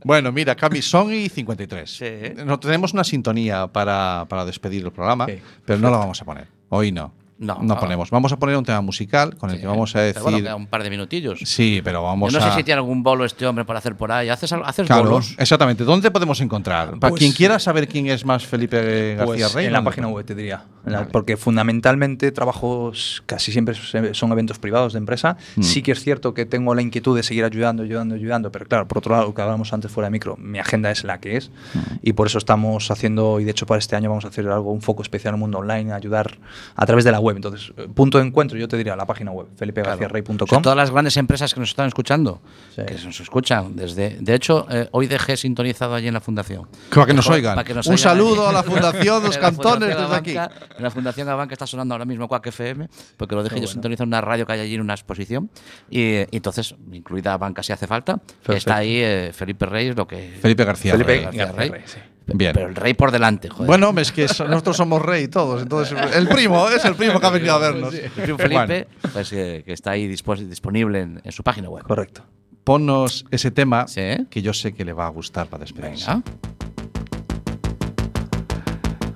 Bueno, 0.03 0.31
mira, 0.31 0.55
Cami, 0.55 0.81
son 0.81 1.13
y 1.13 1.29
53. 1.29 1.89
Sí. 1.89 2.05
No 2.45 2.59
tenemos 2.59 2.93
una 2.93 3.03
sintonía 3.03 3.67
para, 3.67 4.25
para 4.29 4.45
despedir 4.45 4.83
el 4.83 4.91
programa, 4.91 5.27
pero 5.65 5.79
no 5.79 5.89
la 5.89 5.97
vamos 5.97 6.21
a 6.21 6.25
poner. 6.25 6.47
Hoy 6.69 6.91
no. 6.91 7.13
No, 7.39 7.55
no 7.55 7.63
no. 7.75 7.79
ponemos. 7.79 8.09
Vamos 8.11 8.31
a 8.31 8.38
poner 8.38 8.55
un 8.55 8.63
tema 8.63 8.79
musical 8.81 9.36
con 9.38 9.49
el 9.49 9.59
que 9.59 9.67
vamos 9.67 9.95
a 9.95 10.01
decir. 10.01 10.21
bueno, 10.21 10.38
queda 10.38 10.55
un 10.55 10.67
par 10.67 10.84
de 10.84 10.89
minutillos. 10.89 11.39
sí, 11.43 11.81
pero 11.84 12.01
vamos 12.03 12.31
Yo 12.31 12.39
no 12.39 12.45
a. 12.45 12.49
sé 12.51 12.57
si 12.57 12.63
tiene 12.63 12.77
algún 12.77 13.03
bolo 13.03 13.25
este 13.25 13.45
hombre 13.45 13.65
para 13.65 13.79
hacer 13.79 13.95
por 13.95 14.11
ahí. 14.11 14.29
¿Haces, 14.29 14.53
al- 14.53 14.63
haces 14.65 14.86
Claro, 14.88 15.03
bolos? 15.03 15.36
exactamente. 15.38 15.84
¿Dónde 15.84 16.09
podemos 16.11 16.39
encontrar? 16.41 16.99
Para 16.99 17.09
Pues- 17.11 17.19
quien 17.19 17.31
quiera 17.34 17.59
saber 17.59 17.88
quién 17.88 18.07
es 18.07 18.25
más 18.25 18.45
Felipe 18.45 19.15
García 19.15 19.25
Pues 19.25 19.53
Rey. 19.53 19.65
en 19.65 19.73
la 19.73 19.79
¿dónde 19.79 19.89
página 19.91 20.07
web 20.07 20.25
te 20.25 20.36
diría. 20.36 20.63
Vale. 20.86 21.07
Porque 21.11 21.38
fundamentalmente 21.38 22.31
trabajos 22.31 23.23
casi 23.25 23.51
siempre 23.51 23.73
son 24.13 24.31
eventos 24.31 24.59
privados 24.59 24.93
de 24.93 24.99
empresa. 24.99 25.38
Mm. 25.55 25.63
Sí 25.63 25.81
que 25.81 25.93
es 25.93 26.01
cierto 26.03 26.34
que 26.34 26.45
tengo 26.45 26.75
la 26.75 26.81
inquietud 26.81 27.15
de 27.15 27.23
seguir 27.23 27.45
ayudando, 27.45 27.84
ayudando, 27.84 28.15
ayudando, 28.15 28.51
pero 28.51 28.65
claro, 28.65 28.88
por 28.88 28.97
otro 28.99 29.13
lado, 29.15 29.27
lo 29.27 29.34
que 29.34 29.41
hablábamos 29.41 29.71
antes 29.73 29.91
fuera 29.91 30.07
de 30.07 30.11
micro, 30.11 30.36
mi 30.38 30.59
agenda 30.59 30.91
es 30.91 31.03
la 31.03 31.19
que 31.19 31.38
es 31.38 31.49
Mm. 31.73 31.79
y 32.03 32.13
por 32.13 32.27
eso 32.27 32.38
estamos 32.38 32.91
haciendo, 32.91 33.39
y 33.39 33.43
de 33.45 33.51
hecho 33.51 33.65
para 33.65 33.79
este 33.79 33.95
año 33.95 34.09
vamos 34.09 34.25
a 34.25 34.27
hacer 34.27 34.47
algo, 34.49 34.71
un 34.71 34.81
foco 34.81 35.01
especial 35.01 35.31
en 35.31 35.36
el 35.36 35.39
mundo 35.39 35.59
online, 35.59 35.91
ayudar 35.93 36.38
a 36.75 36.86
través 36.86 37.05
de 37.05 37.11
la 37.11 37.19
web. 37.24 37.36
Entonces, 37.38 37.74
eh, 37.78 37.88
punto 37.93 38.19
de 38.19 38.26
encuentro, 38.26 38.57
yo 38.57 38.67
te 38.67 38.78
diría 38.78 38.95
la 38.95 39.05
página 39.07 39.32
web, 39.32 39.47
felipegarciarrey.com. 39.55 40.38
O 40.41 40.47
sea, 40.47 40.61
todas 40.61 40.78
las 40.78 40.91
grandes 40.91 41.17
empresas 41.17 41.53
que 41.53 41.59
nos 41.59 41.69
están 41.69 41.88
escuchando, 41.88 42.41
Sí. 42.76 42.84
que 42.86 42.93
nos 43.05 43.19
escuchan 43.19 43.76
desde. 43.76 44.17
De 44.19 44.36
hecho, 44.36 44.67
eh, 44.69 44.88
hoy 44.91 45.07
dejé 45.07 45.38
sintonizado 45.38 45.95
allí 45.95 46.07
en 46.07 46.13
la 46.13 46.21
fundación. 46.21 46.67
Para 46.93 47.05
que 47.07 47.13
nos 47.13 47.26
Mejor, 47.26 47.36
oigan. 47.36 47.55
para 47.55 47.65
que 47.67 47.74
nos 47.74 47.88
Un 47.88 47.93
oigan 47.93 48.03
saludo 48.03 48.47
allí. 48.47 48.49
a 48.49 48.51
la 48.53 48.63
Fundación 48.71 49.24
Los 49.24 49.38
Cantones 49.39 49.89
desde 49.89 50.15
aquí. 50.15 50.38
Abanca, 50.38 50.55
En 50.78 50.84
la 50.84 50.91
Fundación 50.91 51.30
Abanca 51.30 51.53
está 51.53 51.65
sonando 51.67 51.93
ahora 51.95 52.05
mismo 52.05 52.28
Quack 52.28 52.47
FM, 52.47 52.88
porque 53.17 53.36
lo 53.36 53.43
dejé 53.43 53.55
Qué 53.55 53.61
yo 53.61 53.65
bueno. 53.67 53.71
sintonizar 53.74 54.03
en 54.03 54.09
una 54.09 54.21
radio 54.21 54.45
que 54.45 54.53
hay 54.53 54.59
allí 54.59 54.76
en 54.76 54.82
una 54.82 54.93
exposición. 54.93 55.49
Y, 55.89 56.01
y 56.19 56.26
entonces, 56.32 56.76
incluida 56.91 57.38
Banca 57.38 57.63
si 57.63 57.71
hace 57.74 57.88
falta, 57.88 58.17
Perfecto. 58.17 58.53
está 58.53 58.76
ahí 58.78 58.97
eh, 59.01 59.32
Felipe 59.34 59.65
Reyes, 59.65 59.95
lo 59.95 60.07
que. 60.07 60.38
Felipe 60.41 60.63
García 60.65 60.91
Felipe 60.93 61.11
Rey. 61.13 61.21
García 61.24 61.45
García 61.45 61.59
Rey. 61.61 61.69
Rey, 61.69 61.82
sí. 61.86 61.99
Bien. 62.28 62.53
Pero 62.53 62.67
el 62.69 62.76
rey 62.76 62.93
por 62.93 63.11
delante, 63.11 63.49
joder. 63.49 63.67
Bueno, 63.67 63.93
es 63.97 64.11
que 64.11 64.28
so- 64.28 64.47
nosotros 64.47 64.78
somos 64.78 65.01
rey 65.01 65.28
todos, 65.28 65.61
entonces 65.63 65.97
el 66.15 66.28
primo, 66.30 66.69
es 66.69 66.84
el 66.86 66.95
primo 66.95 67.19
que 67.19 67.26
ha 67.26 67.30
venido 67.30 67.53
a 67.53 67.57
vernos. 67.57 67.93
el 67.93 68.09
primo 68.11 68.38
Felipe, 68.38 68.88
pues, 69.11 69.34
eh, 69.34 69.61
que 69.65 69.74
está 69.74 69.91
ahí 69.91 70.07
dispo- 70.07 70.38
disponible 70.38 71.01
en, 71.01 71.21
en 71.24 71.32
su 71.32 71.43
página 71.43 71.69
web. 71.69 71.84
Correcto. 71.84 72.24
Ponnos 72.63 73.26
ese 73.30 73.51
tema 73.51 73.88
Sí. 73.89 74.01
que 74.30 74.41
yo 74.41 74.53
sé 74.53 74.74
que 74.74 74.86
le 74.86 74.93
va 74.93 75.05
a 75.05 75.09
gustar 75.09 75.47
para 75.47 75.61
despedirse. 75.65 76.09
Venga. 76.09 76.24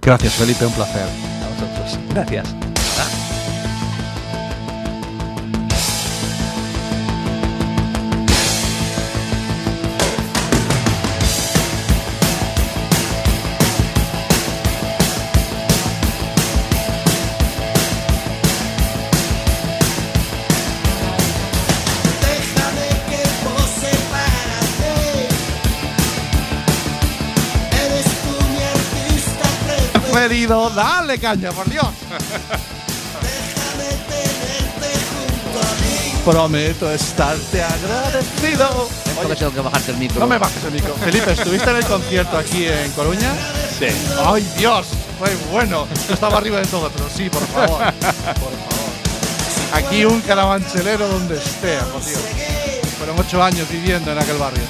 Gracias, 0.01 0.33
Felipe, 0.35 0.65
un 0.65 0.73
placer. 0.73 1.03
A 1.03 1.49
vosotros. 1.49 1.99
Gracias. 2.13 2.55
Querido, 30.47 30.69
dale 30.69 31.19
caña, 31.19 31.51
por 31.51 31.69
Dios. 31.69 31.87
Prometo 36.25 36.91
estarte 36.91 37.63
agradecido. 37.63 38.89
Esto 39.07 39.29
que 39.29 39.35
tengo 39.35 39.53
que 39.53 39.61
bajarte 39.61 39.91
el 39.91 39.97
micro. 39.97 40.19
No 40.19 40.27
me 40.27 40.37
bajes 40.37 40.63
el 40.65 40.71
micro. 40.73 40.93
Felipe, 40.95 41.31
¿estuviste 41.31 41.69
en 41.69 41.77
el 41.77 41.85
concierto 41.85 42.37
aquí 42.37 42.65
en 42.65 42.91
Coruña? 42.91 43.31
Sí. 43.79 43.87
¡Ay, 44.25 44.45
Dios! 44.57 44.87
Fue 45.19 45.33
bueno. 45.51 45.87
Yo 46.07 46.13
estaba 46.13 46.37
arriba 46.37 46.59
de 46.59 46.65
todo, 46.65 46.89
pero 46.91 47.09
sí, 47.15 47.29
por 47.29 47.45
favor. 47.47 47.79
Por 47.79 47.93
favor. 47.93 48.53
Aquí 49.73 50.05
un 50.05 50.21
caravancelero 50.21 51.07
donde 51.07 51.37
esté, 51.37 51.77
por 51.93 52.03
Dios. 52.03 52.19
Fueron 52.97 53.19
ocho 53.19 53.41
años 53.41 53.67
viviendo 53.69 54.11
en 54.11 54.17
aquel 54.19 54.37
barrio. 54.37 54.63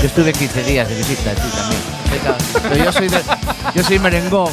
Yo 0.00 0.06
estuve 0.06 0.32
15 0.32 0.62
días 0.64 0.88
de 0.88 0.94
visita 0.96 1.30
aquí 1.30 1.48
también. 1.56 1.80
Pero 2.62 2.76
yo 2.84 2.92
soy, 2.92 3.08
de- 3.08 3.22
yo 3.74 3.82
soy 3.82 3.98
merengón. 3.98 4.52